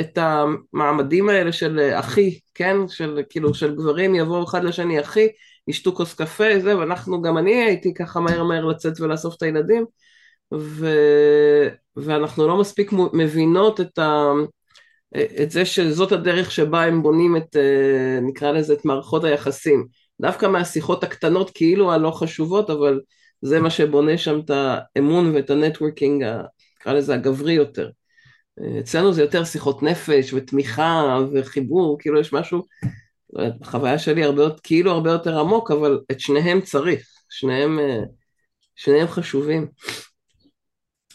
את 0.00 0.18
המעמדים 0.18 1.28
האלה 1.28 1.52
של 1.52 1.90
אחי, 1.94 2.38
כן? 2.54 2.76
של 2.88 3.20
כאילו 3.30 3.54
של 3.54 3.74
גברים 3.74 4.14
יבואו 4.14 4.44
אחד 4.44 4.64
לשני 4.64 5.00
אחי, 5.00 5.28
ישתו 5.68 5.92
כוס 5.92 6.14
קפה, 6.14 6.58
זה, 6.58 6.78
ואנחנו, 6.78 7.22
גם 7.22 7.38
אני 7.38 7.64
הייתי 7.64 7.94
ככה 7.94 8.20
מהר 8.20 8.44
מהר 8.44 8.64
לצאת 8.64 9.00
ולאסוף 9.00 9.36
את 9.36 9.42
הילדים, 9.42 9.84
ו... 10.54 10.88
ואנחנו 11.96 12.48
לא 12.48 12.56
מספיק 12.56 12.90
מבינות 13.12 13.80
את, 13.80 13.98
ה... 13.98 14.32
את 15.42 15.50
זה 15.50 15.64
שזאת 15.64 16.12
הדרך 16.12 16.50
שבה 16.50 16.84
הם 16.84 17.02
בונים 17.02 17.36
את, 17.36 17.56
נקרא 18.22 18.50
לזה, 18.52 18.72
את 18.72 18.84
מערכות 18.84 19.24
היחסים. 19.24 19.86
דווקא 20.20 20.46
מהשיחות 20.46 21.04
הקטנות 21.04 21.50
כאילו 21.54 21.92
הלא 21.92 22.10
חשובות, 22.10 22.70
אבל 22.70 23.00
זה 23.42 23.60
מה 23.60 23.70
שבונה 23.70 24.18
שם 24.18 24.40
את 24.44 24.50
האמון 24.50 25.34
ואת 25.34 25.50
הנטוורקינג, 25.50 26.24
נקרא 26.80 26.92
לזה 26.92 27.14
הגברי 27.14 27.52
יותר. 27.52 27.90
אצלנו 28.80 29.12
זה 29.12 29.22
יותר 29.22 29.44
שיחות 29.44 29.82
נפש 29.82 30.32
ותמיכה 30.32 31.18
וחיבור, 31.34 31.96
כאילו 32.00 32.20
יש 32.20 32.32
משהו, 32.32 32.62
החוויה 33.62 33.98
שלי 33.98 34.24
הרבה, 34.24 34.42
כאילו 34.62 34.90
הרבה 34.90 35.10
יותר 35.10 35.40
עמוק, 35.40 35.70
אבל 35.70 36.00
את 36.10 36.20
שניהם 36.20 36.60
צריך, 36.60 37.06
שניהם, 37.30 37.78
שניהם 38.76 39.06
חשובים. 39.06 39.66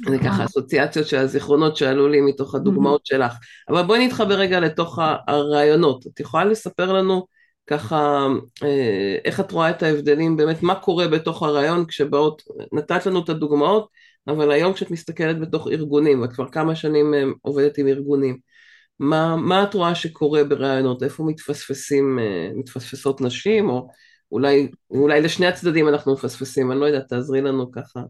זה 0.10 0.18
ככה 0.18 0.46
אסוציאציות 0.46 1.08
של 1.08 1.18
הזיכרונות 1.18 1.78
שעלו 1.78 2.08
לי 2.08 2.22
מתוך 2.22 2.56
הדוגמאות 2.56 3.06
שלך. 3.06 3.34
אבל 3.70 3.84
בואי 3.84 4.08
נתחבר 4.08 4.34
רגע 4.34 4.60
לתוך 4.60 5.00
הרעיונות. 5.28 6.08
את 6.08 6.20
יכולה 6.20 6.46
לספר 6.46 6.94
לנו 6.94 7.26
ככה 7.70 8.28
איך 9.26 9.40
את 9.40 9.52
רואה 9.52 9.70
את 9.70 9.84
ההבדלים, 9.84 10.38
באמת 10.38 10.64
מה 10.64 10.76
קורה 10.76 11.08
בתוך 11.08 11.44
הרעיון 11.44 11.86
כשבאות, 11.86 12.42
נתת 12.74 13.06
לנו 13.06 13.24
את 13.24 13.30
הדוגמאות, 13.30 13.90
אבל 14.28 14.52
היום 14.52 14.74
כשאת 14.74 14.92
מסתכלת 14.92 15.40
בתוך 15.40 15.68
ארגונים, 15.68 16.22
ואת 16.22 16.34
כבר 16.34 16.50
כמה 16.50 16.76
שנים 16.76 17.14
אה, 17.14 17.24
עובדת 17.42 17.78
עם 17.78 17.88
ארגונים, 17.88 18.38
מה, 19.00 19.36
מה 19.36 19.64
את 19.64 19.74
רואה 19.74 19.96
שקורה 19.96 20.44
ברעיונות? 20.44 21.04
איפה 21.04 21.24
מתפספסים, 21.24 22.20
אה, 22.20 22.50
מתפספסות 22.56 23.22
נשים, 23.22 23.70
או 23.70 23.90
אולי, 24.32 24.72
אולי 24.92 25.22
לשני 25.22 25.48
הצדדים 25.48 25.88
אנחנו 25.88 26.14
מפספסים, 26.14 26.72
אני 26.72 26.80
לא 26.80 26.86
יודעת, 26.86 27.08
תעזרי 27.08 27.42
לנו 27.42 27.72
ככה. 27.72 28.02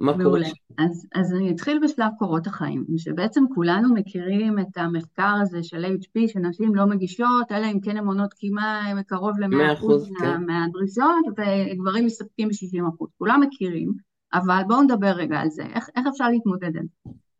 מה 0.00 0.12
קורה? 0.24 0.40
אז, 0.78 1.06
אז 1.14 1.32
אני 1.32 1.50
אתחיל 1.50 1.80
בשלב 1.84 2.10
קורות 2.18 2.46
החיים, 2.46 2.84
שבעצם 2.96 3.44
כולנו 3.54 3.94
מכירים 3.94 4.58
את 4.58 4.76
המחקר 4.76 5.34
הזה 5.42 5.62
של 5.62 5.84
HP, 5.84 6.28
שנשים 6.28 6.74
לא 6.74 6.86
מגישות, 6.86 7.52
אלא 7.52 7.66
אם 7.66 7.80
כן 7.80 7.96
הן 7.96 8.06
עונות 8.06 8.34
קימה 8.34 8.82
קרוב 9.06 9.38
ל-100% 9.38 9.86
כן. 10.18 10.44
מהדרישות, 10.46 11.24
וגברים 11.38 12.06
מסתפקים 12.06 12.48
ב-60%. 12.48 13.06
כולם 13.18 13.40
מכירים. 13.40 13.92
אבל 14.34 14.62
בואו 14.68 14.82
נדבר 14.82 15.10
רגע 15.10 15.40
על 15.40 15.50
זה, 15.50 15.62
איך, 15.62 15.88
איך 15.96 16.06
אפשר 16.06 16.28
להתמודד 16.28 16.70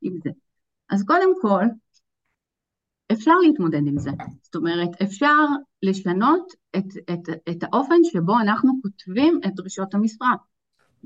עם 0.02 0.16
זה. 0.24 0.30
אז 0.90 1.04
קודם 1.04 1.28
כל, 1.40 1.64
אפשר 3.12 3.34
להתמודד 3.46 3.86
עם 3.86 3.98
זה. 3.98 4.10
זאת 4.42 4.54
אומרת, 4.54 4.88
אפשר 5.02 5.46
לשנות 5.82 6.52
את, 6.76 6.84
את, 7.10 7.28
את 7.50 7.62
האופן 7.62 7.94
שבו 8.04 8.38
אנחנו 8.38 8.72
כותבים 8.82 9.40
את 9.46 9.54
דרישות 9.54 9.94
המשרה, 9.94 10.34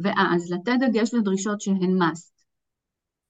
ואז 0.02 0.52
לתת 0.52 0.72
דגש 0.80 1.14
לדרישות 1.14 1.60
שהן 1.60 2.02
must. 2.02 2.38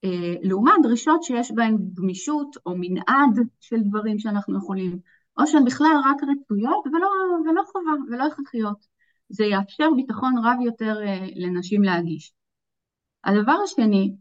אה, 0.03 0.35
לעומת 0.41 0.73
דרישות 0.83 1.23
שיש 1.23 1.51
בהן 1.51 1.77
גמישות 1.93 2.55
או 2.65 2.75
מנעד 2.77 3.47
של 3.59 3.81
דברים 3.81 4.19
שאנחנו 4.19 4.57
יכולים, 4.57 4.99
או 5.37 5.47
שהן 5.47 5.65
בכלל 5.65 5.95
רק 6.05 6.17
רצויות 6.23 6.87
ולא, 6.87 7.07
ולא 7.45 7.63
חובה 7.71 7.91
ולא 8.11 8.27
הכרחיות. 8.27 8.85
זה 9.29 9.45
יאפשר 9.45 9.89
ביטחון 9.95 10.33
רב 10.43 10.61
יותר 10.65 10.97
אה, 11.01 11.27
לנשים 11.35 11.83
להגיש. 11.83 12.33
הדבר 13.23 13.55
השני 13.63 14.15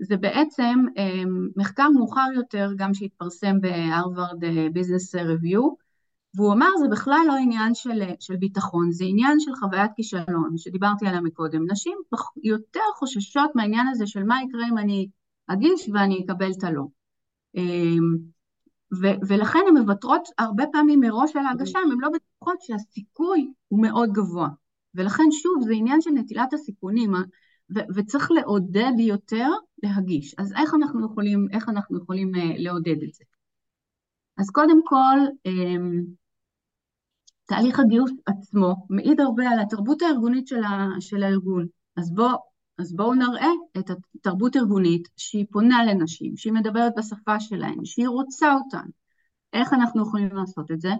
זה 0.00 0.16
בעצם 0.16 0.84
אמ, 0.96 1.48
מחקר 1.56 1.88
מאוחר 1.88 2.32
יותר, 2.34 2.70
גם 2.76 2.94
שהתפרסם 2.94 3.60
בהרווארד 3.60 4.44
ביזנס 4.72 5.14
ריוויו, 5.14 5.85
והוא 6.36 6.52
אמר 6.52 6.68
זה 6.80 6.88
בכלל 6.88 7.24
לא 7.28 7.36
עניין 7.36 7.74
של, 7.74 8.02
של 8.20 8.36
ביטחון, 8.36 8.90
זה 8.92 9.04
עניין 9.04 9.40
של 9.40 9.54
חוויית 9.54 9.90
כישלון, 9.96 10.56
שדיברתי 10.56 11.06
עליה 11.06 11.20
מקודם. 11.20 11.70
נשים 11.70 11.98
יותר 12.44 12.80
חוששות 12.98 13.50
מהעניין 13.54 13.86
הזה 13.88 14.06
של 14.06 14.24
מה 14.24 14.42
יקרה 14.42 14.68
אם 14.68 14.78
אני 14.78 15.08
אגיש 15.46 15.88
ואני 15.92 16.24
אקבל 16.24 16.50
את 16.58 16.64
הלא. 16.64 16.84
אמ, 17.54 18.16
ו- 19.02 19.26
ולכן 19.28 19.58
הן 19.68 19.76
מוותרות 19.76 20.28
הרבה 20.38 20.64
פעמים 20.72 21.00
מראש 21.00 21.36
על 21.36 21.46
ההגשה, 21.46 21.78
הן 21.78 21.98
לא 22.00 22.08
בטוחות 22.08 22.60
שהסיכוי 22.60 23.52
הוא 23.68 23.82
מאוד 23.82 24.12
גבוה. 24.12 24.48
ולכן 24.94 25.30
שוב, 25.30 25.62
זה 25.66 25.72
עניין 25.74 26.00
של 26.00 26.10
נטילת 26.10 26.52
הסיכונים. 26.52 27.12
ו- 27.74 27.86
וצריך 27.94 28.30
לעודד 28.30 28.92
יותר 28.98 29.48
להגיש. 29.82 30.34
אז 30.38 30.52
איך 30.52 30.74
אנחנו 30.74 31.06
יכולים, 31.06 31.46
איך 31.52 31.68
אנחנו 31.68 31.98
יכולים 31.98 32.34
uh, 32.34 32.38
לעודד 32.58 33.02
את 33.02 33.14
זה? 33.14 33.24
אז 34.38 34.50
קודם 34.50 34.80
כל, 34.84 35.18
um, 35.48 36.06
תהליך 37.46 37.80
הגיוס 37.80 38.10
עצמו 38.26 38.74
מעיד 38.90 39.20
הרבה 39.20 39.48
על 39.50 39.58
התרבות 39.60 40.02
הארגונית 40.02 40.46
של, 40.46 40.64
ה- 40.64 41.00
של 41.00 41.22
הארגון. 41.22 41.66
אז, 41.96 42.14
בוא, 42.14 42.32
אז 42.78 42.96
בואו 42.96 43.14
נראה 43.14 43.50
את 43.78 43.90
התרבות 43.90 44.56
הארגונית 44.56 45.08
שהיא 45.16 45.46
פונה 45.50 45.84
לנשים, 45.84 46.36
שהיא 46.36 46.52
מדברת 46.52 46.92
בשפה 46.96 47.40
שלהן, 47.40 47.84
שהיא 47.84 48.08
רוצה 48.08 48.54
אותן. 48.54 48.88
איך 49.52 49.72
אנחנו 49.72 50.02
יכולים 50.02 50.28
לעשות 50.36 50.70
את 50.70 50.80
זה? 50.80 50.92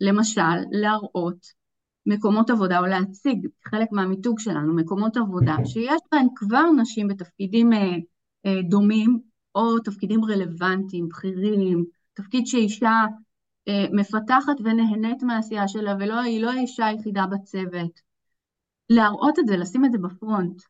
למשל, 0.00 0.56
להראות 0.70 1.46
מקומות 2.06 2.50
עבודה 2.50 2.78
או 2.78 2.86
להציג 2.86 3.46
חלק 3.64 3.88
מהמיתוג 3.92 4.38
שלנו, 4.38 4.74
מקומות 4.74 5.16
עבודה 5.16 5.56
שיש 5.64 6.00
בהם 6.12 6.26
כבר 6.34 6.64
נשים 6.76 7.08
בתפקידים 7.08 7.72
אה, 7.72 7.78
אה, 8.46 8.62
דומים 8.62 9.20
או 9.54 9.78
תפקידים 9.78 10.24
רלוונטיים, 10.24 11.08
בכירים, 11.08 11.84
תפקיד 12.14 12.46
שאישה 12.46 13.04
מפתחת 13.92 14.60
ונהנית 14.64 15.22
מהעשייה 15.22 15.68
שלה 15.68 15.94
והיא 15.98 16.42
לא 16.42 16.50
האישה 16.50 16.86
היחידה 16.86 17.26
בצוות. 17.26 18.00
להראות 18.90 19.38
את 19.38 19.46
זה, 19.46 19.56
לשים 19.56 19.84
את 19.84 19.92
זה 19.92 19.98
בפרונט. 19.98 20.62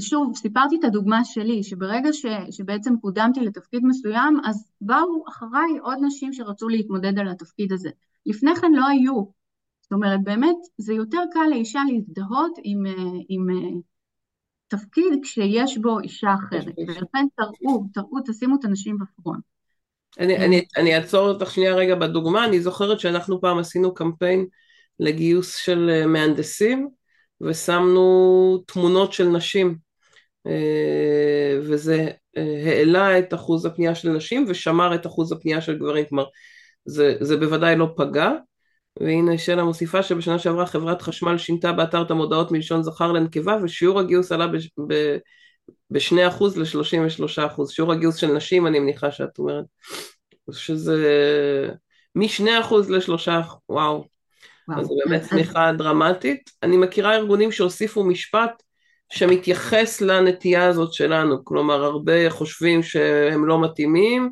שוב, 0.00 0.36
סיפרתי 0.36 0.76
את 0.78 0.84
הדוגמה 0.84 1.24
שלי, 1.24 1.62
שברגע 1.62 2.12
ש, 2.12 2.26
שבעצם 2.50 2.96
קודמתי 3.00 3.40
לתפקיד 3.40 3.84
מסוים, 3.84 4.40
אז 4.44 4.70
באו 4.80 5.24
אחריי 5.28 5.78
עוד 5.82 5.98
נשים 6.06 6.32
שרצו 6.32 6.68
להתמודד 6.68 7.18
על 7.18 7.28
התפקיד 7.28 7.72
הזה. 7.72 7.90
לפני 8.26 8.56
כן 8.56 8.72
לא 8.72 8.86
היו, 8.86 9.24
זאת 9.80 9.92
אומרת, 9.92 10.20
באמת 10.24 10.56
זה 10.78 10.92
יותר 10.94 11.22
קל 11.32 11.46
לאישה 11.50 11.80
להזדהות 11.92 12.52
עם, 12.64 12.86
אה, 12.86 12.92
עם 13.28 13.50
אה, 13.50 13.80
תפקיד 14.68 15.04
כשיש 15.22 15.78
בו 15.78 16.00
אישה 16.00 16.34
אחרת, 16.34 16.74
ולכן 16.88 17.26
תראו, 17.36 17.84
תראו, 17.92 18.18
תשימו 18.26 18.56
את 18.56 18.64
הנשים 18.64 18.98
בפרונט. 18.98 19.44
אני, 20.18 20.36
כן. 20.36 20.42
אני, 20.42 20.64
אני 20.76 20.96
אעצור 20.96 21.28
אותך 21.28 21.50
שנייה 21.50 21.74
רגע 21.74 21.94
בדוגמה, 21.94 22.44
אני 22.44 22.60
זוכרת 22.60 23.00
שאנחנו 23.00 23.40
פעם 23.40 23.58
עשינו 23.58 23.94
קמפיין 23.94 24.46
לגיוס 25.00 25.56
של 25.56 25.90
אה, 25.92 26.06
מהנדסים, 26.06 26.88
ושמנו 27.40 28.58
תמונות 28.66 29.12
של 29.12 29.28
נשים, 29.28 29.76
וזה 31.62 32.08
העלה 32.66 33.18
את 33.18 33.34
אחוז 33.34 33.66
הפנייה 33.66 33.94
של 33.94 34.08
נשים 34.08 34.44
ושמר 34.48 34.94
את 34.94 35.06
אחוז 35.06 35.32
הפנייה 35.32 35.60
של 35.60 35.78
גברים, 35.78 36.04
כלומר 36.08 36.24
זה, 36.84 37.16
זה 37.20 37.36
בוודאי 37.36 37.76
לא 37.76 37.88
פגע, 37.96 38.30
והנה 39.00 39.38
שלה 39.38 39.64
מוסיפה 39.64 40.02
שבשנה 40.02 40.38
שעברה 40.38 40.66
חברת 40.66 41.02
חשמל 41.02 41.38
שינתה 41.38 41.72
באתר 41.72 42.02
את 42.02 42.10
המודעות 42.10 42.52
מלשון 42.52 42.82
זכר 42.82 43.12
לנקבה 43.12 43.56
ושיעור 43.62 44.00
הגיוס 44.00 44.32
עלה 44.32 44.46
ב-2% 45.90 46.44
ל-33%. 46.56 47.66
שיעור 47.68 47.92
הגיוס 47.92 48.16
של 48.16 48.32
נשים 48.32 48.66
אני 48.66 48.78
מניחה 48.78 49.10
שאת 49.10 49.38
אומרת. 49.38 49.64
שזה 50.52 51.68
מ-2% 52.14 52.74
ל-3%, 52.88 53.28
וואו. 53.68 54.04
וואו. 54.68 54.80
אז 54.80 54.86
זו 54.86 54.94
באמת 55.04 55.22
צמיחה 55.22 55.72
דרמטית. 55.72 56.50
אני 56.62 56.76
מכירה 56.76 57.14
ארגונים 57.14 57.52
שהוסיפו 57.52 58.04
משפט 58.04 58.62
שמתייחס 59.12 60.00
לנטייה 60.00 60.66
הזאת 60.66 60.92
שלנו, 60.92 61.44
כלומר 61.44 61.84
הרבה 61.84 62.30
חושבים 62.30 62.82
שהם 62.82 63.46
לא 63.46 63.60
מתאימים 63.62 64.30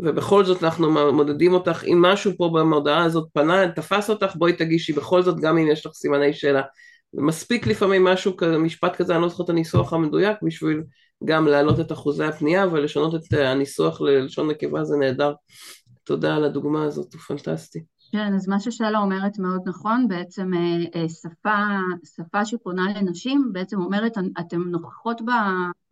ובכל 0.00 0.44
זאת 0.44 0.64
אנחנו 0.64 1.12
מודדים 1.12 1.52
אותך, 1.52 1.84
אם 1.86 2.02
משהו 2.02 2.32
פה 2.36 2.50
במודעה 2.54 3.04
הזאת 3.04 3.28
פנה, 3.32 3.68
תפס 3.68 4.10
אותך, 4.10 4.36
בואי 4.36 4.52
תגישי 4.52 4.92
בכל 4.92 5.22
זאת, 5.22 5.40
גם 5.40 5.58
אם 5.58 5.70
יש 5.70 5.86
לך 5.86 5.92
סימני 5.92 6.32
שאלה. 6.32 6.62
מספיק 7.16 7.66
לפעמים 7.66 8.04
משהו 8.04 8.36
כזה, 8.36 8.58
משפט 8.58 8.96
כזה, 8.96 9.14
אני 9.14 9.22
לא 9.22 9.28
זוכרת 9.28 9.44
את 9.44 9.50
הניסוח 9.50 9.92
המדויק, 9.92 10.38
בשביל 10.42 10.82
גם 11.24 11.46
להעלות 11.46 11.80
את 11.80 11.92
אחוזי 11.92 12.24
הפנייה 12.24 12.66
ולשנות 12.66 13.14
את 13.14 13.32
הניסוח 13.32 14.00
ללשון 14.00 14.50
נקבה 14.50 14.84
זה 14.84 14.96
נהדר. 14.96 15.32
תודה 16.04 16.36
על 16.36 16.44
הדוגמה 16.44 16.84
הזאת, 16.84 17.14
הוא 17.14 17.20
פנטסטי. 17.20 17.84
כן, 18.12 18.34
אז 18.34 18.48
מה 18.48 18.60
ששאלה 18.60 18.98
אומרת 18.98 19.38
מאוד 19.38 19.62
נכון, 19.66 20.08
בעצם 20.08 20.54
אה, 20.54 21.00
אה, 21.00 21.08
שפה, 21.08 21.58
שפה 22.16 22.44
שפונה 22.44 22.84
לנשים, 23.00 23.50
בעצם 23.52 23.80
אומרת, 23.80 24.12
אתן 24.40 24.58
נוכחות 24.58 25.22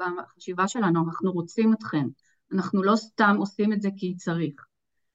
בחשיבה 0.01 0.69
שלנו, 0.69 1.05
אנחנו 1.07 1.33
רוצים 1.33 1.73
אתכן, 1.73 2.07
אנחנו 2.53 2.83
לא 2.83 2.97
סתם 2.97 3.37
עושים 3.39 3.73
את 3.73 3.83
זה 3.83 3.89
כי 3.97 4.17
צריך. 4.17 4.55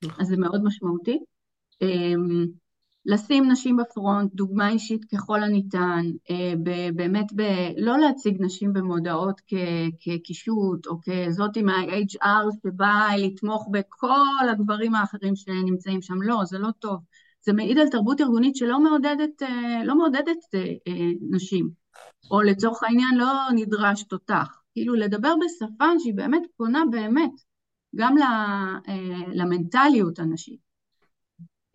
נכון. 0.03 0.21
אז 0.21 0.27
זה 0.27 0.37
מאוד 0.37 0.63
משמעותי. 0.63 1.19
לשים 3.07 3.51
נשים 3.51 3.77
בפרונט, 3.77 4.33
דוגמה 4.33 4.69
אישית 4.69 5.05
ככל 5.05 5.43
הניתן, 5.43 6.05
אה, 6.29 6.53
באמת 6.95 7.33
ב, 7.35 7.41
לא 7.77 7.97
להציג 7.97 8.37
נשים 8.39 8.73
במודעות 8.73 9.41
כקישוט 9.99 10.87
או 10.87 10.99
כזאתי 11.03 11.61
מה-HR 11.61 12.45
שבאה 12.63 13.17
לתמוך 13.17 13.67
בכל 13.71 14.49
הגברים 14.51 14.95
האחרים 14.95 15.35
שנמצאים 15.35 16.01
שם, 16.01 16.21
לא, 16.21 16.45
זה 16.45 16.59
לא 16.59 16.69
טוב. 16.79 16.99
זה 17.45 17.53
מעיד 17.53 17.77
על 17.77 17.89
תרבות 17.89 18.21
ארגונית 18.21 18.55
שלא 18.55 18.79
מעודדת, 18.79 19.43
אה, 19.43 19.83
לא 19.83 19.97
מעודדת 19.97 20.37
אה, 20.55 20.63
נשים, 21.31 21.69
או 22.31 22.41
לצורך 22.41 22.83
העניין 22.83 23.17
לא 23.17 23.33
נדרש 23.55 24.03
תותח. 24.03 24.61
כאילו 24.73 24.95
לדבר 24.95 25.33
בשפה 25.45 25.85
שהיא 25.99 26.13
באמת 26.13 26.41
פונה 26.57 26.83
באמת 26.91 27.31
גם 27.95 28.15
למנטליות 29.33 30.19
הנשית. 30.19 30.66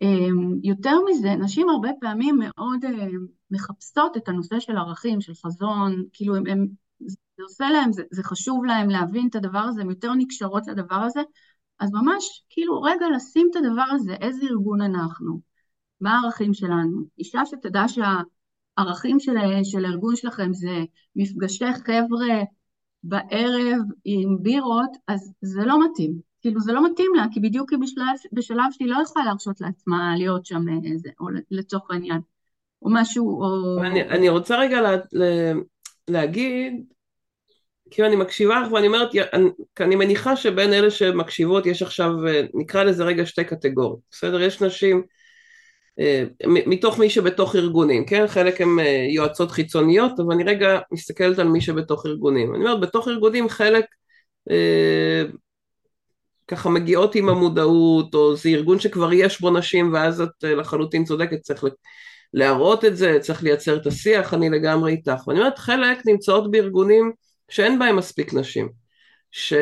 אמ, 0.03 0.59
יותר 0.63 0.95
מזה, 1.09 1.35
נשים 1.35 1.69
הרבה 1.69 1.89
פעמים 2.01 2.35
מאוד 2.39 2.85
אה, 2.85 3.07
מחפשות 3.51 4.17
את 4.17 4.27
הנושא 4.27 4.59
של 4.59 4.77
ערכים, 4.77 5.21
של 5.21 5.33
חזון, 5.33 6.03
כאילו 6.13 6.35
הם, 6.35 6.43
הם 6.47 6.67
זה 7.37 7.43
עושה 7.43 7.69
להם, 7.69 7.91
זה, 7.93 8.03
זה 8.11 8.23
חשוב 8.23 8.65
להם 8.65 8.89
להבין 8.89 9.27
את 9.27 9.35
הדבר 9.35 9.59
הזה, 9.59 9.81
הן 9.81 9.89
יותר 9.89 10.13
נקשרות 10.13 10.67
לדבר 10.67 10.95
הזה, 10.95 11.21
אז 11.79 11.91
ממש 11.93 12.43
כאילו 12.49 12.81
רגע 12.81 13.05
לשים 13.15 13.47
את 13.51 13.55
הדבר 13.55 13.85
הזה, 13.91 14.13
איזה 14.13 14.45
ארגון 14.45 14.81
אנחנו, 14.81 15.39
מה 16.01 16.19
הערכים 16.19 16.53
שלנו, 16.53 17.01
אישה 17.19 17.45
שתדע 17.45 17.83
שהערכים 17.87 19.19
של, 19.19 19.31
של 19.63 19.85
הארגון 19.85 20.15
שלכם 20.15 20.53
זה 20.53 20.83
מפגשי 21.15 21.73
חבר'ה 21.73 22.43
בערב 23.03 23.81
עם 24.05 24.37
בירות, 24.41 24.91
אז 25.07 25.33
זה 25.41 25.61
לא 25.65 25.85
מתאים. 25.85 26.32
כאילו 26.43 26.59
זה 26.59 26.73
לא 26.73 26.91
מתאים 26.91 27.11
לה, 27.15 27.25
כי 27.33 27.39
בדיוק 27.39 27.71
היא 27.71 27.79
בשלב, 27.79 28.05
בשלב 28.33 28.63
שהיא 28.71 28.87
לא 28.87 28.97
יכולה 29.03 29.25
להרשות 29.25 29.61
לעצמה 29.61 30.13
להיות 30.17 30.45
שם 30.45 30.65
איזה, 30.85 31.09
אה, 31.09 31.13
או 31.19 31.25
לצורך 31.51 31.91
העניין, 31.91 32.19
או 32.81 32.89
משהו, 32.91 33.43
או... 33.43 33.77
אני, 33.83 34.01
אני 34.01 34.29
רוצה 34.29 34.59
רגע 34.59 34.81
לה, 34.81 34.91
לה, 35.11 35.51
להגיד, 36.07 36.73
כאילו 37.91 38.07
אני 38.07 38.15
מקשיבה 38.15 38.61
לך 38.61 38.71
ואני 38.71 38.87
אומרת, 38.87 39.09
אני, 39.33 39.49
אני 39.79 39.95
מניחה 39.95 40.35
שבין 40.35 40.73
אלה 40.73 40.91
שמקשיבות 40.91 41.65
יש 41.65 41.81
עכשיו, 41.81 42.27
אה, 42.27 42.41
נקרא 42.53 42.83
לזה 42.83 43.03
רגע 43.03 43.25
שתי 43.25 43.43
קטגוריות, 43.43 43.99
בסדר? 44.11 44.41
יש 44.41 44.61
נשים 44.61 45.03
אה, 45.99 46.23
מתוך 46.47 46.99
מי 46.99 47.09
שבתוך 47.09 47.55
ארגונים, 47.55 48.05
כן? 48.05 48.27
חלק 48.27 48.61
הם 48.61 48.77
יועצות 49.09 49.51
חיצוניות, 49.51 50.19
אבל 50.19 50.33
אני 50.33 50.43
רגע 50.43 50.79
מסתכלת 50.91 51.39
על 51.39 51.47
מי 51.47 51.61
שבתוך 51.61 52.05
ארגונים. 52.05 52.55
אני 52.55 52.63
אומרת, 52.63 52.79
בתוך 52.79 53.07
ארגונים 53.07 53.49
חלק 53.49 53.85
ככה 56.47 56.69
מגיעות 56.69 57.15
עם 57.15 57.29
המודעות, 57.29 58.15
או 58.15 58.35
זה 58.35 58.49
ארגון 58.49 58.79
שכבר 58.79 59.13
יש 59.13 59.41
בו 59.41 59.49
נשים 59.49 59.93
ואז 59.93 60.21
את 60.21 60.43
אה, 60.43 60.55
לחלוטין 60.55 61.05
צודקת, 61.05 61.41
צריך 61.41 61.63
להראות 62.33 62.85
את 62.85 62.97
זה, 62.97 63.17
צריך 63.21 63.43
לייצר 63.43 63.77
את 63.77 63.87
השיח, 63.87 64.33
אני 64.33 64.49
לגמרי 64.49 64.91
איתך. 64.91 65.27
ואני 65.27 65.39
אומרת, 65.39 65.59
חלק 65.59 65.97
נמצאות 66.05 66.51
בארגונים 66.51 67.11
שאין 67.49 67.79
בהם 67.79 67.95
מספיק 67.95 68.33
נשים, 68.33 68.69
ש... 69.31 69.53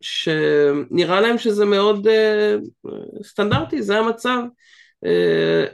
שנראה 0.00 1.20
להם 1.20 1.38
שזה 1.38 1.64
מאוד 1.64 2.06
uh, 2.06 2.90
סטנדרטי, 3.24 3.82
זה 3.82 3.98
המצב. 3.98 4.38
Uh, 5.04 5.08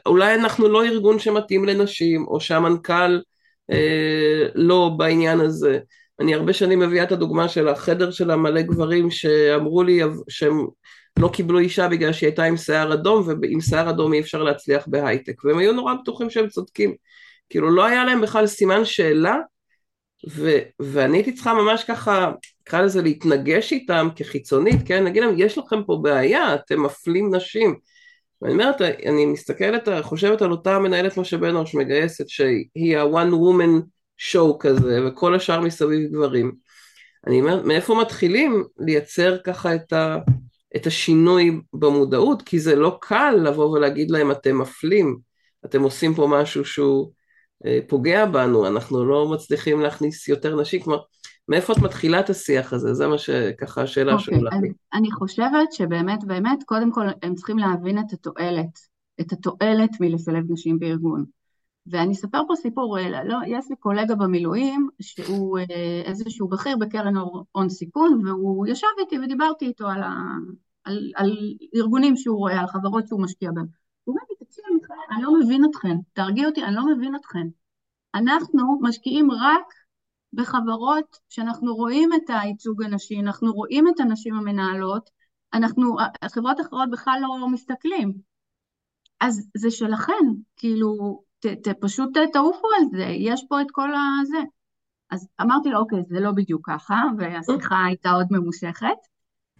אולי 0.06 0.34
אנחנו 0.34 0.68
לא 0.68 0.84
ארגון 0.84 1.18
שמתאים 1.18 1.64
לנשים, 1.64 2.26
או 2.28 2.40
שהמנכ"ל 2.40 3.20
uh, 3.72 3.74
לא 4.54 4.90
בעניין 4.96 5.40
הזה. 5.40 5.78
אני 6.20 6.34
הרבה 6.34 6.52
שנים 6.52 6.78
מביאה 6.78 7.04
את 7.04 7.12
הדוגמה 7.12 7.48
של 7.48 7.68
החדר 7.68 8.10
של 8.10 8.30
המלא 8.30 8.62
גברים 8.62 9.10
שאמרו 9.10 9.82
לי 9.82 10.00
שהם 10.28 10.66
לא 11.18 11.28
קיבלו 11.32 11.58
אישה 11.58 11.88
בגלל 11.88 12.12
שהיא 12.12 12.26
הייתה 12.26 12.44
עם 12.44 12.56
שיער 12.56 12.94
אדום 12.94 13.28
ועם 13.42 13.60
שיער 13.60 13.90
אדום 13.90 14.12
אי 14.12 14.20
אפשר 14.20 14.42
להצליח 14.42 14.84
בהייטק. 14.86 15.44
והם 15.44 15.58
היו 15.58 15.72
נורא 15.72 15.94
בטוחים 15.94 16.30
שהם 16.30 16.48
צודקים. 16.48 16.94
כאילו 17.50 17.70
לא 17.70 17.84
היה 17.84 18.04
להם 18.04 18.20
בכלל 18.20 18.46
סימן 18.46 18.84
שאלה 18.84 19.36
ו- 20.30 20.60
ואני 20.80 21.16
הייתי 21.16 21.32
צריכה 21.32 21.54
ממש 21.54 21.84
ככה 21.84 22.32
נקרא 22.60 22.80
לזה 22.80 23.02
להתנגש 23.02 23.72
איתם 23.72 24.08
כחיצונית 24.16 24.80
כן? 24.86 25.04
נגיד 25.04 25.22
להם 25.22 25.34
יש 25.38 25.58
לכם 25.58 25.84
פה 25.84 25.98
בעיה 26.02 26.54
אתם 26.54 26.82
מפלים 26.82 27.34
נשים. 27.34 27.74
ואני 28.42 28.52
אומרת 28.52 28.80
אני 28.80 29.26
מסתכלת 29.26 29.88
חושבת 30.02 30.42
על 30.42 30.50
אותה 30.50 30.78
מנהלת 30.78 31.16
משה 31.16 31.36
בנור 31.36 31.64
שמגייסת 31.64 32.28
שהיא 32.28 32.98
ה-one 32.98 33.32
woman 33.32 33.93
שואו 34.16 34.58
כזה, 34.58 35.06
וכל 35.06 35.34
השאר 35.34 35.60
מסביב 35.60 36.12
גברים. 36.12 36.52
אני 37.26 37.40
אומרת, 37.40 37.64
מאיפה 37.64 37.94
מתחילים 38.00 38.64
לייצר 38.78 39.38
ככה 39.44 39.74
את, 39.74 39.92
ה, 39.92 40.18
את 40.76 40.86
השינוי 40.86 41.60
במודעות? 41.72 42.42
כי 42.42 42.60
זה 42.60 42.76
לא 42.76 42.98
קל 43.00 43.34
לבוא 43.44 43.70
ולהגיד 43.70 44.10
להם, 44.10 44.30
אתם 44.30 44.58
מפלים, 44.58 45.18
אתם 45.64 45.82
עושים 45.82 46.14
פה 46.14 46.26
משהו 46.30 46.64
שהוא 46.64 47.12
אה, 47.66 47.78
פוגע 47.88 48.26
בנו, 48.26 48.66
אנחנו 48.66 49.04
לא 49.04 49.28
מצליחים 49.28 49.80
להכניס 49.80 50.28
יותר 50.28 50.60
נשים, 50.60 50.82
כלומר, 50.82 51.00
מאיפה 51.48 51.72
את 51.72 51.78
מתחילה 51.78 52.20
את 52.20 52.30
השיח 52.30 52.72
הזה? 52.72 52.94
זה 52.94 53.06
מה 53.06 53.18
שככה 53.18 53.82
השאלה 53.82 54.12
okay, 54.12 54.14
אוקיי, 54.14 54.34
שעולה 54.34 54.50
לי. 54.62 54.72
אני 54.94 55.10
חושבת 55.10 55.72
שבאמת, 55.72 56.24
באמת, 56.24 56.62
קודם 56.64 56.92
כל 56.92 57.06
הם 57.22 57.34
צריכים 57.34 57.58
להבין 57.58 57.98
את 57.98 58.12
התועלת, 58.12 58.78
את 59.20 59.32
התועלת 59.32 59.90
מלשלב 60.00 60.44
נשים 60.48 60.78
בארגון. 60.78 61.24
ואני 61.86 62.12
אספר 62.12 62.40
פה 62.48 62.54
סיפור, 62.56 62.98
אה, 62.98 63.24
לא, 63.24 63.38
יש 63.46 63.70
לי 63.70 63.76
קולגה 63.76 64.14
במילואים 64.14 64.88
שהוא 65.00 65.58
אה, 65.58 66.02
איזשהו 66.04 66.48
בכיר 66.48 66.76
בקרן 66.76 67.14
הון 67.52 67.68
סיכון 67.68 68.26
והוא 68.26 68.66
ישב 68.66 68.86
איתי 69.00 69.18
ודיברתי 69.18 69.66
איתו 69.66 69.88
על, 69.88 70.02
ה, 70.02 70.12
על, 70.84 71.12
על 71.14 71.30
ארגונים 71.74 72.16
שהוא 72.16 72.38
רואה, 72.38 72.60
על 72.60 72.66
חברות 72.66 73.08
שהוא 73.08 73.22
משקיע 73.22 73.50
בהם. 73.54 73.66
הוא 74.04 74.14
אומר 74.14 74.22
לי, 74.30 74.46
תקשיבי 74.46 74.68
אני 75.10 75.22
לא 75.22 75.40
מבין 75.40 75.64
אתכם, 75.64 75.96
תרגיע 76.12 76.46
אותי, 76.46 76.64
אני 76.64 76.74
לא 76.74 76.96
מבין 76.96 77.16
אתכם. 77.16 77.48
אנחנו 78.14 78.78
משקיעים 78.82 79.30
רק 79.30 79.74
בחברות 80.32 81.18
שאנחנו 81.28 81.74
רואים 81.74 82.10
את 82.12 82.22
הייצוג 82.28 82.82
הנשי, 82.82 83.20
אנחנו 83.20 83.52
רואים 83.52 83.88
את 83.88 84.00
הנשים 84.00 84.34
המנהלות, 84.34 85.10
אנחנו, 85.54 85.96
חברות 86.34 86.60
אחרות 86.60 86.90
בכלל 86.90 87.18
לא 87.22 87.48
מסתכלים. 87.48 88.12
אז 89.20 89.48
זה 89.56 89.70
שלכם, 89.70 90.24
כאילו, 90.56 91.22
ת, 91.46 91.68
ת, 91.68 91.68
פשוט 91.80 92.10
תעופו 92.32 92.68
על 92.78 92.84
זה, 92.90 93.06
יש 93.18 93.44
פה 93.48 93.60
את 93.60 93.66
כל 93.70 93.88
הזה. 94.22 94.38
אז 95.10 95.28
אמרתי 95.40 95.68
לו, 95.68 95.78
אוקיי, 95.78 95.98
זה 96.08 96.20
לא 96.20 96.30
בדיוק 96.30 96.70
ככה, 96.70 97.02
והשיחה 97.18 97.84
הייתה 97.84 98.10
עוד 98.10 98.26
ממושכת, 98.30 98.98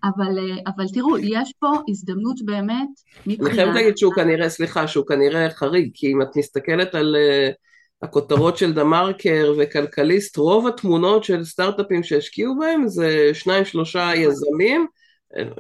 אבל, 0.05 0.38
אבל 0.66 0.85
תראו, 0.94 1.18
יש 1.18 1.53
פה 1.59 1.68
הזדמנות 1.88 2.44
באמת 2.44 2.88
מבחינת... 3.27 3.49
אני 3.49 3.57
חייבת 3.57 3.75
להגיד 3.75 3.99
שהוא 3.99 4.14
כנראה, 4.14 4.49
סליחה, 4.49 4.88
שהוא 4.88 5.07
כנראה 5.07 5.51
חריג, 5.51 5.90
כי 5.94 6.12
אם 6.12 6.23
את 6.23 6.37
מסתכלת 6.37 6.94
על 6.94 7.16
uh, 7.16 7.55
הכותרות 8.03 8.57
של 8.57 8.73
דה 8.73 8.85
מרקר 8.85 9.55
וכלכליסט, 9.59 10.37
רוב 10.37 10.66
התמונות 10.66 11.25
של 11.25 11.44
סטארט-אפים 11.44 12.03
שהשקיעו 12.03 12.59
בהם 12.59 12.88
זה 12.88 13.31
שניים 13.33 13.64
שלושה 13.64 14.11
יזמים, 14.14 14.87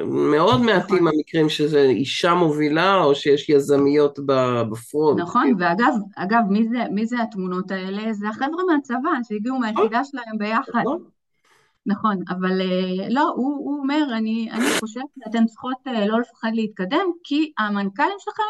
מאוד 0.06 0.60
מעטים 0.60 0.96
נכון. 0.96 1.08
המקרים 1.08 1.48
שזה 1.48 1.80
אישה 1.80 2.34
מובילה 2.34 3.04
או 3.04 3.14
שיש 3.14 3.48
יזמיות 3.48 4.18
בפרונט. 4.70 5.20
נכון, 5.20 5.54
ואגב, 5.58 5.94
אגב, 6.16 6.40
מי 6.50 6.68
זה, 6.68 6.78
מי 6.90 7.06
זה 7.06 7.22
התמונות 7.22 7.70
האלה? 7.70 8.12
זה 8.12 8.28
החבר'ה 8.28 8.64
מהצבא 8.72 9.10
שהגיעו 9.28 9.58
נכון. 9.58 9.74
מהיחידה 9.74 10.04
שלהם 10.04 10.38
ביחד. 10.38 10.80
נכון. 10.80 11.04
נכון, 11.86 12.16
אבל 12.28 12.60
אה, 12.60 13.08
לא, 13.10 13.32
הוא, 13.36 13.56
הוא 13.56 13.78
אומר, 13.80 14.06
אני, 14.12 14.48
אני 14.52 14.64
חושבת 14.80 15.04
שאתן 15.18 15.46
צריכות 15.46 15.76
אה, 15.86 16.06
לא 16.06 16.20
לפחד 16.20 16.50
להתקדם, 16.52 17.06
כי 17.24 17.52
המנכ"לים 17.58 18.16
שלכם, 18.18 18.42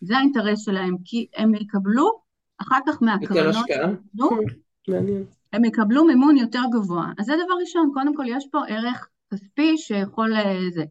זה 0.00 0.16
האינטרס 0.16 0.64
שלהם, 0.64 0.96
כי 1.04 1.26
הם 1.36 1.54
יקבלו 1.54 2.10
אחר 2.58 2.78
כך 2.86 3.02
מהקרנות, 3.02 3.36
יותר 3.36 3.58
השקעה, 3.58 3.90
הם 5.52 5.64
יקבלו 5.64 6.04
מימון 6.04 6.36
יותר 6.36 6.62
גבוה. 6.72 7.12
אז 7.18 7.26
זה 7.26 7.32
דבר 7.44 7.54
ראשון, 7.60 7.90
קודם 7.94 8.16
כל 8.16 8.24
יש 8.26 8.48
פה 8.52 8.58
ערך 8.68 9.08
כספי 9.30 9.78
שיכול... 9.78 10.36
אה, 10.36 10.70
זה. 10.74 10.84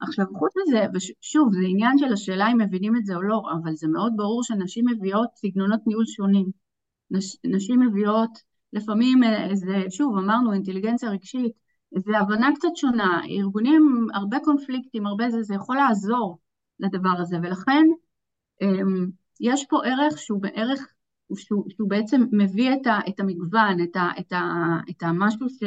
עכשיו, 0.00 0.24
חוץ 0.38 0.52
מזה, 0.56 0.86
ושוב, 0.94 1.48
זה 1.52 1.66
עניין 1.68 1.98
של 1.98 2.12
השאלה 2.12 2.52
אם 2.52 2.58
מבינים 2.58 2.96
את 2.96 3.04
זה 3.06 3.14
או 3.16 3.22
לא, 3.22 3.42
אבל 3.62 3.74
זה 3.74 3.88
מאוד 3.88 4.12
ברור 4.16 4.42
שנשים 4.42 4.84
מביאות 4.88 5.28
סגנונות 5.36 5.80
ניהול 5.86 6.04
שונים. 6.06 6.50
נש, 7.10 7.36
נשים 7.44 7.80
מביאות 7.80 8.38
לפעמים 8.72 9.22
איזה, 9.50 9.84
שוב, 9.90 10.18
אמרנו, 10.18 10.52
אינטליגנציה 10.52 11.10
רגשית, 11.10 11.52
זה 11.96 12.18
הבנה 12.18 12.50
קצת 12.54 12.76
שונה, 12.76 13.20
ארגונים, 13.28 14.06
הרבה 14.14 14.38
קונפליקטים, 14.44 15.06
הרבה 15.06 15.30
זה, 15.30 15.42
זה 15.42 15.54
יכול 15.54 15.76
לעזור 15.76 16.38
לדבר 16.80 17.14
הזה, 17.18 17.36
ולכן 17.42 17.84
אמ, 18.62 19.06
יש 19.40 19.66
פה 19.70 19.80
ערך 19.84 20.18
שהוא 20.18 20.42
בערך, 20.42 20.92
שהוא, 21.36 21.64
שהוא 21.68 21.88
בעצם 21.88 22.24
מביא 22.32 22.72
את, 22.72 22.86
ה, 22.86 22.98
את 23.08 23.20
המגוון, 23.20 23.82
את, 23.82 23.96
ה, 23.96 24.10
את, 24.18 24.32
ה, 24.32 24.42
את 24.90 25.02
המשהו 25.02 25.48
ש, 25.48 25.62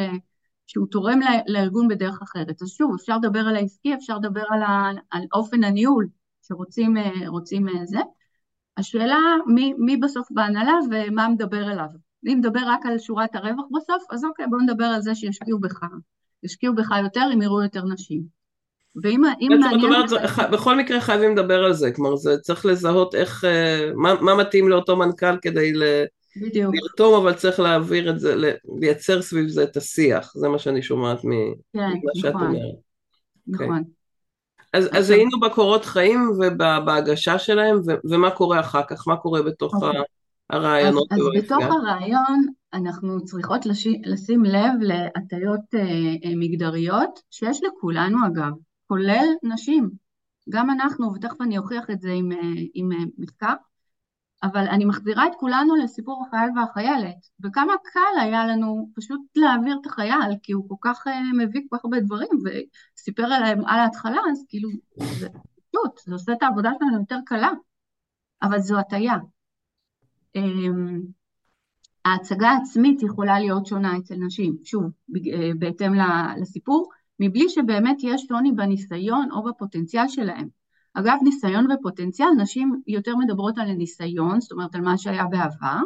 שהוא 0.68 0.88
תורם 0.92 1.20
לארגון 1.48 1.88
בדרך 1.88 2.22
אחרת. 2.22 2.62
אז 2.62 2.70
שוב, 2.70 2.92
אפשר 2.96 3.18
לדבר 3.18 3.40
על 3.40 3.56
העסקי, 3.56 3.94
אפשר 3.94 4.18
לדבר 4.18 4.44
על, 4.50 4.64
ה, 4.64 4.92
על 5.12 5.22
אופן 5.34 5.64
הניהול 5.64 6.08
שרוצים 6.48 6.98
אה, 6.98 7.80
אה, 7.80 7.86
זה. 7.86 8.00
השאלה 8.78 9.18
מי, 9.48 9.74
מי 9.78 9.98
בסוף 9.98 10.28
בהנהלה 10.32 10.74
ומה 10.92 11.30
מדבר 11.30 11.72
אליו. 11.72 11.88
אם 12.28 12.38
מדבר 12.40 12.60
רק 12.66 12.86
על 12.86 13.00
שורת 13.00 13.36
הרווח 13.36 13.66
בסוף, 13.78 14.04
אז 14.12 14.26
אוקיי, 14.26 14.46
בואו 14.50 14.62
נדבר 14.62 14.86
על 14.86 15.02
זה 15.02 15.16
שישקיעו 15.16 15.60
בך. 15.60 15.80
ישקיעו 16.44 16.76
בך 16.76 16.90
יותר 17.04 17.30
אם 17.34 17.42
יראו 17.42 17.64
יותר 17.64 17.86
נשים. 17.86 18.38
ואם 19.04 19.22
מעניין... 19.22 20.08
זאת 20.08 20.20
אומרת, 20.20 20.52
בכל 20.52 20.78
מקרה 20.78 21.02
חייבים 21.02 21.32
לדבר 21.32 21.64
על 21.64 21.74
זה, 21.74 21.92
כלומר 21.92 22.16
זה 22.16 22.38
צריך 22.38 22.66
לזהות 22.66 23.16
איך, 23.16 23.46
אה, 23.46 23.92
מה, 23.96 24.14
מה 24.22 24.36
מתאים 24.36 24.70
לאותו 24.70 24.96
מנכ"ל 24.96 25.38
כדי 25.42 25.74
ל... 25.74 25.84
בדיוק. 26.42 26.76
לרתום, 26.76 27.22
אבל 27.22 27.34
צריך 27.34 27.60
להעביר 27.60 28.10
את 28.10 28.20
זה, 28.20 28.36
לייצר 28.82 29.22
סביב 29.22 29.48
זה 29.48 29.64
את 29.64 29.78
השיח, 29.78 30.34
זה 30.36 30.48
מה 30.48 30.60
שאני 30.60 30.82
שומעת 30.82 31.20
ממה 31.24 31.54
כן, 31.74 32.00
שאת 32.14 32.36
נכון, 32.36 32.48
אומרת. 32.48 32.76
נכון. 33.48 33.80
Okay. 33.80 33.98
אז, 34.74 34.90
אז 34.94 35.10
היינו 35.10 35.40
בקורות 35.40 35.86
חיים 35.86 36.32
ובהגשה 36.40 37.40
שלהם, 37.40 37.78
ו, 37.88 37.92
ומה 38.10 38.32
קורה 38.32 38.60
אחר 38.60 38.82
כך? 38.88 39.08
מה 39.08 39.18
קורה 39.18 39.42
בתוך 39.42 39.74
okay. 39.74 39.86
אוקיי. 39.86 40.02
הרעיונות? 40.50 41.12
אז, 41.12 41.20
אז 41.20 41.44
בתוך 41.44 41.64
הרעיון 41.64 42.48
אנחנו 42.74 43.26
צריכות 43.26 43.66
לש, 43.66 43.88
לשים 44.06 44.46
לב 44.46 44.72
להטיות 44.82 45.60
אה, 45.76 45.82
אה, 46.26 46.36
מגדריות, 46.36 47.20
שיש 47.32 47.60
לכולנו 47.64 48.18
אגב, 48.28 48.52
כולל 48.88 49.26
נשים. 49.44 49.90
גם 50.50 50.70
אנחנו, 50.70 51.14
ותכף 51.14 51.42
אני 51.42 51.58
אוכיח 51.58 51.90
את 51.90 52.02
זה 52.02 52.12
עם, 52.12 52.32
אה, 52.32 52.38
עם 52.74 52.92
אה, 52.92 52.98
מחקר, 53.18 53.54
אבל 54.44 54.68
אני 54.68 54.86
מחזירה 54.86 55.28
את 55.28 55.32
כולנו 55.40 55.76
לסיפור 55.76 56.26
החייל 56.28 56.50
והחיילת, 56.56 57.30
וכמה 57.44 57.74
קל 57.94 58.22
היה 58.22 58.48
לנו 58.48 58.92
פשוט 58.96 59.22
להעביר 59.36 59.78
את 59.82 59.86
החייל, 59.86 60.36
כי 60.44 60.52
הוא 60.52 60.70
כל 60.70 60.76
כך 60.82 61.08
אה, 61.08 61.22
מביא 61.38 61.62
כל 61.70 61.78
כך 61.78 61.86
הרבה 61.86 62.00
דברים, 62.00 62.30
וסיפר 62.96 63.24
עליהם 63.24 63.66
על 63.66 63.80
ההתחלה, 63.80 64.20
אז 64.32 64.46
כאילו, 64.50 64.70
זה 65.20 65.30
פשוט, 65.70 66.00
זה 66.06 66.14
עושה 66.14 66.34
את 66.34 66.44
העבודה 66.44 66.72
שלנו 66.80 67.00
יותר 67.00 67.20
קלה, 67.26 67.50
אבל 68.42 68.60
זו 68.60 68.80
הטיה. 68.80 69.16
אמ, 70.36 71.02
ההצגה 72.06 72.50
העצמית 72.50 73.04
יכולה 73.04 73.40
להיות 73.40 73.66
שונה 73.66 73.98
אצל 73.98 74.16
נשים, 74.16 74.58
שוב, 74.64 74.84
אה, 74.84 75.50
בהתאם 75.60 75.94
לסיפור, 76.42 76.90
מבלי 77.20 77.50
שבאמת 77.50 77.98
יש 78.04 78.26
שוני 78.28 78.52
בניסיון 78.52 79.32
או 79.32 79.44
בפוטנציאל 79.44 80.08
שלהם. 80.08 80.57
אגב, 81.00 81.18
ניסיון 81.24 81.72
ופוטנציאל, 81.72 82.30
נשים 82.38 82.82
יותר 82.88 83.16
מדברות 83.16 83.58
על 83.58 83.70
הניסיון, 83.70 84.42
זאת 84.42 84.52
אומרת 84.52 84.76
על 84.76 84.82
מה 84.82 84.98
שהיה 84.98 85.26
בעבר, 85.26 85.80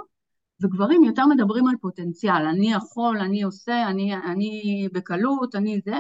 וגברים 0.62 1.04
יותר 1.04 1.26
מדברים 1.26 1.68
על 1.68 1.76
פוטנציאל, 1.82 2.46
אני 2.46 2.72
יכול, 2.72 3.18
אני 3.18 3.44
עושה, 3.44 3.88
אני, 3.88 4.16
אני 4.16 4.88
בקלות, 4.94 5.56
אני 5.56 5.80
זה. 5.86 6.00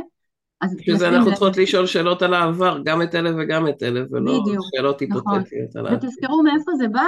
בשביל 0.78 0.98
זה 0.98 1.10
אנחנו 1.10 1.30
צריכות 1.30 1.58
לשאול 1.58 1.86
שאלות 1.86 2.22
על 2.22 2.34
העבר, 2.34 2.82
גם 2.86 3.02
את 3.02 3.16
אלה 3.16 3.32
וגם 3.38 3.68
את 3.68 3.84
אלה, 3.84 4.02
ולא 4.12 4.40
בדיוק, 4.42 4.66
שאלות. 4.76 5.00
היפותטיות 5.00 5.28
נכון. 5.28 5.86
על 5.86 5.88
העתיד. 5.88 6.10
ותזכרו 6.10 6.44
מאיפה 6.44 6.72
זה 6.78 6.88
בא, 6.88 7.06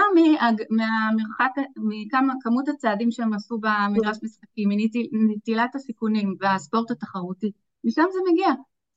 מהמרחק, 0.69 1.51
מכמה, 1.77 2.33
כמות 2.41 2.67
הצעדים 2.67 3.11
שהם 3.11 3.33
עשו 3.33 3.57
במגרש 3.57 4.17
משחקים, 4.23 4.69
מנטילת 5.11 5.75
הסיכונים 5.75 6.35
והספורט 6.39 6.91
התחרותי, 6.91 7.51
משם 7.83 8.05
זה 8.13 8.19
מגיע. 8.31 8.47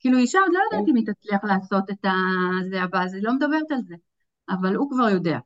כאילו 0.07 0.19
אישה 0.19 0.39
עוד 0.41 0.53
לא 0.53 0.59
יודעת 0.59 0.87
כן. 0.87 0.91
אם 0.91 0.97
היא 0.97 1.07
תצליח 1.07 1.45
לעשות 1.45 1.91
את 1.91 2.07
זה 2.71 2.83
הבא, 2.83 3.05
אז 3.05 3.15
היא 3.15 3.23
לא 3.23 3.35
מדברת 3.35 3.71
על 3.71 3.81
זה, 3.89 3.95
אבל 4.49 4.77
הוא 4.77 4.91
כבר 4.91 5.09
יודע. 5.09 5.39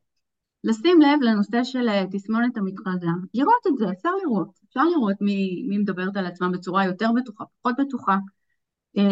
לשים 0.64 1.00
לב 1.00 1.18
לנושא 1.22 1.64
של 1.64 1.88
אה, 1.88 2.04
תסמונת 2.10 2.56
המתחזה, 2.56 3.06
לראות 3.34 3.66
את 3.66 3.78
זה, 3.78 3.90
אפשר 3.92 4.10
לראות, 4.24 4.48
אפשר 4.68 4.84
לראות 4.84 5.16
מי, 5.20 5.66
מי 5.68 5.78
מדברת 5.78 6.16
על 6.16 6.26
עצמה 6.26 6.48
בצורה 6.48 6.84
יותר 6.84 7.10
בטוחה, 7.16 7.44
פחות 7.62 7.74
בטוחה, 7.80 8.16
אה, 8.98 9.02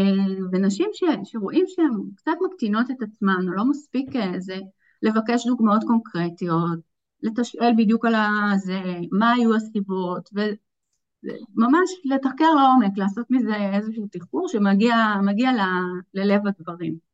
ונשים 0.53 0.90
ש, 0.92 1.05
שרואים 1.24 1.64
שהן 1.68 2.11
קצת 2.16 2.36
מקטינות 2.46 2.90
את 2.90 3.03
עצמן, 3.03 3.49
או 3.49 3.53
לא 3.53 3.64
מספיק 3.64 4.16
אה, 4.16 4.32
לבקש 5.03 5.46
דוגמאות 5.46 5.82
קונקרטיות, 5.86 6.78
לתשאל 7.22 7.72
בדיוק 7.76 8.05
על 8.05 8.14
זה, 8.57 8.80
מה 9.12 9.32
היו 9.32 9.55
הסיבות, 9.55 10.28
ממש 11.55 11.91
לתחקר 12.05 12.55
לעומק, 12.55 12.99
לעשות 12.99 13.27
מזה 13.31 13.57
איזשהו 13.57 14.07
תחקור 14.12 14.49
שמגיע 14.49 15.53
ל, 15.53 15.61
ללב 16.14 16.41
הדברים. 16.47 17.09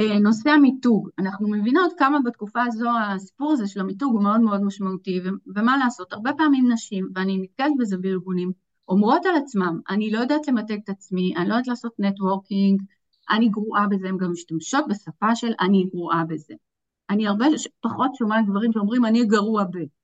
אה, 0.00 0.18
נושא 0.18 0.50
המיתוג, 0.50 1.08
אנחנו 1.18 1.48
מבינות 1.48 1.92
כמה 1.98 2.18
בתקופה 2.24 2.62
הזו 2.62 2.88
הסיפור 3.00 3.52
הזה 3.52 3.66
של 3.66 3.80
המיתוג 3.80 4.12
הוא 4.12 4.22
מאוד 4.22 4.40
מאוד 4.40 4.62
משמעותי, 4.62 5.20
ומה 5.56 5.76
לעשות, 5.76 6.12
הרבה 6.12 6.32
פעמים 6.32 6.72
נשים, 6.72 7.08
ואני 7.14 7.38
נתקלת 7.38 7.72
בזה 7.78 7.96
בארגונים, 7.96 8.52
אומרות 8.88 9.26
על 9.26 9.36
עצמם, 9.36 9.80
אני 9.90 10.10
לא 10.10 10.18
יודעת 10.18 10.48
למתג 10.48 10.78
את 10.84 10.88
עצמי, 10.88 11.34
אני 11.36 11.48
לא 11.48 11.54
יודעת 11.54 11.68
לעשות 11.68 11.92
נטוורקינג, 11.98 12.82
אני 13.30 13.48
גרועה 13.48 13.86
בזה, 13.86 14.08
הן 14.08 14.16
גם 14.16 14.32
משתמשות 14.32 14.84
בשפה 14.88 15.36
של 15.36 15.52
אני 15.60 15.84
גרועה 15.92 16.24
בזה. 16.24 16.54
אני 17.10 17.26
הרבה 17.26 17.46
פחות 17.80 18.14
שומעת 18.14 18.46
דברים 18.46 18.72
שאומרים 18.72 19.04
אני 19.04 19.24
גרוע 19.24 19.64
ב. 19.64 19.97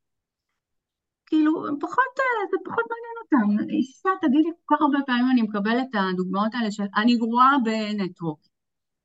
כאילו, 1.35 1.67
הם 1.69 1.77
פחות, 1.81 2.13
אה, 2.19 2.47
זה 2.51 2.57
פחות 2.65 2.85
מעניין 2.91 3.17
אותם. 3.23 3.73
אישה, 3.75 4.09
תגידי, 4.21 4.49
כל 4.65 4.75
כך 4.75 4.83
הרבה 4.83 4.99
פעמים 5.07 5.31
אני 5.33 5.43
מקבלת 5.43 5.87
את 5.91 5.97
הדוגמאות 6.13 6.55
האלה 6.55 6.73
של 6.73 6.83
אני 6.97 7.17
גרועה 7.17 7.51
בנטוורק. 7.65 8.39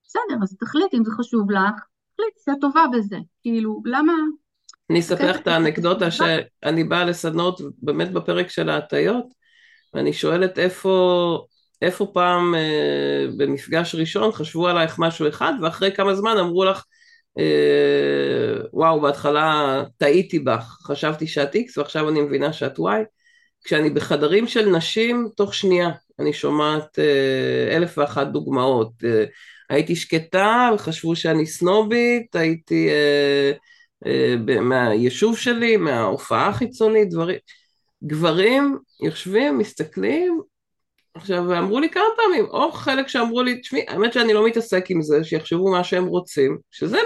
בסדר, 0.04 0.44
אז 0.44 0.58
תחליט 0.60 0.94
אם 0.94 1.06
זה 1.06 1.12
חשוב 1.12 1.52
לך, 1.52 1.74
תחליט 2.14 2.34
שאת 2.46 2.62
טובה 2.62 2.86
בזה. 2.94 3.18
כאילו, 3.42 3.82
למה... 3.86 4.14
אני 4.90 5.00
אספר 5.00 5.30
לך 5.30 5.40
את 5.40 5.48
האנקדוטה 5.48 6.12
שאני 6.12 6.84
באה 6.84 7.06
לסדנות 7.06 7.62
באמת 7.82 8.12
בפרק 8.12 8.50
של 8.50 8.70
ההטיות, 8.70 9.26
ואני 9.94 10.14
שואלת 10.14 10.60
איפה, 10.60 11.46
איפה 11.82 12.12
פעם 12.14 12.56
אה, 12.56 13.26
במפגש 13.38 13.96
ראשון 13.96 14.32
חשבו 14.32 14.68
עלייך 14.68 15.00
משהו 15.00 15.30
אחד, 15.30 15.54
ואחרי 15.62 15.96
כמה 15.96 16.16
זמן 16.16 16.38
אמרו 16.40 16.66
לך, 16.66 16.84
וואו, 18.74 19.02
בהתחלה 19.02 19.84
טעיתי 19.98 20.40
בך, 20.40 20.78
חשבתי 20.84 21.28
שאת 21.28 21.56
X 21.56 21.60
ועכשיו 21.78 22.10
אני 22.10 22.22
מבינה 22.22 22.54
שאת 22.54 22.80
Y. 22.80 22.82
כשאני 23.64 23.90
בחדרים 23.90 24.48
של 24.48 24.70
נשים, 24.70 25.28
תוך 25.36 25.56
שנייה 25.56 25.90
אני 26.20 26.34
שומעת 26.34 27.00
אה, 27.00 27.76
אלף 27.76 27.98
ואחת 27.98 28.28
דוגמאות. 28.28 28.92
אה, 29.04 29.24
הייתי 29.70 29.96
שקטה 29.96 30.70
וחשבו 30.76 31.16
שאני 31.16 31.46
סנובית, 31.46 32.36
הייתי 32.36 32.90
אה, 32.90 33.52
אה, 34.06 34.36
מהיישוב 34.62 35.38
שלי, 35.38 35.78
מההופעה 35.78 36.48
החיצונית, 36.48 37.10
דברים. 37.10 37.38
גברים 38.04 38.78
יושבים, 39.04 39.58
מסתכלים, 39.58 40.42
עכשיו, 41.20 41.58
אמרו 41.58 41.80
לי 41.80 41.90
כמה 41.90 42.04
פעמים, 42.16 42.46
או 42.46 42.72
חלק 42.72 43.08
שאמרו 43.08 43.42
לי, 43.42 43.62
תשמעי, 43.62 43.86
האמת 43.88 44.14
שאני 44.14 44.34
לא 44.34 44.46
מתעסק 44.46 44.92
עם 44.92 45.02
זה, 45.02 45.24
שיחשבו 45.24 45.72
מה 45.72 45.84
שהם 45.84 46.06
רוצים, 46.06 46.58
שזה 46.72 47.00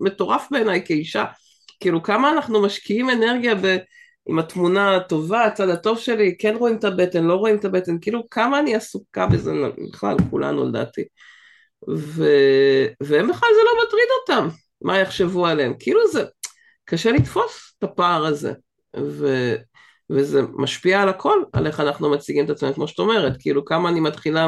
מטורף 0.00 0.48
בעיניי 0.50 0.82
כאישה. 0.86 1.24
כאילו, 1.80 2.02
כמה 2.02 2.32
אנחנו 2.32 2.62
משקיעים 2.62 3.10
אנרגיה 3.10 3.54
ב... 3.54 3.76
עם 4.28 4.38
התמונה 4.38 4.96
הטובה, 4.96 5.44
הצד 5.44 5.68
הטוב 5.68 5.98
שלי, 5.98 6.36
כן 6.38 6.54
רואים 6.58 6.76
את 6.76 6.84
הבטן, 6.84 7.24
לא 7.24 7.34
רואים 7.34 7.56
את 7.56 7.64
הבטן, 7.64 7.96
כאילו, 8.00 8.28
כמה 8.30 8.58
אני 8.58 8.74
עסוקה 8.74 9.26
בזה, 9.26 9.52
בכלל, 9.90 10.16
כולנו 10.30 10.68
לדעתי. 10.68 11.04
ו... 11.96 12.24
והם 13.02 13.28
בכלל 13.28 13.48
זה 13.54 13.60
לא 13.64 13.82
מטריד 13.86 14.08
אותם, 14.20 14.48
מה 14.82 14.98
יחשבו 14.98 15.46
עליהם. 15.46 15.74
כאילו 15.78 16.00
זה, 16.12 16.24
קשה 16.84 17.12
לתפוס 17.12 17.74
את 17.78 17.84
הפער 17.84 18.26
הזה. 18.26 18.52
ו... 18.96 19.54
וזה 20.10 20.42
משפיע 20.54 21.02
על 21.02 21.08
הכל, 21.08 21.42
על 21.52 21.66
איך 21.66 21.80
אנחנו 21.80 22.10
מציגים 22.10 22.44
את 22.44 22.50
עצמנו, 22.50 22.74
כמו 22.74 22.88
שאת 22.88 22.98
אומרת, 22.98 23.36
כאילו 23.38 23.64
כמה 23.64 23.88
אני 23.88 24.00
מתחילה 24.00 24.46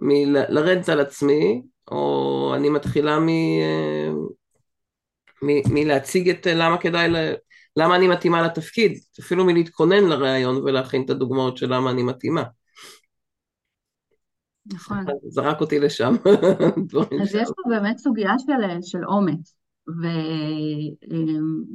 מלרדת 0.00 0.88
על 0.88 1.00
עצמי, 1.00 1.62
או 1.90 2.52
אני 2.56 2.68
מתחילה 2.68 3.18
מ... 3.18 3.28
אה, 3.28 4.10
מ... 5.42 5.74
מלהציג 5.74 6.28
את 6.28 6.46
למה 6.46 6.78
כדאי, 6.78 7.08
ל... 7.08 7.16
למה 7.76 7.96
אני 7.96 8.08
מתאימה 8.08 8.42
לתפקיד, 8.42 8.98
אפילו 9.20 9.44
מלהתכונן 9.44 10.04
לראיון 10.04 10.56
ולהכין 10.56 11.04
את 11.04 11.10
הדוגמאות 11.10 11.56
של 11.56 11.74
למה 11.74 11.90
אני 11.90 12.02
מתאימה. 12.02 12.42
נכון. 14.72 15.04
זרק 15.28 15.60
אותי 15.60 15.78
לשם. 15.78 16.14
אז 17.22 17.34
יש 17.34 17.48
פה 17.56 17.62
באמת 17.68 17.98
סוגיה 17.98 18.32
של, 18.38 18.52
של 18.82 19.04
אומץ, 19.04 19.54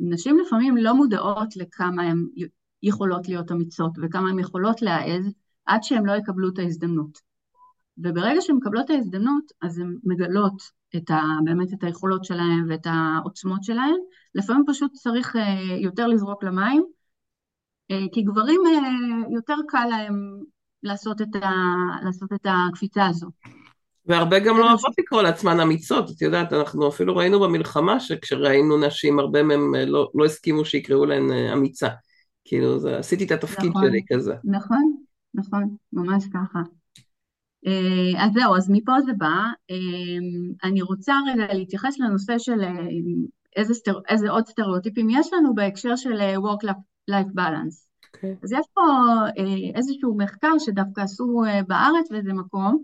ונשים 0.05 0.39
לפעמים 0.39 0.77
לא 0.77 0.95
מודעות 0.95 1.55
לכמה 1.55 2.03
הן 2.03 2.25
יכולות 2.83 3.27
להיות 3.27 3.51
אמיצות 3.51 3.91
וכמה 4.01 4.29
הן 4.29 4.39
יכולות 4.39 4.81
להעז 4.81 5.33
עד 5.65 5.83
שהן 5.83 6.05
לא 6.05 6.13
יקבלו 6.13 6.49
את 6.49 6.59
ההזדמנות. 6.59 7.33
וברגע 7.97 8.41
שהן 8.41 8.55
מקבלות 8.55 8.85
את 8.85 8.89
ההזדמנות, 8.89 9.51
אז 9.61 9.79
הן 9.79 9.97
מגלות 10.03 10.61
את 10.95 11.09
ה, 11.09 11.21
באמת 11.43 11.73
את 11.73 11.83
היכולות 11.83 12.25
שלהן 12.25 12.65
ואת 12.69 12.85
העוצמות 12.85 13.63
שלהן. 13.63 13.95
לפעמים 14.35 14.63
פשוט 14.67 14.91
צריך 14.93 15.35
אה, 15.35 15.77
יותר 15.81 16.07
לזרוק 16.07 16.43
למים, 16.43 16.83
אה, 17.91 18.05
כי 18.13 18.21
גברים 18.21 18.61
אה, 18.65 19.33
יותר 19.33 19.55
קל 19.67 19.85
להם 19.89 20.39
לעשות 20.83 21.21
את, 21.21 21.35
ה, 21.35 21.51
לעשות 22.03 22.33
את 22.33 22.45
הקפיצה 22.45 23.05
הזו. 23.05 23.27
והרבה 24.05 24.39
גם 24.39 24.57
לא 24.57 24.69
אוהבות 24.69 24.93
לקרוא 24.99 25.21
לעצמן 25.21 25.59
אמיצות, 25.59 26.09
את 26.09 26.21
יודעת, 26.21 26.53
אנחנו 26.53 26.87
אפילו 26.87 27.15
ראינו 27.15 27.39
במלחמה 27.39 27.99
שכשראינו 27.99 28.77
נשים, 28.77 29.19
הרבה 29.19 29.43
מהם 29.43 29.75
לא, 29.75 30.11
לא 30.15 30.25
הסכימו 30.25 30.65
שיקראו 30.65 31.05
להן 31.05 31.31
אמיצה. 31.31 31.89
כאילו, 32.45 32.79
זה, 32.79 32.97
עשיתי 32.97 33.25
את 33.25 33.31
התפקיד 33.31 33.69
נכון, 33.69 33.87
שלי 33.87 34.01
כזה. 34.13 34.35
נכון, 34.43 34.95
נכון, 35.33 35.75
ממש 35.93 36.25
ככה. 36.33 36.59
אה, 37.67 38.25
אז 38.25 38.31
זהו, 38.33 38.55
אז 38.55 38.69
מפה 38.69 39.01
זה 39.05 39.11
בא. 39.17 39.35
אני 40.63 40.81
רוצה 40.81 41.13
רגע 41.33 41.53
להתייחס 41.53 41.99
לנושא 41.99 42.37
של 42.37 42.61
איזה, 43.55 43.73
סטר... 43.73 43.99
איזה 44.09 44.29
עוד 44.29 44.47
סטריאוטיפים 44.47 45.09
יש 45.09 45.33
לנו 45.33 45.55
בהקשר 45.55 45.95
של 45.95 46.19
Work-Life 46.37 47.33
Balance. 47.35 47.93
Okay. 48.03 48.15
אוקיי. 48.15 48.35
אז 48.43 48.51
יש 48.51 48.65
פה 48.73 48.81
איזשהו 49.75 50.17
מחקר 50.17 50.59
שדווקא 50.59 51.01
עשו 51.01 51.41
בארץ 51.67 52.11
באיזה 52.11 52.33
מקום, 52.33 52.83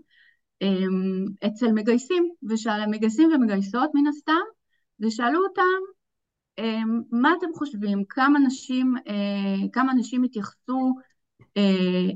אצל 1.46 1.72
מגייסים, 1.72 2.30
ושאל 2.48 2.86
מגייסים 2.86 3.30
ומגייסות 3.32 3.90
מן 3.94 4.06
הסתם, 4.06 4.32
ושאלו 5.00 5.40
אותם, 5.48 5.80
מה 7.12 7.32
אתם 7.38 7.46
חושבים, 7.54 8.04
כמה 8.08 8.38
נשים, 8.38 8.94
אה, 9.08 9.68
כמה 9.72 9.94
נשים 9.94 10.22
התייחסו, 10.22 10.94
אה, 11.56 12.06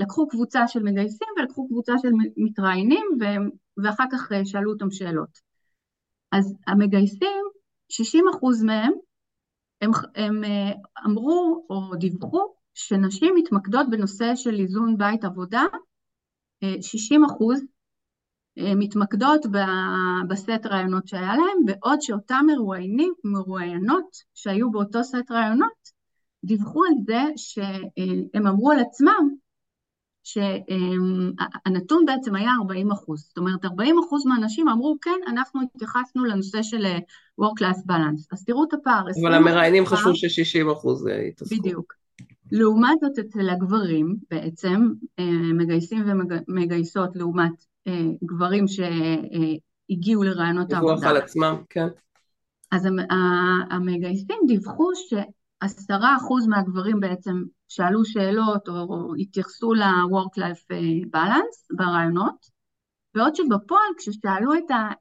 לקחו 0.00 0.28
קבוצה 0.28 0.68
של 0.68 0.82
מגייסים 0.82 1.28
ולקחו 1.36 1.68
קבוצה 1.68 1.92
של 2.02 2.08
מתראיינים, 2.36 3.06
ואחר 3.82 4.04
כך 4.12 4.32
אה, 4.32 4.44
שאלו 4.44 4.72
אותם 4.72 4.90
שאלות. 4.90 5.40
אז 6.32 6.54
המגייסים, 6.66 7.44
60 7.88 8.24
אחוז 8.28 8.62
מהם, 8.62 8.92
הם, 9.80 9.90
הם 10.14 10.42
אמרו 11.06 11.66
או 11.70 11.96
דיווחו 11.96 12.54
שנשים 12.74 13.34
מתמקדות 13.36 13.90
בנושא 13.90 14.34
של 14.36 14.60
איזון 14.60 14.98
בית 14.98 15.24
עבודה 15.24 15.62
60 16.80 17.24
אחוז 17.24 17.60
מתמקדות 18.56 19.46
בסט 20.28 20.66
רעיונות 20.66 21.08
שהיה 21.08 21.36
להם, 21.36 21.64
בעוד 21.64 22.00
שאותם 22.00 22.44
מרואיינים, 22.46 23.12
מרואיינות 23.24 24.16
שהיו 24.34 24.70
באותו 24.70 25.04
סט 25.04 25.30
רעיונות, 25.30 25.94
דיווחו 26.44 26.84
על 26.84 26.94
זה 27.06 27.22
שהם 27.36 28.46
אמרו 28.46 28.70
על 28.70 28.80
עצמם 28.80 29.28
שהנתון 30.24 32.04
בעצם 32.06 32.34
היה 32.34 32.50
40 32.62 32.92
אחוז. 32.92 33.20
זאת 33.20 33.38
אומרת, 33.38 33.64
40 33.64 33.96
אחוז 34.06 34.26
מהאנשים 34.26 34.68
אמרו, 34.68 34.96
כן, 35.02 35.20
אנחנו 35.26 35.60
התייחסנו 35.62 36.24
לנושא 36.24 36.62
של 36.62 36.84
אה, 36.86 36.98
Work-Class 37.40 37.78
Balance. 37.90 38.26
אז 38.32 38.44
תראו 38.44 38.64
את 38.64 38.74
הפער. 38.74 39.04
אבל 39.22 39.34
המראיינים 39.34 39.86
חשבו 39.86 40.14
ש-60 40.14 40.72
אחוז 40.72 41.06
אה, 41.06 41.20
התעסקו. 41.20 41.56
בדיוק. 41.56 41.94
לעומת 42.52 42.98
זאת 43.00 43.18
אצל 43.18 43.50
הגברים 43.50 44.16
בעצם, 44.30 44.88
אה, 45.18 45.52
מגייסים 45.54 46.04
ומגייסות 46.48 47.16
לעומת 47.16 47.52
אה, 47.52 47.73
גברים 48.24 48.64
שהגיעו 48.68 50.22
לרעיונות 50.22 50.72
העבודה. 50.72 50.94
דיווח 50.94 51.10
על 51.10 51.16
עצמם, 51.16 51.56
כן. 51.70 51.88
אז 52.70 52.88
המגייסים 53.70 54.38
דיווחו 54.46 54.88
שעשרה 54.94 56.16
אחוז 56.16 56.46
מהגברים 56.46 57.00
בעצם 57.00 57.42
שאלו 57.68 58.04
שאלות 58.04 58.68
או 58.68 59.14
התייחסו 59.18 59.74
ל-work-life 59.74 60.64
אה, 60.72 60.78
balance 61.20 61.76
ברעיונות, 61.76 62.46
בעוד 63.14 63.34
שבפועל 63.34 63.90
כששאלו 63.98 64.54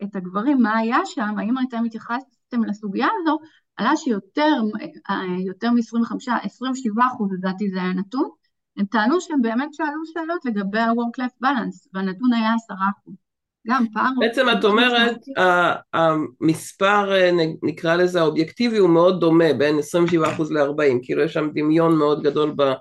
את 0.04 0.16
הגברים 0.16 0.62
מה 0.62 0.78
היה 0.78 0.98
שם, 1.06 1.36
האם 1.38 1.56
אתם 1.68 1.84
התייחסתם 1.86 2.64
לסוגיה 2.68 3.08
הזו, 3.22 3.40
עלה 3.76 3.96
שיותר 3.96 4.62
יותר 5.46 5.72
מ-25, 5.72 6.32
27 6.44 7.04
אחוז 7.14 7.30
לדעתי 7.34 7.70
זה 7.70 7.82
היה 7.82 7.94
נתון, 7.94 8.30
הם 8.78 8.86
טענו 8.86 9.22
שהם 9.22 9.42
באמת 9.42 9.74
שאלו 9.74 10.02
שאלות 10.14 10.46
לגבי 10.46 10.80
ה-work-life 10.80 11.46
balance, 11.46 11.88
והנתון 11.94 12.34
היה 12.34 12.54
10 12.54 12.74
אחוז. 12.74 13.14
גם 13.68 13.86
פעם... 13.94 14.16
בעצם 14.20 14.46
את 14.60 14.66
אומרת, 14.66 15.18
המספר, 15.94 17.12
נקרא 17.64 17.96
לזה 17.96 18.20
האובייקטיבי, 18.20 18.78
הוא 18.78 18.90
מאוד 18.90 19.20
דומה, 19.20 19.54
בין 19.58 19.76
27% 19.80 20.44
ל-40, 20.50 21.00
כאילו 21.04 21.24
יש 21.24 21.34
שם 21.34 21.50
דמיון 21.54 21.96
מאוד 21.96 22.24
גדול 22.24 22.54
ב... 22.56 22.74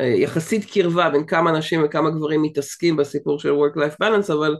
יחסית 0.00 0.64
קרבה 0.64 1.10
בין 1.10 1.26
כמה 1.26 1.52
נשים 1.52 1.80
וכמה 1.84 2.10
גברים 2.10 2.42
מתעסקים 2.42 2.96
בסיפור 2.96 3.38
של 3.38 3.50
work-life 3.50 4.04
balance, 4.04 4.32
אבל 4.32 4.56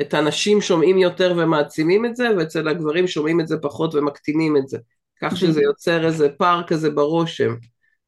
את 0.00 0.14
הנשים 0.14 0.60
שומעים 0.60 0.98
יותר 0.98 1.34
ומעצימים 1.36 2.04
את 2.06 2.16
זה, 2.16 2.28
ואצל 2.36 2.68
הגברים 2.68 3.06
שומעים 3.06 3.40
את 3.40 3.48
זה 3.48 3.56
פחות 3.62 3.94
ומקטינים 3.94 4.56
את 4.56 4.68
זה. 4.68 4.78
כך 5.22 5.36
שזה 5.36 5.62
יוצר 5.62 6.06
איזה 6.06 6.28
פער 6.28 6.62
כזה 6.62 6.90
ברושם 6.90 7.54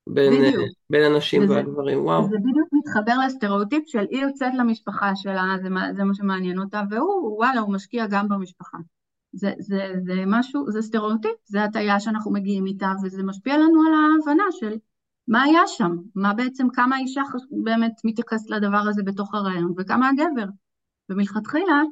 בין, 0.06 0.54
בין 0.90 1.12
הנשים 1.12 1.44
וזה, 1.44 1.54
והגברים, 1.54 2.04
וואו. 2.04 2.28
זה 2.28 2.36
בדיוק 2.38 2.68
מתחבר 2.72 3.14
לסטריאוטיפ 3.26 3.82
של 3.86 4.04
היא 4.10 4.22
יוצאת 4.22 4.52
למשפחה 4.58 5.16
שלה, 5.16 5.44
זה, 5.62 5.68
זה 5.96 6.04
מה 6.04 6.14
שמעניין 6.14 6.58
אותה, 6.58 6.82
והוא, 6.90 7.36
וואלה, 7.36 7.60
הוא 7.60 7.72
משקיע 7.72 8.06
גם 8.06 8.28
במשפחה. 8.28 8.78
זה, 9.32 9.52
זה, 9.58 9.92
זה 10.04 10.14
משהו, 10.26 10.70
זה 10.70 10.82
סטריאוטיפ, 10.82 11.32
זה 11.44 11.64
הטעיה 11.64 12.00
שאנחנו 12.00 12.32
מגיעים 12.32 12.66
איתה, 12.66 12.92
וזה 13.02 13.22
משפיע 13.22 13.56
לנו 13.56 13.82
על 13.86 13.94
ההבנה 13.94 14.44
של 14.50 14.76
מה 15.28 15.42
היה 15.42 15.62
שם, 15.66 15.96
מה 16.14 16.34
בעצם, 16.34 16.68
כמה 16.70 16.96
האישה 16.96 17.22
באמת 17.64 17.92
מתייחסת 18.04 18.50
לדבר 18.50 18.82
הזה 18.88 19.02
בתוך 19.02 19.34
הרעיון, 19.34 19.74
וכמה 19.76 20.08
הגבר. 20.08 20.46
ומלכתחילה, 21.08 21.82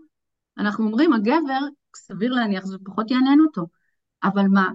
אנחנו 0.59 0.87
אומרים, 0.87 1.13
הגבר, 1.13 1.61
סביר 1.97 2.33
להניח, 2.33 2.65
זה 2.65 2.77
פחות 2.85 3.11
יעניין 3.11 3.41
אותו. 3.41 3.67
אבל 4.25 4.47
מה, 4.49 4.69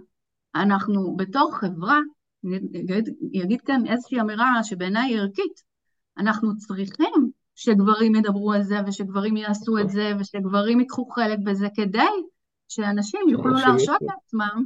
אנחנו 0.55 1.15
בתור 1.17 1.55
חברה, 1.55 1.99
אני 2.45 3.43
אגיד 3.43 3.61
כאן 3.61 3.87
איזושהי 3.87 4.21
אמירה 4.21 4.63
שבעיניי 4.63 5.13
היא 5.13 5.19
ערכית, 5.19 5.63
אנחנו 6.17 6.57
צריכים 6.57 7.31
שגברים 7.55 8.15
ידברו 8.15 8.53
על 8.53 8.63
זה 8.63 8.75
ושגברים 8.87 9.37
יעשו 9.37 9.77
את 9.77 9.89
זה 9.89 10.11
ושגברים 10.19 10.79
ייקחו 10.79 11.05
חלק 11.09 11.39
בזה 11.43 11.67
כדי 11.75 11.99
שאנשים 12.67 13.21
יוכלו 13.29 13.53
להרשות 13.53 14.01
לעצמם 14.01 14.63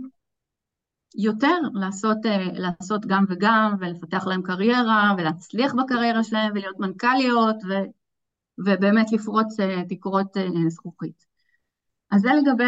יותר 1.16 1.58
לעשות, 1.74 2.18
אה, 2.26 2.48
לעשות 2.54 3.06
גם 3.06 3.26
וגם 3.30 3.76
ולפתח 3.80 4.28
להם 4.28 4.42
קריירה 4.42 5.14
ולהצליח 5.18 5.74
בקריירה 5.74 6.24
שלהם 6.24 6.52
ולהיות 6.56 6.80
מנכ"ליות 6.80 7.56
ו, 7.70 7.74
ובאמת 8.58 9.12
לפרוץ 9.12 9.60
אה, 9.60 9.82
תקרות 9.90 10.38
אה, 10.38 10.70
זכוכית. 10.70 11.31
אז 12.12 12.22
זה 12.22 12.30
לגבי 12.42 12.64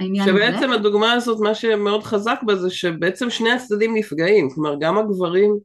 העניין 0.00 0.28
הזה. 0.28 0.38
שבעצם 0.38 0.70
הדוגמה 0.70 1.12
הזאת, 1.12 1.40
מה 1.40 1.54
שמאוד 1.54 2.02
חזק 2.02 2.40
בה 2.46 2.56
זה 2.56 2.70
שבעצם 2.70 3.30
שני 3.30 3.50
הצדדים 3.50 3.96
נפגעים, 3.96 4.50
כלומר 4.50 4.76
גם 4.80 4.98
הגברים 4.98 5.56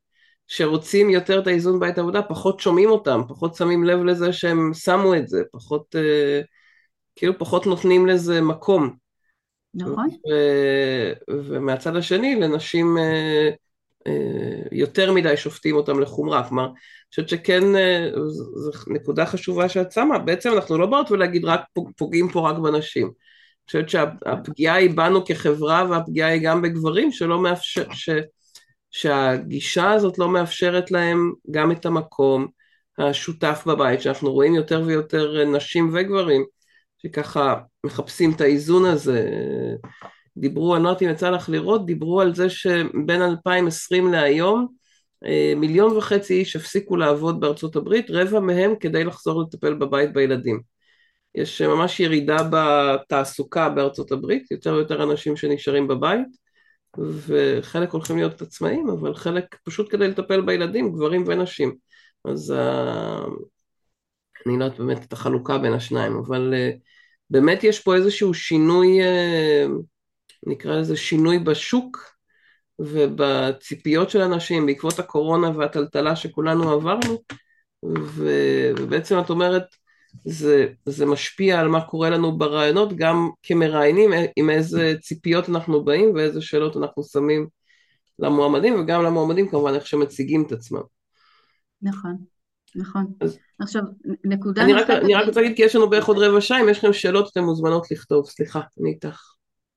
שרוצים 0.48 1.10
יותר 1.10 1.40
את 1.40 1.48
האיזון 1.48 1.80
בית 1.80 1.98
עבודה, 1.98 2.22
פחות 2.22 2.60
שומעים 2.60 2.90
אותם, 2.90 3.22
פחות 3.28 3.56
שמים 3.56 3.84
לב 3.84 4.04
לזה 4.04 4.34
שהם 4.34 4.72
שמו 4.74 5.16
את 5.16 5.28
זה, 5.28 5.44
פחות, 5.52 5.96
אה, 5.96 6.42
כאילו 7.16 7.38
פחות 7.38 7.68
נותנים 7.68 8.08
לזה 8.08 8.42
מקום. 8.42 8.96
נכון. 9.74 10.08
ו, 10.10 10.34
ומהצד 11.30 11.96
השני, 11.96 12.36
לנשים 12.36 12.98
אה, 12.98 13.50
יותר 14.72 15.12
מדי 15.12 15.38
שופטים 15.38 15.76
אותם 15.76 15.99
לחומרה, 15.99 16.47
כלומר 16.47 16.68
חושבת 17.12 17.30
שכן, 17.30 17.76
אה, 17.76 18.10
זו 18.56 18.72
נקודה 18.88 19.26
חשובה 19.26 19.70
שאת 19.70 19.91
שמה, 19.91 20.20
בעצם 20.20 20.54
אנחנו 20.54 20.78
לא 20.78 20.86
באות 20.86 21.12
ולהגיד 21.12 21.45
רק 21.45 21.62
פוגעים 21.97 22.30
פה 22.30 22.49
רק 22.49 22.58
בנשים. 22.58 23.06
אני 23.06 23.66
חושבת 23.66 23.89
שהפגיעה 23.89 24.76
היא 24.76 24.89
בנו 24.89 25.26
כחברה 25.26 25.86
והפגיעה 25.89 26.30
היא 26.30 26.41
גם 26.43 26.62
בגברים 26.62 27.12
שלא 27.12 27.41
מאפשר, 27.41 27.86
ש, 27.91 28.10
שהגישה 28.91 29.91
הזאת 29.91 30.20
לא 30.20 30.30
מאפשרת 30.30 30.91
להם 30.91 31.32
גם 31.52 31.72
את 31.72 31.86
המקום 31.86 32.47
השותף 32.97 33.64
בבית, 33.68 34.02
שאנחנו 34.02 34.32
רואים 34.32 34.56
יותר 34.56 34.84
ויותר 34.86 35.45
נשים 35.45 35.91
וגברים 35.93 36.45
שככה 36.97 37.56
מחפשים 37.86 38.32
את 38.32 38.41
האיזון 38.41 38.86
הזה. 38.86 39.28
דיברו, 40.38 40.76
אני 40.76 40.84
לא 40.84 40.90
יודעת 40.90 41.02
אם 41.02 41.10
יצא 41.10 41.30
לך 41.30 41.50
לראות, 41.50 41.86
דיברו 41.86 42.22
על 42.22 42.36
זה 42.36 42.50
שבין 42.50 43.22
2020 43.22 44.12
להיום 44.12 44.68
אה, 45.26 45.54
מיליון 45.56 45.98
וחצי 45.98 46.34
איש 46.34 46.56
הפסיקו 46.56 46.98
לעבוד 46.98 47.40
בארצות 47.40 47.76
הברית, 47.76 48.06
רבע 48.10 48.40
מהם 48.40 48.76
כדי 48.80 49.04
לחזור 49.04 49.42
לטפל 49.42 49.74
בבית 49.74 50.14
בילדים. 50.14 50.62
יש 51.36 51.62
ממש 51.62 52.00
ירידה 52.00 52.38
בתעסוקה 52.52 53.70
בארצות 53.70 54.12
הברית, 54.12 54.52
יותר 54.52 54.74
ויותר 54.74 55.04
אנשים 55.04 55.38
שנשארים 55.38 55.88
בבית, 55.88 56.28
וחלק 57.00 57.92
הולכים 57.92 58.18
להיות 58.18 58.42
עצמאים, 58.42 58.90
אבל 58.90 59.16
חלק 59.16 59.56
פשוט 59.64 59.92
כדי 59.92 60.08
לטפל 60.08 60.42
בילדים, 60.42 60.92
גברים 60.92 61.24
ונשים. 61.28 61.76
אז 62.26 62.52
uh, 62.52 63.30
אני 64.46 64.60
לא 64.60 64.64
יודעת 64.64 64.80
באמת 64.80 65.04
את 65.04 65.14
החלוקה 65.14 65.58
בין 65.58 65.74
השניים, 65.74 66.16
אבל 66.16 66.54
באמת 67.30 67.64
יש 67.64 67.80
פה 67.80 67.96
איזשהו 67.96 68.34
שינוי, 68.34 69.00
נקרא 70.46 70.76
לזה 70.76 70.98
שינוי 70.98 71.39
בשוק, 71.39 72.12
ובציפיות 72.80 74.10
של 74.10 74.22
אנשים 74.22 74.66
בעקבות 74.66 75.00
הקורונה 75.00 75.58
והטלטלה 75.58 76.16
שכולנו 76.16 76.72
עברנו, 76.72 77.18
ובעצם 77.84 79.20
את 79.20 79.30
אומרת, 79.30 79.64
זה, 80.26 80.68
זה 80.86 81.06
משפיע 81.06 81.60
על 81.60 81.68
מה 81.68 81.82
קורה 81.82 82.10
לנו 82.10 82.38
ברעיונות, 82.38 82.94
גם 82.96 83.30
כמראיינים, 83.44 84.12
עם 84.36 84.50
איזה 84.50 84.94
ציפיות 85.02 85.50
אנחנו 85.50 85.84
באים 85.84 86.16
ואיזה 86.16 86.42
שאלות 86.42 86.78
אנחנו 86.78 87.04
שמים 87.04 87.48
למועמדים, 88.20 88.80
וגם 88.80 89.04
למועמדים 89.04 89.50
כמובן 89.50 89.74
איך 89.74 89.88
שמציגים 89.88 90.44
את 90.48 90.52
עצמם. 90.52 90.82
נכון. 91.82 92.18
נכון. 92.76 93.06
אז... 93.22 93.38
עכשיו, 93.60 93.82
נקודה 94.24 94.64
אני. 94.64 94.74
רק, 94.74 94.89
אני 94.89 95.14
רק 95.14 95.28
רוצה 95.28 95.42
להגיד, 95.42 95.56
כי 95.56 95.64
יש 95.64 95.76
לנו 95.76 95.89
בערך 95.89 96.06
עוד 96.06 96.18
רבע 96.18 96.42
שעה, 96.42 96.62
אם 96.62 96.70
יש 96.70 96.78
לכם 96.78 96.94
שאלות, 96.94 97.30
אתן 97.32 97.42
מוזמנות 97.42 97.92
לכתוב. 97.92 98.30
סליחה, 98.30 98.62
אני 98.80 98.89
איתך. 98.89 99.31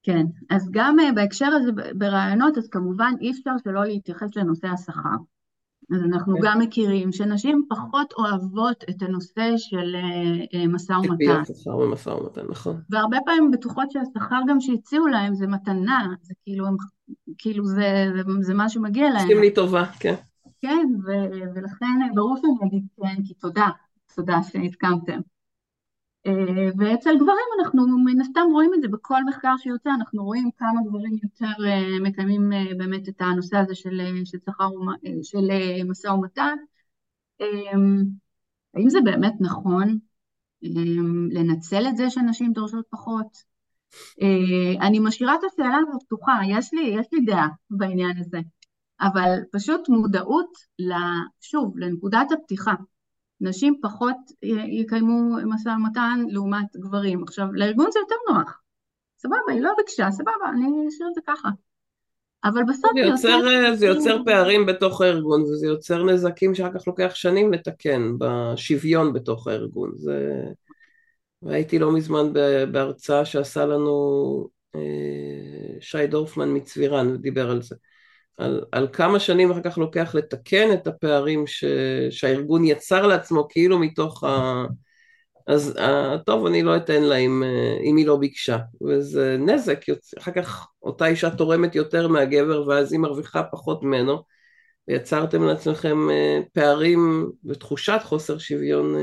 כן, 0.05 0.27
אז 0.51 0.69
גם 0.71 0.97
uh, 1.01 1.15
בהקשר 1.15 1.47
הזה 1.47 1.71
ברעיונות, 1.95 2.59
אז 2.59 2.69
כמובן 2.69 3.13
אי 3.21 3.31
אפשר 3.31 3.51
שלא 3.65 3.85
להתייחס 3.85 4.37
לנושא 4.37 4.67
השכר. 4.69 5.17
אז 5.95 6.03
אנחנו 6.03 6.35
כן. 6.37 6.41
גם 6.43 6.59
מכירים 6.59 7.13
שנשים 7.13 7.67
פחות 7.69 8.13
אוהבות 8.13 8.85
את 8.91 9.03
הנושא 9.03 9.53
של 9.57 9.97
uh, 9.97 10.69
משא 10.69 10.93
ומתן. 10.93 11.17
ציפיית 11.17 11.47
שכר 11.47 11.77
ומשא 11.77 12.11
ומתן, 12.11 12.47
נכון. 12.51 12.81
והרבה 12.91 13.17
פעמים 13.27 13.51
בטוחות 13.51 13.91
שהשכר 13.91 14.41
גם 14.49 14.61
שהציעו 14.61 15.07
להם 15.07 15.35
זה 15.35 15.47
מתנה, 15.47 16.07
זה 16.23 16.35
כאילו, 16.45 16.67
הם, 16.67 16.77
כאילו 17.39 17.65
זה, 17.65 18.07
זה, 18.17 18.23
זה 18.41 18.55
מה 18.55 18.69
שמגיע 18.69 19.11
להם. 19.11 19.23
עושים 19.23 19.41
לי 19.41 19.55
טובה, 19.55 19.85
כן. 20.01 20.15
כן, 20.61 20.87
ו- 21.07 21.55
ולכן 21.55 22.15
ברור 22.15 22.37
שאני 22.37 22.69
אגיד 22.69 22.85
כן, 22.97 23.23
כי 23.25 23.35
תודה, 23.35 23.69
תודה 24.15 24.43
שהסכמתם. 24.43 25.21
אה, 26.27 26.33
ואצל 26.79 27.16
גברים 27.16 27.49
אנחנו 27.59 27.87
מן 28.05 28.20
הסתם 28.20 28.41
רואים 28.53 28.70
את 28.75 28.83
זה 28.83 28.89
בכל 28.89 29.25
מחקר 29.25 29.55
שיוצא, 29.59 29.91
אנחנו 29.91 30.25
רואים 30.25 30.51
כמה 30.59 30.81
גברים 30.87 31.18
יותר 31.22 31.64
אה, 31.66 32.01
מקיימים 32.03 32.53
אה, 32.53 32.75
באמת 32.79 33.09
את 33.09 33.20
הנושא 33.20 33.57
הזה 33.57 33.75
של, 33.75 34.01
של, 34.25 34.39
שכר, 34.47 34.68
של 35.22 35.49
משא 35.85 36.09
ומתן. 36.09 36.57
האם 38.75 38.91
זה 38.91 38.99
באמת 39.05 39.35
נכון 39.41 39.99
לנצל 41.31 41.87
את 41.89 41.97
זה 41.97 42.11
שנשים 42.11 42.53
דורשות 42.53 42.85
פחות? 42.91 43.55
אני 44.81 44.99
משאירה 44.99 45.35
את 45.35 45.41
השאלה 45.53 45.77
הזאת 45.77 46.03
פתוחה, 46.03 46.33
יש 46.49 46.75
לי, 46.75 46.83
יש 46.83 47.07
לי 47.12 47.20
דעה 47.20 47.49
בעניין 47.70 48.18
הזה, 48.18 48.39
אבל 49.01 49.39
פשוט 49.53 49.89
מודעות, 49.89 50.51
שוב, 51.41 51.79
לנקודת 51.79 52.33
הפתיחה. 52.33 52.75
נשים 53.41 53.78
פחות 53.82 54.16
יקיימו 54.68 55.37
משא 55.47 55.68
ומתן 55.68 56.20
לעומת 56.28 56.76
גברים. 56.76 57.22
עכשיו, 57.22 57.47
לארגון 57.53 57.91
זה 57.93 57.99
יותר 57.99 58.14
נוח. 58.30 58.61
סבבה, 59.18 59.53
היא 59.53 59.61
לא 59.61 59.72
ביקשה, 59.78 60.11
סבבה, 60.11 60.51
אני 60.53 60.89
אשאיר 60.89 61.09
את 61.09 61.14
זה 61.14 61.20
ככה. 61.26 61.49
אבל 62.45 62.62
בסוף 62.68 62.91
זה 62.95 63.01
יוצר, 63.01 63.41
זה, 63.43 63.74
זה 63.74 63.87
יוצר 63.87 64.18
פערים 64.24 64.66
בתוך 64.66 65.01
הארגון, 65.01 65.43
וזה 65.43 65.66
יוצר 65.66 66.05
נזקים 66.05 66.55
שאחר 66.55 66.78
כך 66.78 66.87
לוקח 66.87 67.14
שנים 67.14 67.53
לתקן 67.53 68.12
בשוויון 68.18 69.12
בתוך 69.12 69.49
הארגון. 69.49 69.93
זה... 69.97 70.45
ראיתי 71.43 71.78
לא 71.78 71.93
מזמן 71.93 72.32
בהרצאה 72.72 73.24
שעשה 73.24 73.66
לנו 73.66 74.49
אה, 74.74 75.80
שי 75.80 76.07
דורפמן 76.07 76.57
מצבירן, 76.57 77.16
דיבר 77.16 77.51
על 77.51 77.62
זה. 77.62 77.74
על, 78.37 78.64
על 78.72 78.89
כמה 78.93 79.20
שנים 79.20 79.51
אחר 79.51 79.61
כך 79.62 79.78
לוקח 79.78 80.14
לתקן 80.14 80.72
את 80.72 80.87
הפערים 80.87 81.47
ש, 81.47 81.64
שהארגון 82.11 82.64
יצר 82.64 83.07
לעצמו 83.07 83.47
כאילו 83.49 83.78
מתוך 83.78 84.24
ה... 84.24 84.64
אז 85.47 85.76
uh, 85.76 86.18
טוב, 86.26 86.47
אני 86.47 86.62
לא 86.62 86.76
אתן 86.76 87.03
לה 87.03 87.16
אם, 87.16 87.43
uh, 87.43 87.82
אם 87.82 87.97
היא 87.97 88.07
לא 88.07 88.16
ביקשה, 88.16 88.59
וזה 88.89 89.37
נזק. 89.39 89.80
אחר 90.18 90.32
כך 90.32 90.66
אותה 90.82 91.07
אישה 91.07 91.30
תורמת 91.30 91.74
יותר 91.74 92.09
מהגבר 92.09 92.68
ואז 92.68 92.93
היא 92.93 93.01
מרוויחה 93.01 93.43
פחות 93.43 93.82
ממנו, 93.82 94.22
ויצרתם 94.89 95.43
לעצמכם 95.43 96.09
uh, 96.09 96.49
פערים 96.53 97.30
ותחושת 97.45 98.01
חוסר 98.05 98.39
שוויון 98.39 98.95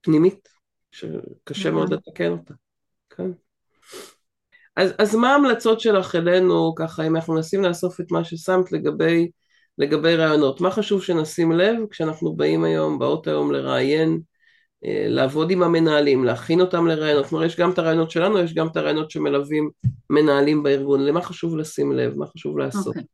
פנימית, 0.00 0.48
שקשה 0.92 1.70
מאוד 1.70 1.92
לתקן 1.92 2.32
אותה. 2.32 2.54
כן. 3.10 3.30
אז, 4.76 4.92
אז 4.98 5.14
מה 5.14 5.32
ההמלצות 5.32 5.80
שלך 5.80 6.14
אלינו, 6.14 6.74
ככה, 6.76 7.06
אם 7.06 7.16
אנחנו 7.16 7.34
מנסים 7.34 7.62
לאסוף 7.62 8.00
את 8.00 8.12
מה 8.12 8.24
ששמת 8.24 8.72
לגבי, 8.72 9.30
לגבי 9.78 10.16
רעיונות? 10.16 10.60
מה 10.60 10.70
חשוב 10.70 11.02
שנשים 11.02 11.52
לב 11.52 11.76
כשאנחנו 11.90 12.36
באים 12.36 12.64
היום, 12.64 12.98
באות 12.98 13.26
היום 13.26 13.52
לראיין, 13.52 14.20
אה, 14.84 15.06
לעבוד 15.08 15.50
עם 15.50 15.62
המנהלים, 15.62 16.24
להכין 16.24 16.60
אותם 16.60 16.86
לרעיונות? 16.86 17.26
כלומר, 17.26 17.44
יש 17.44 17.56
גם 17.56 17.70
את 17.70 17.78
הרעיונות 17.78 18.10
שלנו, 18.10 18.38
יש 18.38 18.54
גם 18.54 18.66
את 18.66 18.76
הרעיונות 18.76 19.10
שמלווים 19.10 19.70
מנהלים 20.10 20.62
בארגון. 20.62 21.04
למה 21.04 21.22
חשוב 21.22 21.56
לשים 21.56 21.92
לב? 21.92 22.18
מה 22.18 22.26
חשוב 22.26 22.58
לעשות? 22.58 22.86
Okay. 22.86 22.88
אוקיי. 22.88 23.04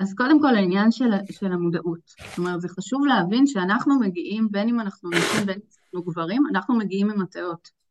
אז 0.00 0.14
קודם 0.14 0.40
כל 0.40 0.54
העניין 0.56 0.90
של, 0.90 1.10
של 1.30 1.52
המודעות. 1.52 2.00
זאת 2.28 2.38
אומרת, 2.38 2.60
זה 2.60 2.68
חשוב 2.68 3.06
להבין 3.06 3.46
שאנחנו 3.46 4.00
מגיעים, 4.00 4.48
בין 4.50 4.68
אם 4.68 4.80
אנחנו 4.80 5.10
נשים 5.10 5.46
בין 5.46 5.54
אם 5.54 5.60
אנחנו 5.94 6.02
גברים, 6.12 6.42
אנחנו 6.50 6.78
מגיעים 6.78 7.10
עם 7.10 7.22
הטעות. 7.22 7.81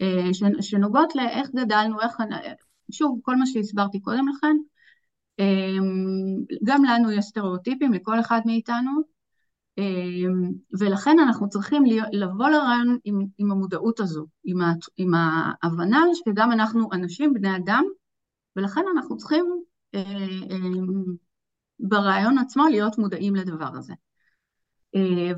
אה, 0.00 0.34
שנוגעות 0.60 1.14
לאיך 1.14 1.50
גדלנו, 1.54 2.00
איך... 2.00 2.16
שוב, 2.90 3.20
כל 3.22 3.36
מה 3.36 3.46
שהסברתי 3.46 4.00
קודם 4.00 4.28
לכן, 4.28 4.56
אה, 5.40 5.76
גם 6.64 6.84
לנו 6.84 7.12
יש 7.12 7.24
סטריאוטיפים, 7.24 7.92
לכל 7.92 8.20
אחד 8.20 8.40
מאיתנו, 8.46 8.90
אה, 9.78 9.84
ולכן 10.80 11.16
אנחנו 11.18 11.48
צריכים 11.48 11.84
לבוא 12.12 12.48
לרעיון 12.48 12.98
עם, 13.04 13.26
עם 13.38 13.52
המודעות 13.52 14.00
הזו, 14.00 14.26
עם, 14.44 14.62
ה, 14.62 14.72
עם 14.96 15.12
ההבנה 15.14 16.02
שגם 16.14 16.52
אנחנו 16.52 16.88
אנשים, 16.92 17.34
בני 17.34 17.56
אדם, 17.56 17.84
ולכן 18.56 18.84
אנחנו 18.94 19.16
צריכים 19.16 19.44
ברעיון 21.80 22.38
עצמו 22.38 22.68
להיות 22.68 22.98
מודעים 22.98 23.36
לדבר 23.36 23.76
הזה. 23.76 23.94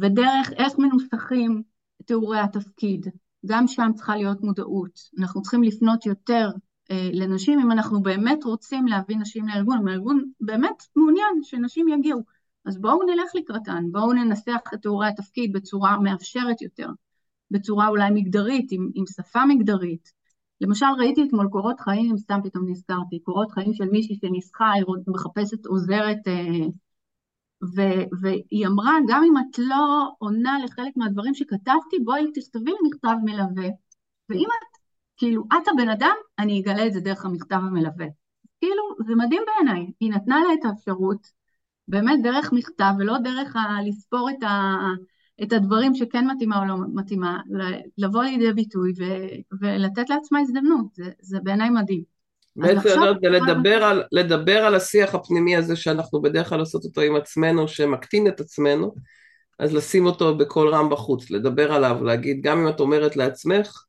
ודרך 0.01 0.53
איך 0.53 0.79
מנוסחים 0.79 1.63
תיאורי 2.07 2.39
התפקיד, 2.39 3.07
גם 3.47 3.67
שם 3.67 3.91
צריכה 3.95 4.17
להיות 4.17 4.41
מודעות. 4.43 5.01
אנחנו 5.19 5.43
צריכים 5.43 5.63
לפנות 5.63 6.07
יותר 6.07 6.51
אה, 6.91 7.11
לנשים 7.13 7.59
אם 7.59 7.73
אנחנו 7.73 8.03
באמת 8.03 8.45
רוצים 8.45 8.87
להביא 8.87 9.17
נשים 9.17 9.49
לארגון, 9.49 9.79
אם 9.79 9.89
הארגון 9.89 10.31
באמת 10.41 10.83
מעוניין 10.97 11.43
שנשים 11.43 11.89
יגיעו. 11.89 12.21
אז 12.65 12.81
בואו 12.81 13.03
נלך 13.03 13.31
לקראתן, 13.35 13.85
בואו 13.93 14.13
ננסח 14.13 14.61
את 14.75 14.83
תיאורי 14.83 15.09
התפקיד 15.09 15.53
בצורה 15.53 16.01
מאפשרת 16.01 16.63
יותר, 16.63 16.89
בצורה 17.51 17.89
אולי 17.89 18.11
מגדרית, 18.11 18.73
עם, 18.73 18.91
עם 18.95 19.05
שפה 19.17 19.47
מגדרית. 19.47 20.13
למשל 20.61 20.87
ראיתי 20.99 21.25
אתמול 21.25 21.49
קורות 21.49 21.81
חיים, 21.81 22.19
סתם 22.19 22.41
פתאום 22.45 22.69
נזכרתי, 22.69 23.21
קורות 23.23 23.53
חיים 23.53 23.75
של 23.75 23.85
מישהי 23.85 24.17
שניסחה, 24.21 24.71
היא 24.71 24.85
מחפשת 25.07 25.67
עוזרת 25.67 26.29
אה, 26.29 26.67
ו- 27.65 28.21
והיא 28.21 28.67
אמרה, 28.67 28.99
גם 29.09 29.23
אם 29.25 29.35
את 29.39 29.59
לא 29.59 30.11
עונה 30.19 30.59
לחלק 30.65 30.97
מהדברים 30.97 31.35
שכתבתי, 31.35 31.99
בואי 32.05 32.33
תכתבי 32.35 32.71
לי 32.71 32.77
מכתב 32.89 33.15
מלווה. 33.25 33.69
ואם 34.29 34.47
את, 34.47 34.79
כאילו, 35.17 35.45
את 35.53 35.69
הבן 35.69 35.89
אדם, 35.89 36.15
אני 36.39 36.61
אגלה 36.61 36.87
את 36.87 36.93
זה 36.93 37.01
דרך 37.01 37.25
המכתב 37.25 37.57
המלווה. 37.57 38.07
כאילו, 38.61 38.83
זה 39.07 39.15
מדהים 39.15 39.43
בעיניי. 39.47 39.87
היא 40.01 40.11
נתנה 40.11 40.41
לה 40.41 40.55
את 40.61 40.65
האפשרות, 40.65 41.27
באמת 41.89 42.23
דרך 42.23 42.53
מכתב, 42.53 42.93
ולא 42.99 43.19
דרך 43.19 43.57
ה- 43.57 43.83
לספור 43.87 44.31
את, 44.31 44.43
ה- 44.43 44.93
את 45.43 45.53
הדברים 45.53 45.95
שכן 45.95 46.31
מתאימה 46.31 46.59
או 46.59 46.65
לא 46.65 46.75
מתאימה, 46.95 47.41
לבוא 47.99 48.23
לידי 48.23 48.53
ביטוי 48.53 48.93
ו- 48.99 49.57
ולתת 49.61 50.11
לעצמה 50.11 50.41
הזדמנות. 50.41 50.95
זה, 50.95 51.11
זה 51.21 51.39
בעיניי 51.43 51.71
מדהים. 51.71 52.12
בעצם 52.57 52.89
זה 53.23 53.29
לדבר 53.29 53.85
על, 53.85 54.03
לדבר 54.13 54.59
על 54.59 54.75
השיח 54.75 55.15
הפנימי 55.15 55.57
הזה 55.57 55.77
שאנחנו 55.77 56.23
בדרך 56.23 56.49
כלל 56.49 56.61
עושות 56.61 56.85
אותו 56.85 57.01
עם 57.01 57.17
עצמנו, 57.17 57.69
שמקטין 57.69 58.27
את 58.29 58.41
עצמנו, 58.41 58.95
אז 59.59 59.75
לשים 59.75 60.07
אותו 60.07 60.39
בקול 60.39 60.75
רם 60.75 60.91
בחוץ, 60.91 61.31
לדבר 61.31 61.73
עליו, 61.73 62.05
להגיד, 62.05 62.41
גם 62.43 62.59
אם 62.59 62.69
את 62.69 62.81
אומרת 62.81 63.17
לעצמך, 63.17 63.85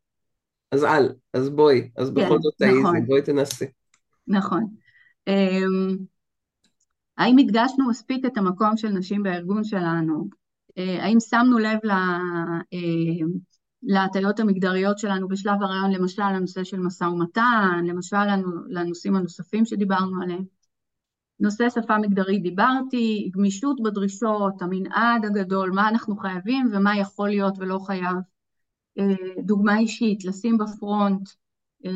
אז 0.72 0.84
אל, 0.84 1.10
אז 1.34 1.50
בואי, 1.50 1.90
אז 1.98 2.12
כן, 2.16 2.26
בכל 2.26 2.38
זאת 2.42 2.54
תעיזי, 2.58 2.80
נכון. 2.80 3.06
בואי 3.06 3.22
תנסי. 3.22 3.66
נכון. 4.28 4.64
Um, 5.30 5.98
האם 7.18 7.38
הדגשנו 7.38 7.90
מספיק 7.90 8.26
את 8.26 8.38
המקום 8.38 8.78
של 8.78 8.90
נשים 8.90 9.24
בארגון 9.24 9.64
שלנו? 9.64 10.28
Uh, 10.70 11.02
האם 11.02 11.20
שמנו 11.20 11.60
לב 11.60 11.80
ל... 11.84 11.92
Uh, 12.62 13.53
להטיות 13.84 14.40
המגדריות 14.40 15.00
שלנו 15.00 15.28
בשלב 15.28 15.62
הרעיון, 15.62 15.92
למשל 15.92 16.30
לנושא 16.30 16.64
של 16.64 16.80
משא 16.80 17.04
ומתן, 17.04 17.84
למשל 17.88 18.26
לנושאים 18.68 19.16
הנוספים 19.16 19.66
שדיברנו 19.66 20.22
עליהם. 20.22 20.44
נושא 21.40 21.70
שפה 21.70 21.98
מגדרית 21.98 22.44
דיברתי, 22.44 23.32
גמישות 23.34 23.84
בדרישות, 23.84 24.62
המנעד 24.62 25.26
הגדול, 25.26 25.72
מה 25.72 25.90
אנחנו 25.90 26.18
חייבים 26.18 26.70
ומה 26.74 26.98
יכול 26.98 27.30
להיות 27.30 27.54
ולא 27.58 27.80
חייב. 27.86 28.16
אה, 29.00 29.44
דוגמה 29.46 29.80
אישית, 29.80 30.26
לשים 30.26 30.58
בפרונט, 30.58 31.30
אה, 31.86 31.92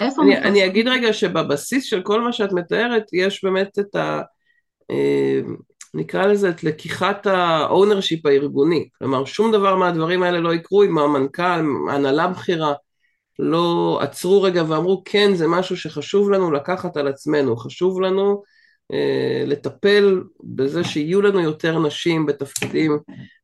איפה... 0.00 0.22
אני, 0.22 0.38
אני 0.38 0.66
אגיד 0.66 0.88
רגע 0.88 1.12
שבבסיס 1.12 1.84
של 1.84 2.02
כל 2.02 2.20
מה 2.20 2.32
שאת 2.32 2.52
מתארת 2.52 3.04
יש 3.12 3.44
באמת 3.44 3.78
את 3.78 3.96
ה... 3.96 4.22
נקרא 5.94 6.26
לזה 6.26 6.50
את 6.50 6.64
לקיחת 6.64 7.26
ה-ownership 7.26 8.20
הארגוני. 8.24 8.88
כלומר, 8.98 9.24
שום 9.24 9.52
דבר 9.52 9.76
מהדברים 9.76 10.22
האלה 10.22 10.40
לא 10.40 10.54
יקרו 10.54 10.84
אם 10.84 10.98
המנכ"ל, 10.98 11.60
הנהלה 11.90 12.26
בכירה, 12.26 12.72
לא 13.38 13.98
עצרו 14.02 14.42
רגע 14.42 14.62
ואמרו, 14.68 15.02
כן, 15.04 15.34
זה 15.34 15.48
משהו 15.48 15.76
שחשוב 15.76 16.30
לנו 16.30 16.50
לקחת 16.50 16.96
על 16.96 17.08
עצמנו, 17.08 17.56
חשוב 17.56 18.00
לנו 18.00 18.42
אה, 18.92 19.44
לטפל 19.46 20.22
בזה 20.44 20.84
שיהיו 20.84 21.22
לנו 21.22 21.40
יותר 21.40 21.78
נשים 21.78 22.26
בתפקידים 22.26 22.98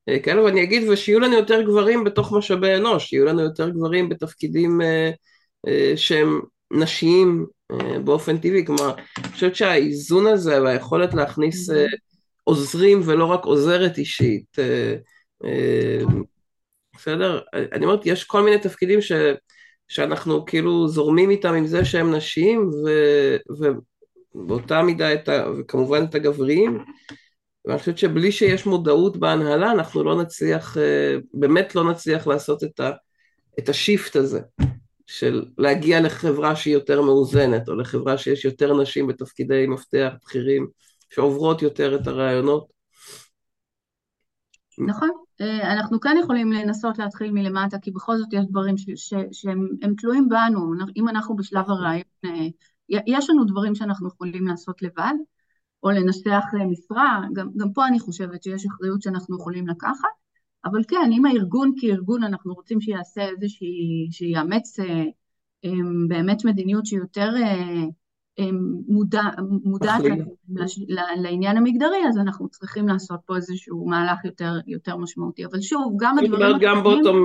אה, 0.09 0.19
כאלה, 0.19 0.43
ואני 0.43 0.63
אגיד, 0.63 0.89
ושיהיו 0.89 1.21
לנו 1.21 1.35
יותר 1.35 1.63
גברים 1.63 2.05
בתוך 2.05 2.33
משאבי 2.33 2.77
אנוש, 2.77 3.09
שיהיו 3.09 3.25
לנו 3.25 3.41
יותר 3.41 3.69
גברים 3.69 4.09
בתפקידים 4.09 4.81
אה, 4.81 5.11
אה, 5.69 5.93
שהם 5.97 6.41
נשיים 6.71 7.47
אה, 7.73 7.99
באופן 7.99 8.39
טבעי, 8.39 8.67
כלומר, 8.67 8.95
אני 9.19 9.29
חושבת 9.33 9.57
שהאיזון 9.57 10.27
הזה 10.27 10.63
והיכולת 10.63 11.15
להכניס 11.15 11.71
אה, 11.71 11.87
עוזרים 12.45 13.01
ולא 13.05 13.25
רק 13.25 13.45
עוזרת 13.45 13.99
אישית. 13.99 14.59
אה, 14.59 14.95
אה, 15.45 16.01
בסדר? 16.97 17.41
אני 17.73 17.85
אומרת, 17.85 18.07
יש 18.07 18.25
כל 18.25 18.43
מיני 18.43 18.59
תפקידים 18.59 19.01
ש, 19.01 19.13
שאנחנו 19.89 20.45
כאילו 20.45 20.89
זורמים 20.89 21.31
איתם 21.31 21.55
עם 21.55 21.67
זה 21.67 21.85
שהם 21.85 22.15
נשים, 22.15 22.71
ו, 22.71 22.91
ובאותה 24.35 24.83
מידה 24.83 25.15
את 25.15 25.29
ה, 25.29 25.45
וכמובן 25.59 26.05
את 26.05 26.15
הגבריים, 26.15 26.85
ואני 27.65 27.79
חושבת 27.79 27.99
שבלי 27.99 28.33
שיש 28.33 28.67
מודעות 28.67 29.17
בהנהלה, 29.17 29.73
אנחנו 29.73 30.05
לא 30.05 30.23
נצליח, 30.23 30.79
אה, 30.79 31.17
באמת 31.35 31.75
לא 31.75 31.91
נצליח 31.91 32.27
לעשות 32.27 32.65
את, 32.65 32.81
ה, 32.81 32.91
את 33.59 33.69
השיפט 33.69 34.17
הזה, 34.17 34.41
של 35.07 35.45
להגיע 35.59 36.01
לחברה 36.01 36.57
שהיא 36.57 36.75
יותר 36.75 37.03
מאוזנת, 37.03 37.69
או 37.69 37.75
לחברה 37.75 38.19
שיש 38.19 38.45
יותר 38.45 38.81
נשים 38.83 39.07
בתפקידי 39.07 39.67
מפתח 39.67 40.13
בכירים, 40.25 40.67
שעוברות 41.15 41.62
יותר 41.62 41.97
את 41.97 42.07
הרעיונות. 42.07 42.67
נכון. 44.79 45.11
אה, 45.41 45.73
אנחנו 45.73 46.01
כן 46.01 46.17
יכולים 46.23 46.53
לנסות 46.53 46.99
להתחיל 46.99 47.31
מלמטה, 47.31 47.79
כי 47.79 47.91
בכל 47.91 48.17
זאת 48.17 48.33
יש 48.33 48.45
דברים 48.51 48.79
ש, 48.79 48.85
ש, 48.97 49.15
שהם 49.33 49.95
תלויים 49.99 50.29
בנו. 50.29 50.75
אם 50.97 51.09
אנחנו 51.09 51.37
בשלב 51.37 51.71
הרעיון, 51.71 52.05
אה, 52.25 52.47
יש 53.07 53.31
לנו 53.31 53.45
דברים 53.45 53.75
שאנחנו 53.75 54.09
יכולים 54.09 54.47
לעשות 54.47 54.83
לבד, 54.83 55.15
או 55.83 55.91
לנסח 55.91 56.45
משרה, 56.71 57.21
גם, 57.33 57.49
גם 57.57 57.73
פה 57.73 57.87
אני 57.87 58.01
חושבת 58.01 58.43
שיש 58.43 58.67
אחריות 58.67 59.03
שאנחנו 59.03 59.37
יכולים 59.37 59.69
לקחת, 59.69 60.09
אבל 60.65 60.81
כן, 60.89 61.11
אם 61.12 61.27
הארגון 61.27 61.73
כארגון 61.81 62.23
אנחנו 62.23 62.55
רוצים 62.55 62.81
שיעשה 62.81 63.23
איזושהי, 63.23 64.09
שיאמץ 64.11 64.81
אה, 64.81 65.71
באמת 66.09 66.45
מדיניות 66.45 66.87
שהיא 66.87 67.01
יותר 67.01 67.31
מודע, 68.89 69.22
מודעת 69.64 70.03
לעניין 71.16 71.57
המגדרי, 71.57 72.09
אז 72.09 72.18
אנחנו 72.18 72.49
צריכים 72.49 72.89
לעשות 72.89 73.20
פה 73.26 73.37
איזשהו 73.37 73.87
מהלך 73.89 74.24
יותר, 74.24 74.53
יותר 74.66 74.97
משמעותי. 74.97 75.45
אבל 75.45 75.61
שוב, 75.61 75.95
גם 75.97 76.18
הדברים... 76.18 76.43
זאת 76.43 76.51
אומרת, 76.51 76.61
גם 76.61 76.82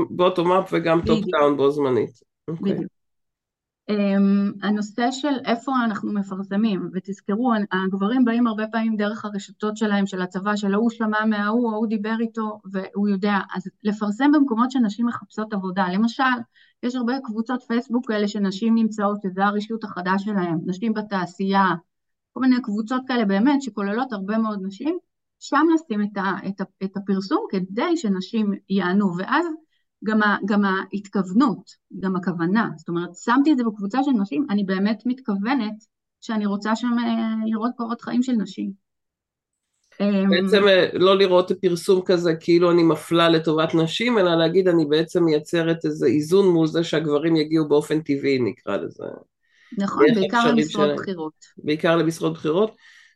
bottom 0.09 0.51
up 0.51 0.69
וגם 0.73 1.01
top 1.05 1.19
down 1.31 1.57
בו 1.57 1.71
זמנית. 1.71 2.19
אוקיי. 2.47 2.73
בדיוק. 2.73 2.91
Um, 3.91 4.65
הנושא 4.67 5.11
של 5.11 5.33
איפה 5.45 5.71
אנחנו 5.85 6.13
מפרסמים, 6.13 6.89
ותזכרו, 6.93 7.53
הגברים 7.71 8.25
באים 8.25 8.47
הרבה 8.47 8.63
פעמים 8.71 8.95
דרך 8.95 9.25
הרשתות 9.25 9.77
שלהם, 9.77 10.07
של 10.07 10.21
הצבא, 10.21 10.55
של 10.55 10.73
ההוא 10.73 10.89
שמע 10.89 11.25
מההוא, 11.25 11.71
ההוא 11.71 11.87
דיבר 11.87 12.15
איתו, 12.19 12.59
והוא 12.71 13.07
יודע, 13.07 13.37
אז 13.55 13.69
לפרסם 13.83 14.31
במקומות 14.31 14.71
שנשים 14.71 15.05
מחפשות 15.05 15.53
עבודה. 15.53 15.85
למשל, 15.93 16.23
יש 16.83 16.95
הרבה 16.95 17.13
קבוצות 17.23 17.63
פייסבוק 17.63 18.07
כאלה 18.07 18.27
שנשים 18.27 18.75
נמצאות, 18.75 19.17
שזה 19.23 19.45
הרשות 19.45 19.83
החדש 19.83 20.23
שלהם, 20.23 20.57
נשים 20.65 20.93
בתעשייה, 20.93 21.65
כל 22.33 22.39
מיני 22.39 22.61
קבוצות 22.61 23.01
כאלה 23.07 23.25
באמת, 23.25 23.61
שכוללות 23.61 24.13
הרבה 24.13 24.37
מאוד 24.37 24.59
נשים, 24.61 24.97
שם 25.39 25.65
לשים 25.73 26.01
את, 26.01 26.17
ה, 26.17 26.47
את, 26.47 26.61
ה, 26.61 26.63
את 26.83 26.97
הפרסום 26.97 27.45
כדי 27.49 27.97
שנשים 27.97 28.53
יענו, 28.69 29.17
ואז 29.17 29.45
גם, 30.03 30.23
ה, 30.23 30.37
גם 30.45 30.61
ההתכוונות, 30.65 31.71
גם 31.99 32.15
הכוונה, 32.15 32.69
זאת 32.77 32.89
אומרת, 32.89 33.15
שמתי 33.15 33.51
את 33.51 33.57
זה 33.57 33.63
בקבוצה 33.63 34.03
של 34.03 34.11
נשים, 34.11 34.45
אני 34.49 34.63
באמת 34.63 35.03
מתכוונת 35.05 35.83
שאני 36.21 36.45
רוצה 36.45 36.75
שם 36.75 36.95
אה, 36.99 37.33
לראות 37.45 37.71
קורות 37.77 38.01
חיים 38.01 38.23
של 38.23 38.33
נשים. 38.33 38.88
בעצם 40.29 40.67
אה, 40.67 40.89
לא 40.93 41.17
לראות 41.17 41.51
פרסום 41.61 42.01
כזה 42.05 42.33
כאילו 42.39 42.71
אני 42.71 42.83
מפלה 42.83 43.29
לטובת 43.29 43.75
נשים, 43.75 44.17
אלא 44.17 44.35
להגיד 44.35 44.67
אני 44.67 44.85
בעצם 44.85 45.23
מייצרת 45.23 45.85
איזה 45.85 46.07
איזון 46.07 46.47
מול 46.47 46.67
זה 46.67 46.83
שהגברים 46.83 47.35
יגיעו 47.35 47.67
באופן 47.67 48.01
טבעי 48.01 48.39
נקרא 48.39 48.77
לזה. 48.77 49.03
נכון, 49.77 50.05
בעיקר 50.15 50.51
למשרות 50.51 50.89
בחירות. 50.95 51.33
בעיקר 51.57 51.97
למשרות 51.97 52.33
בחירות. 52.33 52.75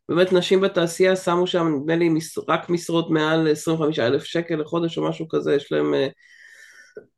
באמת 0.09 0.33
נשים 0.33 0.61
בתעשייה 0.61 1.15
שמו 1.15 1.47
שם 1.47 1.67
נדמה 1.67 1.95
לי 1.95 2.09
רק 2.47 2.69
משרות 2.69 3.09
מעל 3.09 3.51
25 3.51 3.99
אלף 3.99 4.23
שקל 4.23 4.55
לחודש 4.55 4.97
או 4.97 5.09
משהו 5.09 5.27
כזה, 5.27 5.55
יש 5.55 5.71
להם 5.71 5.93
אה, 5.93 6.07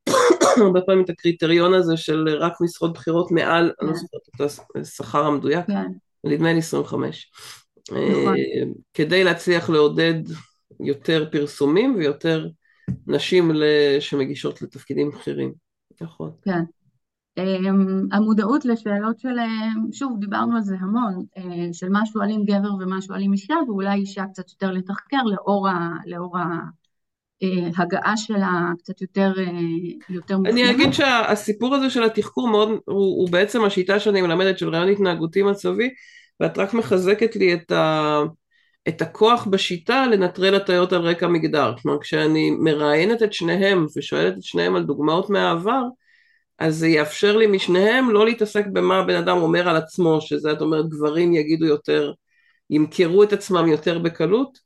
הרבה 0.66 0.82
פעמים 0.82 1.04
את 1.04 1.10
הקריטריון 1.10 1.74
הזה 1.74 1.98
של 1.98 2.28
רק 2.30 2.54
משרות 2.62 2.94
בחירות 2.94 3.32
מעל, 3.32 3.72
אני 3.82 3.90
לא. 3.90 3.96
זוכרת 3.96 4.22
את 4.36 4.82
השכר 4.82 5.26
המדויק, 5.26 5.66
כן. 5.68 5.88
נדמה 6.24 6.54
לי 6.54 6.60
25. 6.60 7.32
נכון. 7.92 8.36
אה, 8.38 8.64
כדי 8.94 9.24
להצליח 9.24 9.70
לעודד 9.70 10.22
יותר 10.80 11.30
פרסומים 11.32 11.96
ויותר 11.96 12.48
נשים 13.08 13.52
שמגישות 14.00 14.62
לתפקידים 14.62 15.10
בכירים. 15.10 15.54
נכון. 16.02 16.32
כן. 16.44 16.64
אמ, 17.38 18.08
המודעות 18.12 18.66
לשאלות 18.66 19.20
של, 19.20 19.36
שוב, 19.92 20.20
דיברנו 20.20 20.56
על 20.56 20.62
זה 20.62 20.76
המון, 20.80 21.26
אה, 21.38 21.74
של 21.74 21.90
מה 21.90 22.06
שואלים 22.06 22.44
גבר 22.46 22.74
ומה 22.80 23.02
שואלים 23.02 23.34
אישה, 23.34 23.54
ואולי 23.68 23.94
אישה 23.94 24.26
קצת 24.26 24.50
יותר 24.50 24.72
לתחקר 24.72 25.24
לאור, 25.24 25.70
ה, 25.70 25.90
לאור 26.06 26.38
ההגעה 27.78 28.18
שלה 28.18 28.72
קצת 28.80 29.02
יותר, 29.02 29.34
יותר 30.10 30.38
מוכנה. 30.38 30.54
אני 30.54 30.72
אגיד 30.72 30.92
שהסיפור 30.92 31.76
הזה 31.76 31.90
של 31.90 32.04
התחקור 32.04 32.48
מאוד, 32.48 32.70
הוא, 32.70 32.82
הוא 32.86 33.30
בעצם 33.30 33.64
השיטה 33.64 34.00
שאני 34.00 34.22
מלמדת 34.22 34.60
של 34.60 34.70
רעיון 34.70 34.90
התנהגותי 34.90 35.44
מצבי, 35.44 35.90
ואת 36.40 36.58
רק 36.58 36.74
מחזקת 36.74 37.36
לי 37.36 37.54
את, 37.54 37.72
ה, 37.72 38.22
את 38.88 39.02
הכוח 39.02 39.48
בשיטה 39.48 40.06
לנטרל 40.08 40.56
הטיות 40.56 40.94
על 40.94 41.02
רקע 41.02 41.28
מגדר. 41.28 41.74
כלומר, 41.82 42.02
כשאני 42.02 42.52
מראיינת 42.52 43.24
את 43.24 43.34
שניהם 43.34 43.86
ושואלת 43.98 44.38
את 44.38 44.44
שניהם 44.44 44.76
על 44.76 44.84
דוגמאות 44.84 45.30
מהעבר, 45.30 45.82
אז 46.60 46.78
זה 46.78 46.88
יאפשר 46.88 47.38
לי 47.38 47.48
משניהם 47.48 48.10
לא 48.10 48.26
להתעסק 48.26 48.66
במה 48.74 49.00
הבן 49.00 49.16
אדם 49.16 49.38
אומר 49.38 49.70
על 49.70 49.76
עצמו, 49.76 50.22
שזה 50.22 50.52
את 50.52 50.62
אומרת 50.62 50.90
גברים 50.90 51.34
יגידו 51.34 51.66
יותר, 51.66 52.12
ימכרו 52.70 53.24
את 53.24 53.34
עצמם 53.34 53.68
יותר 53.68 54.00
בקלות, 54.00 54.60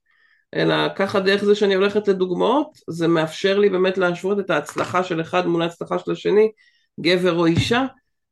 אלא 0.54 0.76
ככה 0.96 1.20
דרך 1.20 1.44
זה 1.44 1.56
שאני 1.56 1.76
הולכת 1.76 2.08
לדוגמאות, 2.08 2.78
זה 2.90 3.08
מאפשר 3.08 3.60
לי 3.60 3.70
באמת 3.70 3.98
להשוות 3.98 4.40
את 4.40 4.50
ההצלחה 4.50 5.04
של 5.04 5.22
אחד 5.22 5.48
מול 5.48 5.62
ההצלחה 5.62 6.00
של 6.00 6.12
השני, 6.12 6.52
גבר 7.00 7.38
או 7.38 7.46
אישה, 7.46 7.86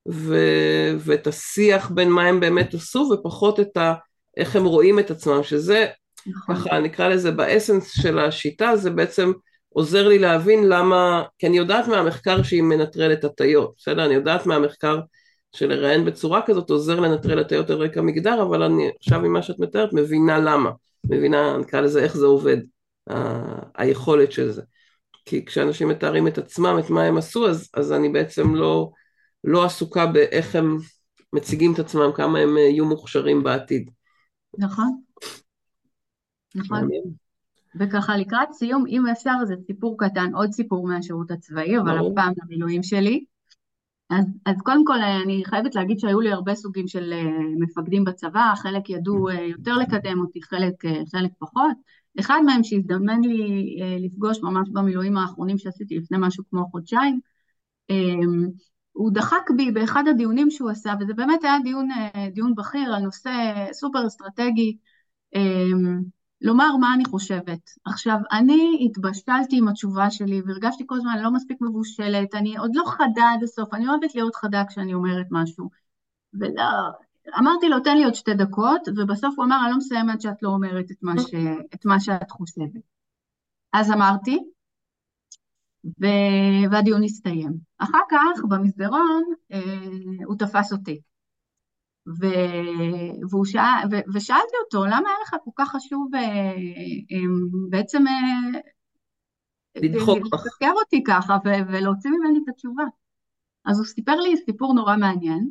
ו... 0.09 0.37
ואת 0.99 1.27
השיח 1.27 1.91
בין 1.91 2.09
מה 2.09 2.23
הם 2.23 2.39
באמת 2.39 2.73
עשו 2.73 3.09
ופחות 3.13 3.59
את 3.59 3.77
ה... 3.77 3.93
איך 4.37 4.55
הם 4.55 4.65
רואים 4.65 4.99
את 4.99 5.11
עצמם, 5.11 5.43
שזה 5.43 5.87
נכון. 6.27 6.55
ככה 6.55 6.79
נקרא 6.79 7.07
לזה 7.07 7.31
באסנס 7.31 7.91
של 8.01 8.19
השיטה, 8.19 8.75
זה 8.75 8.89
בעצם 8.89 9.31
עוזר 9.69 10.07
לי 10.07 10.19
להבין 10.19 10.69
למה, 10.69 11.23
כי 11.39 11.47
אני 11.47 11.57
יודעת 11.57 11.87
מהמחקר 11.87 12.43
שהיא 12.43 12.63
מנטרלת 12.63 13.23
הטיות, 13.23 13.73
בסדר? 13.77 14.05
אני 14.05 14.13
יודעת 14.13 14.45
מהמחקר 14.45 14.99
של 15.55 15.67
לראיין 15.69 16.05
בצורה 16.05 16.41
כזאת 16.45 16.69
עוזר 16.69 16.99
לנטרל 16.99 17.39
הטיות 17.39 17.69
על 17.69 17.77
רקע 17.77 18.01
מגדר, 18.01 18.41
אבל 18.41 18.63
אני 18.63 18.89
עכשיו 18.99 19.19
ממה 19.19 19.41
שאת 19.41 19.59
מתארת 19.59 19.93
מבינה 19.93 20.39
למה, 20.39 20.71
מבינה 21.09 21.57
נקרא 21.57 21.81
לזה 21.81 22.03
איך 22.03 22.17
זה 22.17 22.25
עובד, 22.25 22.57
ה- 23.09 23.81
היכולת 23.83 24.31
של 24.31 24.51
זה. 24.51 24.61
כי 25.25 25.45
כשאנשים 25.45 25.87
מתארים 25.87 26.27
את 26.27 26.37
עצמם, 26.37 26.79
את 26.79 26.89
מה 26.89 27.03
הם 27.03 27.17
עשו, 27.17 27.49
אז, 27.49 27.69
אז 27.73 27.93
אני 27.93 28.09
בעצם 28.09 28.55
לא, 28.55 28.89
לא 29.47 29.65
עסוקה 29.65 30.05
באיך 30.05 30.55
הם 30.55 30.77
מציגים 31.33 31.73
את 31.73 31.79
עצמם, 31.79 32.11
כמה 32.15 32.39
הם 32.39 32.57
אה, 32.57 32.61
יהיו 32.61 32.85
מוכשרים 32.85 33.43
בעתיד. 33.43 33.89
נכון. 34.57 35.01
נכון. 36.55 36.89
וככה 37.79 38.17
לקראת 38.17 38.53
סיום, 38.53 38.85
אם 38.87 39.07
אפשר, 39.07 39.33
זה 39.47 39.55
סיפור 39.67 39.95
קטן, 39.97 40.35
עוד 40.35 40.51
סיפור 40.51 40.87
מהשירות 40.87 41.31
הצבאי, 41.31 41.79
אבל 41.79 41.97
הפעם 41.97 42.33
למילואים 42.43 42.83
שלי. 42.83 43.25
אז, 44.09 44.25
אז 44.45 44.55
קודם 44.63 44.85
כל 44.85 45.01
אני 45.23 45.43
חייבת 45.45 45.75
להגיד 45.75 45.99
שהיו 45.99 46.19
לי 46.19 46.31
הרבה 46.31 46.55
סוגים 46.55 46.87
של 46.87 47.13
אה, 47.13 47.39
מפקדים 47.59 48.03
בצבא, 48.03 48.53
חלק 48.55 48.89
ידעו 48.89 49.29
אה, 49.29 49.41
יותר 49.41 49.73
לקדם 49.75 50.19
אותי, 50.19 50.41
חלק, 50.41 50.73
חלק 51.11 51.31
פחות. 51.39 51.77
אחד 52.19 52.39
מהם 52.45 52.63
שהזדמן 52.63 53.21
לי 53.21 53.75
לפגוש 53.99 54.37
ממש 54.43 54.69
במילואים 54.73 55.17
האחרונים 55.17 55.57
שעשיתי 55.57 55.97
לפני 55.97 56.17
משהו 56.21 56.43
כמו 56.49 56.65
חודשיים, 56.71 57.19
הוא 58.97 59.11
דחק 59.13 59.51
בי 59.57 59.71
באחד 59.71 60.03
הדיונים 60.09 60.51
שהוא 60.51 60.69
עשה, 60.69 60.93
וזה 60.99 61.13
באמת 61.13 61.43
היה 61.43 61.59
דיון, 61.63 61.91
אה, 61.91 62.29
דיון 62.33 62.55
בכיר 62.55 62.95
על 62.95 63.01
נושא 63.01 63.31
סופר 63.71 64.07
אסטרטגי, 64.07 64.77
אמ, 65.35 66.01
לומר 66.41 66.75
מה 66.75 66.93
אני 66.93 67.05
חושבת. 67.05 67.59
עכשיו, 67.85 68.17
אני 68.31 68.89
התבשלתי 68.89 69.57
עם 69.57 69.67
התשובה 69.67 70.11
שלי 70.11 70.41
והרגשתי 70.45 70.83
כל 70.87 70.95
הזמן 70.95 71.19
לא 71.23 71.31
מספיק 71.31 71.57
מבושלת, 71.61 72.35
אני 72.35 72.57
עוד 72.57 72.71
לא 72.75 72.83
חדה 72.87 73.31
עד 73.33 73.43
הסוף, 73.43 73.73
אני 73.73 73.87
אוהבת 73.87 74.15
להיות 74.15 74.35
חדה 74.35 74.63
כשאני 74.69 74.93
אומרת 74.93 75.25
משהו. 75.31 75.69
ולא, 76.33 76.63
אמרתי 77.39 77.69
לו, 77.69 77.79
תן 77.79 77.97
לי 77.97 78.03
עוד 78.03 78.15
שתי 78.15 78.33
דקות, 78.33 78.81
ובסוף 78.97 79.33
הוא 79.37 79.45
אמר, 79.45 79.59
אני 79.63 79.71
לא 79.71 79.77
מסיים 79.77 80.09
עד 80.09 80.21
שאת 80.21 80.43
לא 80.43 80.49
אומרת 80.49 80.91
את 80.91 80.97
מה, 81.01 81.13
ש, 81.19 81.33
את 81.73 81.85
מה 81.85 81.99
שאת 81.99 82.31
חושבת. 82.31 82.81
אז 83.73 83.91
אמרתי, 83.91 84.39
והדיון 86.71 87.03
הסתיים. 87.03 87.53
אחר 87.77 88.01
כך 88.09 88.45
במסדרון 88.49 89.23
אה, 89.51 89.59
הוא 90.25 90.35
תפס 90.39 90.73
אותי. 90.73 91.01
ו... 92.21 92.25
והוא 93.29 93.45
שאל... 93.45 93.87
ו... 93.91 93.95
ושאלתי 94.13 94.55
אותו, 94.65 94.85
למה 94.85 95.09
היה 95.09 95.17
לך 95.23 95.35
כל 95.43 95.51
כך 95.55 95.69
חשוב 95.69 96.15
אה, 96.15 96.21
אה, 96.21 97.27
בעצם 97.69 98.03
לדחוק 99.75 100.17
לתזכר 100.17 100.71
אותי 100.75 101.03
ככה 101.03 101.37
ו... 101.45 101.49
ולהוציא 101.67 102.09
ממני 102.09 102.39
את 102.43 102.49
התשובה? 102.49 102.83
אז 103.65 103.79
הוא 103.79 103.85
סיפר 103.85 104.15
לי 104.15 104.37
סיפור 104.45 104.73
נורא 104.73 104.97
מעניין. 104.97 105.49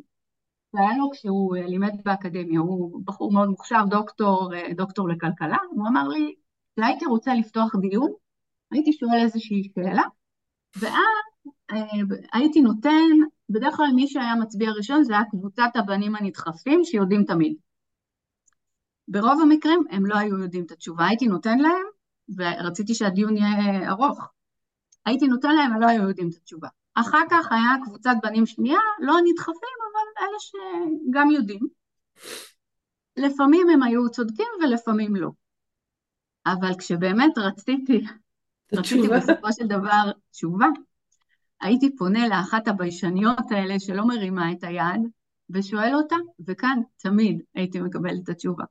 שהיה 0.75 0.97
לו 0.97 1.09
כשהוא 1.11 1.57
לימד 1.57 2.03
באקדמיה, 2.05 2.59
הוא 2.59 3.01
בחור 3.05 3.31
מאוד 3.31 3.49
מוכשר, 3.49 3.83
דוקטור, 3.89 4.51
דוקטור 4.75 5.09
לכלכלה, 5.09 5.57
הוא 5.69 5.87
אמר 5.87 6.07
לי, 6.07 6.35
אולי 6.77 6.89
הייתי 6.89 7.05
רוצה 7.05 7.33
לפתוח 7.33 7.75
דיון, 7.81 8.11
הייתי 8.71 8.93
שואל 8.93 9.19
איזושהי 9.23 9.71
שאלה, 9.75 10.03
ואז 10.75 11.53
הייתי 12.33 12.61
נותן, 12.61 13.09
בדרך 13.49 13.75
כלל 13.75 13.91
מי 13.95 14.07
שהיה 14.07 14.35
מצביע 14.35 14.71
ראשון 14.71 15.03
זה 15.03 15.13
היה 15.13 15.23
קבוצת 15.31 15.69
הבנים 15.75 16.15
הנדחפים 16.15 16.83
שיודעים 16.83 17.23
תמיד. 17.23 17.57
ברוב 19.07 19.41
המקרים 19.41 19.83
הם 19.89 20.05
לא 20.05 20.17
היו 20.17 20.39
יודעים 20.39 20.63
את 20.65 20.71
התשובה, 20.71 21.05
הייתי 21.05 21.27
נותן 21.27 21.57
להם, 21.57 21.85
ורציתי 22.37 22.93
שהדיון 22.93 23.37
יהיה 23.37 23.89
ארוך, 23.89 24.19
הייתי 25.05 25.27
נותן 25.27 25.55
להם, 25.55 25.73
הם 25.73 25.81
לא 25.81 25.87
היו 25.87 26.07
יודעים 26.07 26.29
את 26.29 26.35
התשובה. 26.35 26.67
אחר 26.93 27.21
כך 27.29 27.51
היה 27.51 27.85
קבוצת 27.85 28.15
בנים 28.23 28.45
שנייה, 28.45 28.79
לא 28.99 29.13
נדחפים, 29.25 29.77
אבל 29.91 30.25
אלה 30.25 30.37
שגם 30.39 31.31
יודעים. 31.31 31.67
לפעמים 33.17 33.69
הם 33.69 33.83
היו 33.83 34.09
צודקים 34.09 34.47
ולפעמים 34.61 35.15
לא. 35.15 35.29
אבל 36.45 36.71
כשבאמת 36.79 37.37
רציתי, 37.37 38.05
רציתי 38.73 39.07
בסופו 39.07 39.47
של 39.53 39.67
דבר 39.67 40.11
תשובה, 40.37 40.67
הייתי 41.61 41.95
פונה 41.95 42.27
לאחת 42.27 42.67
הביישניות 42.67 43.51
האלה 43.51 43.79
שלא 43.79 44.07
מרימה 44.07 44.51
את 44.51 44.63
היד, 44.63 45.01
ושואל 45.49 45.95
אותה, 45.95 46.15
וכאן 46.47 46.79
תמיד 46.97 47.41
הייתי 47.55 47.81
מקבלת 47.81 48.23
את 48.23 48.29
התשובה. 48.29 48.63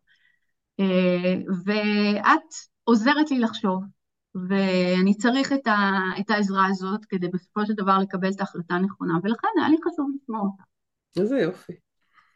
אה, 0.81 1.35
ואת 1.65 2.55
עוזרת 2.85 3.31
לי 3.31 3.39
לחשוב, 3.39 3.83
ואני 4.49 5.15
צריך 5.15 5.53
את, 5.53 5.67
ה, 5.67 6.01
את 6.21 6.31
העזרה 6.31 6.67
הזאת 6.67 7.05
כדי 7.05 7.29
בסופו 7.29 7.67
של 7.67 7.73
דבר 7.73 7.99
לקבל 7.99 8.31
את 8.31 8.41
ההחלטה 8.41 8.75
הנכונה, 8.75 9.15
ולכן 9.23 9.49
היה 9.59 9.69
לי 9.69 9.77
חשוב 9.85 10.11
לשמוע 10.15 10.41
אותה. 10.41 10.63
איזה 11.21 11.39
יופי. 11.39 11.73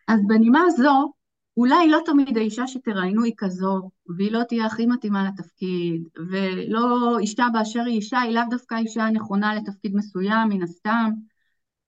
אז 0.09 0.20
בנימה 0.26 0.70
זו, 0.76 1.12
אולי 1.57 1.90
לא 1.90 1.98
תמיד 2.07 2.36
האישה 2.36 2.66
שתראיינו 2.66 3.24
היא 3.24 3.32
כזו, 3.36 3.90
והיא 4.16 4.32
לא 4.32 4.42
תהיה 4.42 4.66
הכי 4.66 4.86
מתאימה 4.86 5.28
לתפקיד, 5.28 6.09
ולא 6.30 7.18
אישה 7.18 7.46
באשר 7.53 7.80
היא 7.80 7.96
אישה, 7.96 8.20
היא 8.20 8.34
לאו 8.34 8.42
דווקא 8.51 8.74
אישה 8.74 9.03
הנכונה 9.03 9.55
לתפקיד 9.55 9.96
מסוים, 9.96 10.48
מן 10.48 10.62
הסתם, 10.62 11.11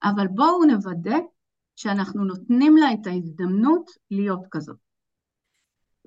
אבל 0.04 0.26
בואו 0.26 0.64
נוודא 0.64 1.16
שאנחנו 1.76 2.24
נותנים 2.24 2.76
לה 2.76 2.92
את 2.92 3.06
ההזדמנות 3.06 3.90
להיות 4.10 4.42
כזאת. 4.50 4.76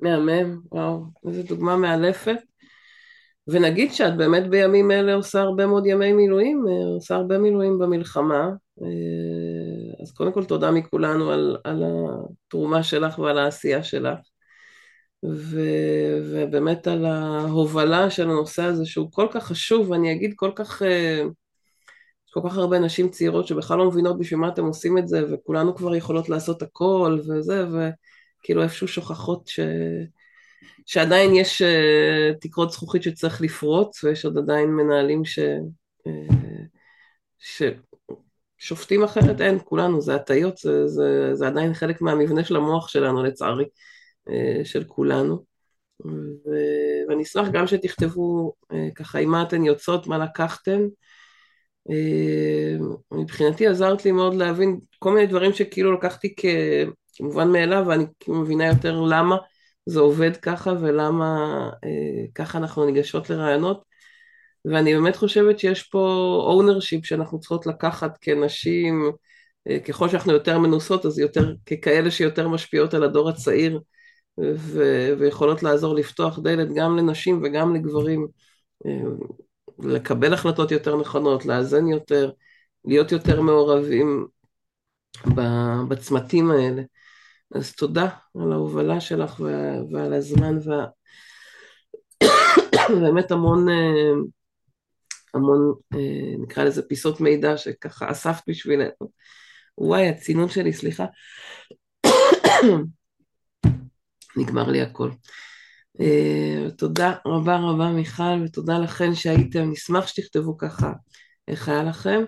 מהמם, 0.01 0.61
וואו, 0.71 1.05
איזו 1.27 1.43
דוגמה 1.47 1.77
מאלפת. 1.77 2.37
ונגיד 3.47 3.93
שאת 3.93 4.17
באמת 4.17 4.49
בימים 4.49 4.91
אלה 4.91 5.13
עושה 5.13 5.39
הרבה 5.39 5.65
מאוד 5.65 5.85
ימי 5.85 6.13
מילואים, 6.13 6.65
אה, 6.67 6.95
עושה 6.95 7.15
הרבה 7.15 7.37
מילואים 7.37 7.79
במלחמה, 7.79 8.49
אה, 8.81 8.87
אז 10.05 10.11
קודם 10.11 10.31
כל 10.31 10.45
תודה 10.45 10.71
מכולנו 10.71 11.31
על, 11.31 11.57
על 11.63 11.83
התרומה 12.47 12.83
שלך 12.83 13.19
ועל 13.19 13.37
העשייה 13.37 13.83
שלך, 13.83 14.17
ו, 15.25 15.59
ובאמת 16.31 16.87
על 16.87 17.05
ההובלה 17.05 18.09
של 18.09 18.23
הנושא 18.29 18.63
הזה 18.63 18.85
שהוא 18.85 19.11
כל 19.11 19.27
כך 19.31 19.43
חשוב, 19.43 19.89
ואני 19.89 20.11
אגיד 20.11 20.33
כל 20.35 20.51
כך, 20.55 20.81
אה, 20.81 21.21
יש 22.27 22.33
כל 22.33 22.41
כך 22.45 22.57
הרבה 22.57 22.79
נשים 22.79 23.09
צעירות 23.09 23.47
שבכלל 23.47 23.77
לא 23.77 23.87
מבינות 23.87 24.19
בשביל 24.19 24.39
מה 24.39 24.49
אתם 24.49 24.65
עושים 24.65 24.97
את 24.97 25.07
זה, 25.07 25.33
וכולנו 25.33 25.75
כבר 25.75 25.95
יכולות 25.95 26.29
לעשות 26.29 26.61
הכל 26.61 27.19
וזה, 27.27 27.65
וכאילו 27.67 28.63
איפשהו 28.63 28.87
שוכחות 28.87 29.47
ש... 29.47 29.59
שעדיין 30.85 31.35
יש 31.35 31.61
uh, 31.61 32.37
תקרות 32.41 32.71
זכוכית 32.71 33.03
שצריך 33.03 33.41
לפרוץ, 33.41 34.03
ויש 34.03 34.25
עוד 34.25 34.37
עדיין 34.37 34.69
מנהלים 34.69 35.25
ש... 35.25 35.39
Uh, 36.07 36.65
ששופטים 38.65 39.03
אחרת, 39.03 39.41
אין, 39.41 39.57
כולנו, 39.65 40.01
זה 40.01 40.15
הטיות, 40.15 40.57
זה, 40.57 40.87
זה, 40.87 41.29
זה 41.33 41.47
עדיין 41.47 41.73
חלק 41.73 42.01
מהמבנה 42.01 42.43
של 42.43 42.55
המוח 42.55 42.87
שלנו, 42.87 43.23
לצערי, 43.23 43.65
uh, 44.29 44.65
של 44.65 44.83
כולנו. 44.83 45.45
ו... 46.05 46.49
ואני 47.09 47.23
אשמח 47.23 47.47
גם 47.51 47.67
שתכתבו 47.67 48.53
uh, 48.63 48.75
ככה 48.95 49.19
עם 49.19 49.29
מה 49.29 49.43
אתן 49.43 49.63
יוצאות, 49.63 50.07
מה 50.07 50.17
לקחתן. 50.17 50.81
Uh, 51.89 52.83
מבחינתי 53.11 53.67
עזרת 53.67 54.05
לי 54.05 54.11
מאוד 54.11 54.33
להבין 54.33 54.79
כל 54.99 55.13
מיני 55.13 55.27
דברים 55.27 55.53
שכאילו 55.53 55.93
לקחתי 55.93 56.35
כמובן 57.15 57.47
מאליו, 57.47 57.83
ואני 57.87 58.05
מבינה 58.27 58.67
יותר 58.67 59.01
למה. 59.01 59.37
זה 59.85 59.99
עובד 59.99 60.37
ככה 60.37 60.73
ולמה 60.81 61.69
אה, 61.83 62.25
ככה 62.35 62.57
אנחנו 62.57 62.85
ניגשות 62.85 63.29
לרעיונות. 63.29 63.83
ואני 64.71 64.93
באמת 64.93 65.15
חושבת 65.15 65.59
שיש 65.59 65.83
פה 65.83 66.57
ownership 66.59 66.99
שאנחנו 67.03 67.39
צריכות 67.39 67.65
לקחת 67.65 68.17
כנשים, 68.21 69.11
אה, 69.67 69.79
ככל 69.79 70.09
שאנחנו 70.09 70.31
יותר 70.33 70.59
מנוסות 70.59 71.05
אז 71.05 71.19
יותר 71.19 71.53
ככאלה 71.65 72.11
שיותר 72.11 72.47
משפיעות 72.47 72.93
על 72.93 73.03
הדור 73.03 73.29
הצעיר 73.29 73.79
ו- 74.39 75.13
ויכולות 75.19 75.63
לעזור 75.63 75.95
לפתוח 75.95 76.39
דלת 76.39 76.67
גם 76.75 76.97
לנשים 76.97 77.41
וגם 77.43 77.75
לגברים, 77.75 78.27
אה, 78.85 78.91
לקבל 79.79 80.33
החלטות 80.33 80.71
יותר 80.71 80.95
נכונות, 80.97 81.45
לאזן 81.45 81.87
יותר, 81.87 82.31
להיות 82.85 83.11
יותר 83.11 83.41
מעורבים 83.41 84.27
בצמתים 85.87 86.51
האלה. 86.51 86.81
אז 87.55 87.75
תודה 87.75 88.09
על 88.41 88.51
ההובלה 88.51 89.01
שלך 89.01 89.39
ועל 89.91 90.13
הזמן 90.13 90.57
ובאמת 92.89 93.31
המון, 93.31 93.69
אה, 93.69 94.11
המון, 95.35 95.73
אה, 95.93 96.35
נקרא 96.39 96.63
לזה 96.63 96.81
פיסות 96.81 97.21
מידע 97.21 97.57
שככה 97.57 98.11
אספת 98.11 98.43
בשבילנו. 98.47 98.91
וואי, 99.77 100.09
הצינון 100.09 100.49
שלי, 100.49 100.73
סליחה. 100.73 101.05
נגמר 104.37 104.69
לי 104.69 104.81
הכל. 104.81 105.09
Uh, 105.97 106.71
תודה 106.77 107.13
רבה 107.27 107.57
רבה 107.57 107.89
מיכל 107.89 108.43
ותודה 108.45 108.79
לכן 108.79 109.15
שהייתם, 109.15 109.71
נשמח 109.71 110.07
שתכתבו 110.07 110.57
ככה 110.57 110.93
איך 111.47 111.69
היה 111.69 111.83
לכם. 111.83 112.23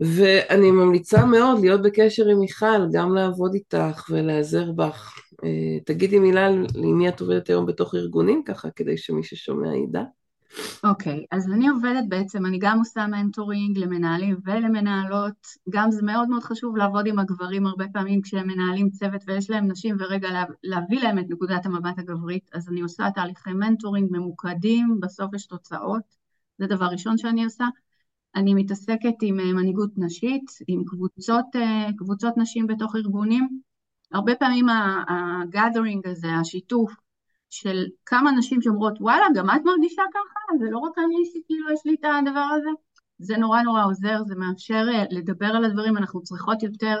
ואני 0.00 0.70
ממליצה 0.70 1.24
מאוד 1.24 1.60
להיות 1.60 1.82
בקשר 1.82 2.28
עם 2.28 2.38
מיכל, 2.38 2.90
גם 2.92 3.14
לעבוד 3.14 3.54
איתך 3.54 4.10
ולהיעזר 4.10 4.72
בך. 4.72 5.18
אה, 5.44 5.80
תגידי 5.86 6.18
מילה 6.18 6.46
עם 6.48 6.98
מי 6.98 7.08
את 7.08 7.20
עובדת 7.20 7.48
היום 7.48 7.66
בתוך 7.66 7.94
ארגונים 7.94 8.42
ככה, 8.46 8.70
כדי 8.70 8.96
שמי 8.96 9.24
ששומע 9.24 9.76
ידע. 9.76 10.02
אוקיי, 10.84 11.24
okay, 11.24 11.36
אז 11.36 11.48
אני 11.52 11.68
עובדת 11.68 12.04
בעצם, 12.08 12.46
אני 12.46 12.58
גם 12.58 12.78
עושה 12.78 13.06
mentoring 13.06 13.78
למנהלים 13.78 14.36
ולמנהלות, 14.44 15.46
גם 15.68 15.90
זה 15.90 16.02
מאוד 16.02 16.28
מאוד 16.28 16.42
חשוב 16.42 16.76
לעבוד 16.76 17.06
עם 17.06 17.18
הגברים 17.18 17.66
הרבה 17.66 17.84
פעמים 17.92 18.22
כשהם 18.22 18.46
מנהלים 18.46 18.90
צוות 18.90 19.22
ויש 19.26 19.50
להם 19.50 19.70
נשים 19.70 19.96
ורגע 19.98 20.30
לה, 20.30 20.44
להביא 20.62 21.00
להם 21.02 21.18
את 21.18 21.24
נקודת 21.28 21.66
המבט 21.66 21.98
הגברית, 21.98 22.50
אז 22.54 22.68
אני 22.68 22.80
עושה 22.80 23.10
תהליכי 23.14 23.52
mentoring 23.52 24.08
ממוקדים, 24.12 25.00
בסוף 25.00 25.34
יש 25.34 25.46
תוצאות, 25.46 26.02
זה 26.58 26.66
דבר 26.66 26.86
ראשון 26.86 27.18
שאני 27.18 27.44
עושה. 27.44 27.66
אני 28.36 28.54
מתעסקת 28.54 29.14
עם 29.22 29.40
אה, 29.40 29.52
מנהיגות 29.52 29.90
נשית, 29.96 30.50
עם 30.68 30.84
קבוצות, 30.86 31.46
אה, 31.56 31.88
קבוצות 31.98 32.36
נשים 32.36 32.66
בתוך 32.66 32.96
ארגונים. 32.96 33.60
הרבה 34.12 34.34
פעמים 34.34 34.66
הגאדרינג 35.08 36.06
הזה, 36.06 36.28
השיתוף 36.32 36.94
של 37.54 37.84
כמה 38.06 38.30
נשים 38.30 38.62
שאומרות, 38.62 39.00
וואלה, 39.00 39.26
גם 39.34 39.50
את 39.50 39.60
מרגישה 39.64 40.02
ככה? 40.14 40.58
זה 40.58 40.70
לא 40.70 40.78
רק 40.78 40.98
אני 40.98 41.24
שכאילו 41.24 41.72
יש 41.72 41.80
לי 41.84 41.94
את 41.94 42.04
הדבר 42.04 42.48
הזה? 42.56 42.70
זה 43.18 43.36
נורא 43.36 43.62
נורא 43.62 43.84
עוזר, 43.84 44.24
זה 44.26 44.34
מאפשר 44.34 44.86
אה, 44.94 45.04
לדבר 45.10 45.46
על 45.46 45.64
הדברים, 45.64 45.96
אנחנו 45.96 46.22
צריכות 46.22 46.62
יותר 46.62 47.00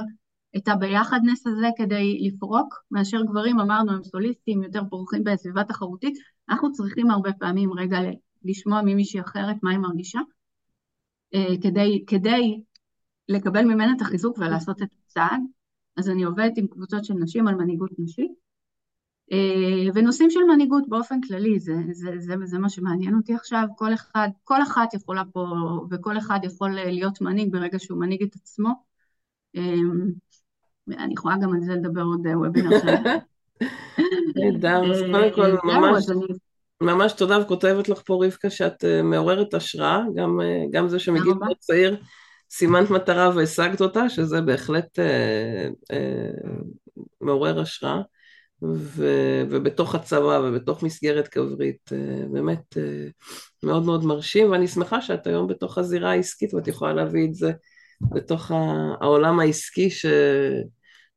את 0.56 0.68
הביחדנס 0.68 1.46
הזה 1.46 1.66
כדי 1.76 2.18
לפרוק, 2.28 2.74
מאשר 2.90 3.22
גברים, 3.22 3.60
אמרנו, 3.60 3.92
הם 3.92 4.02
סוליסטים, 4.02 4.62
יותר 4.62 4.82
פורחים 4.90 5.24
בסביבה 5.24 5.64
תחרותית, 5.64 6.18
אנחנו 6.48 6.72
צריכים 6.72 7.10
הרבה 7.10 7.32
פעמים 7.32 7.72
רגע 7.72 7.98
לשמוע 8.44 8.80
ממישהי 8.84 9.20
אחרת 9.20 9.56
מה 9.62 9.70
היא 9.70 9.78
מרגישה. 9.78 10.20
אה, 11.34 11.54
כדי, 11.62 12.04
כדי 12.06 12.60
לקבל 13.28 13.64
ממנה 13.64 13.92
את 13.96 14.00
החיזוק 14.00 14.38
ולעשות 14.38 14.82
את 14.82 14.88
הצעד. 15.04 15.40
אז 15.96 16.10
אני 16.10 16.22
עובדת 16.24 16.52
עם 16.56 16.66
קבוצות 16.66 17.04
של 17.04 17.14
נשים 17.14 17.48
על 17.48 17.54
מנהיגות 17.54 17.90
נשית. 17.98 18.43
אה, 19.32 19.90
ונושאים 19.94 20.30
של 20.30 20.40
מנהיגות 20.42 20.88
באופן 20.88 21.20
כללי, 21.20 21.60
זה, 21.60 21.74
זה, 21.92 22.10
זה, 22.18 22.34
זה 22.44 22.58
מה 22.58 22.68
שמעניין 22.68 23.14
אותי 23.14 23.34
עכשיו, 23.34 23.66
כל 23.76 23.94
אחד, 23.94 24.28
כל 24.44 24.62
אחת 24.62 24.94
יכולה 24.94 25.22
פה, 25.32 25.46
וכל 25.90 26.18
אחד 26.18 26.38
יכול 26.42 26.70
להיות 26.70 27.20
מנהיג 27.20 27.52
ברגע 27.52 27.78
שהוא 27.78 28.00
מנהיג 28.00 28.22
את 28.22 28.34
עצמו. 28.34 28.70
אה, 29.56 29.74
אני 30.98 31.12
יכולה 31.12 31.36
גם 31.42 31.52
על 31.54 31.60
זה 31.60 31.74
לדבר 31.74 32.02
עוד 32.02 32.26
וובינר 32.26 32.80
שלנו. 32.80 33.08
נהדר, 34.36 34.92
אז 34.92 35.02
קודם 35.12 35.34
כל 35.34 35.56
ממש... 35.64 36.04
ממש 36.80 37.12
תודה 37.12 37.40
וכותבת 37.40 37.88
לך 37.88 38.02
פה 38.06 38.24
רבקה 38.24 38.50
שאת 38.50 38.84
מעוררת 39.04 39.54
השראה, 39.54 40.02
גם, 40.14 40.40
גם 40.70 40.88
זה 40.88 40.98
שמגיל 40.98 41.34
צעיר 41.58 41.96
סימנת 42.50 42.90
מטרה 42.90 43.30
והשגת 43.36 43.80
אותה, 43.80 44.08
שזה 44.08 44.40
בהחלט 44.40 44.98
uh, 44.98 45.92
uh, 45.92 46.50
מעורר 47.20 47.60
השראה, 47.60 48.00
ו, 48.76 49.06
ובתוך 49.50 49.94
הצבא 49.94 50.40
ובתוך 50.44 50.82
מסגרת 50.82 51.28
כברית, 51.28 51.90
uh, 51.92 52.32
באמת 52.32 52.76
uh, 52.76 53.12
מאוד 53.62 53.84
מאוד 53.84 54.04
מרשים, 54.04 54.50
ואני 54.50 54.68
שמחה 54.68 55.00
שאת 55.00 55.26
היום 55.26 55.46
בתוך 55.46 55.78
הזירה 55.78 56.10
העסקית 56.10 56.54
ואת 56.54 56.68
יכולה 56.68 56.92
להביא 56.92 57.28
את 57.28 57.34
זה 57.34 57.52
בתוך 58.00 58.50
העולם 59.00 59.40
העסקי 59.40 59.90
ש... 59.90 60.06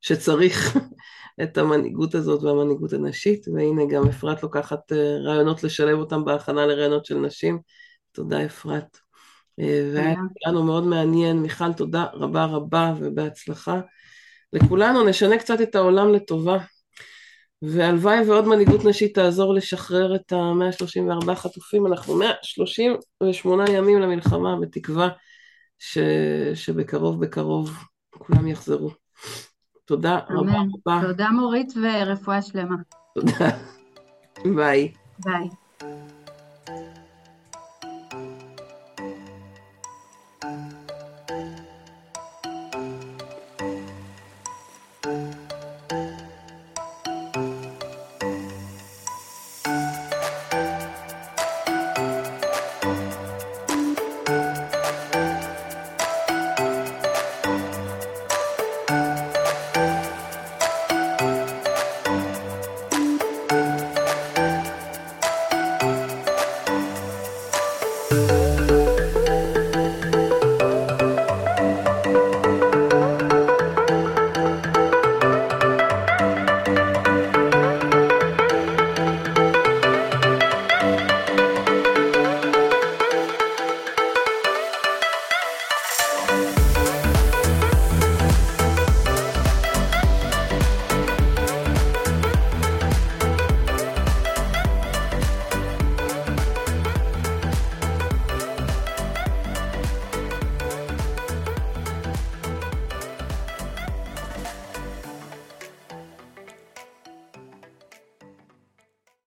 שצריך 0.02 0.78
את 1.44 1.58
המנהיגות 1.58 2.16
הזאת 2.16 2.44
והמנהיגות 2.44 2.94
הנשית, 2.94 3.48
והנה 3.48 3.82
גם 3.90 4.08
אפרת 4.08 4.44
לוקחת 4.44 4.92
אה, 4.92 5.18
רעיונות 5.18 5.64
לשלב 5.64 6.00
אותם 6.00 6.26
בהכנה 6.26 6.66
לרעיונות 6.66 7.06
של 7.06 7.16
נשים. 7.18 7.60
תודה 8.12 8.46
אפרת. 8.46 8.98
אה, 9.60 9.92
והיה 9.94 10.16
לנו 10.48 10.64
מאוד 10.64 10.84
מעניין. 10.84 11.42
מיכל, 11.42 11.74
תודה 11.74 12.06
רבה 12.14 12.46
רבה 12.46 12.94
ובהצלחה. 13.00 13.82
לכולנו 14.54 15.04
נשנה 15.04 15.38
קצת 15.38 15.62
את 15.62 15.76
העולם 15.76 16.14
לטובה. 16.14 16.58
והלוואי 17.62 18.30
ועוד 18.30 18.48
מנהיגות 18.48 18.86
נשית 18.86 19.16
תעזור 19.16 19.54
לשחרר 19.54 20.16
את 20.16 20.34
ה-134 20.34 21.36
חטופים. 21.36 21.88
אנחנו 21.88 22.16
138 22.16 23.70
ימים 23.70 24.00
למלחמה, 24.00 24.56
בתקווה 24.62 25.10
ש... 25.80 25.98
שבקרוב 26.54 27.26
בקרוב 27.26 27.72
כולם 28.10 28.48
יחזרו. 28.48 28.90
תודה 29.86 30.20
רבה 30.30 30.52
רבה. 30.86 31.02
תודה 31.08 31.30
מורית 31.30 31.74
ורפואה 31.84 32.42
שלמה. 32.42 32.76
תודה. 33.16 33.50
ביי. 34.56 34.92
ביי. 35.20 35.50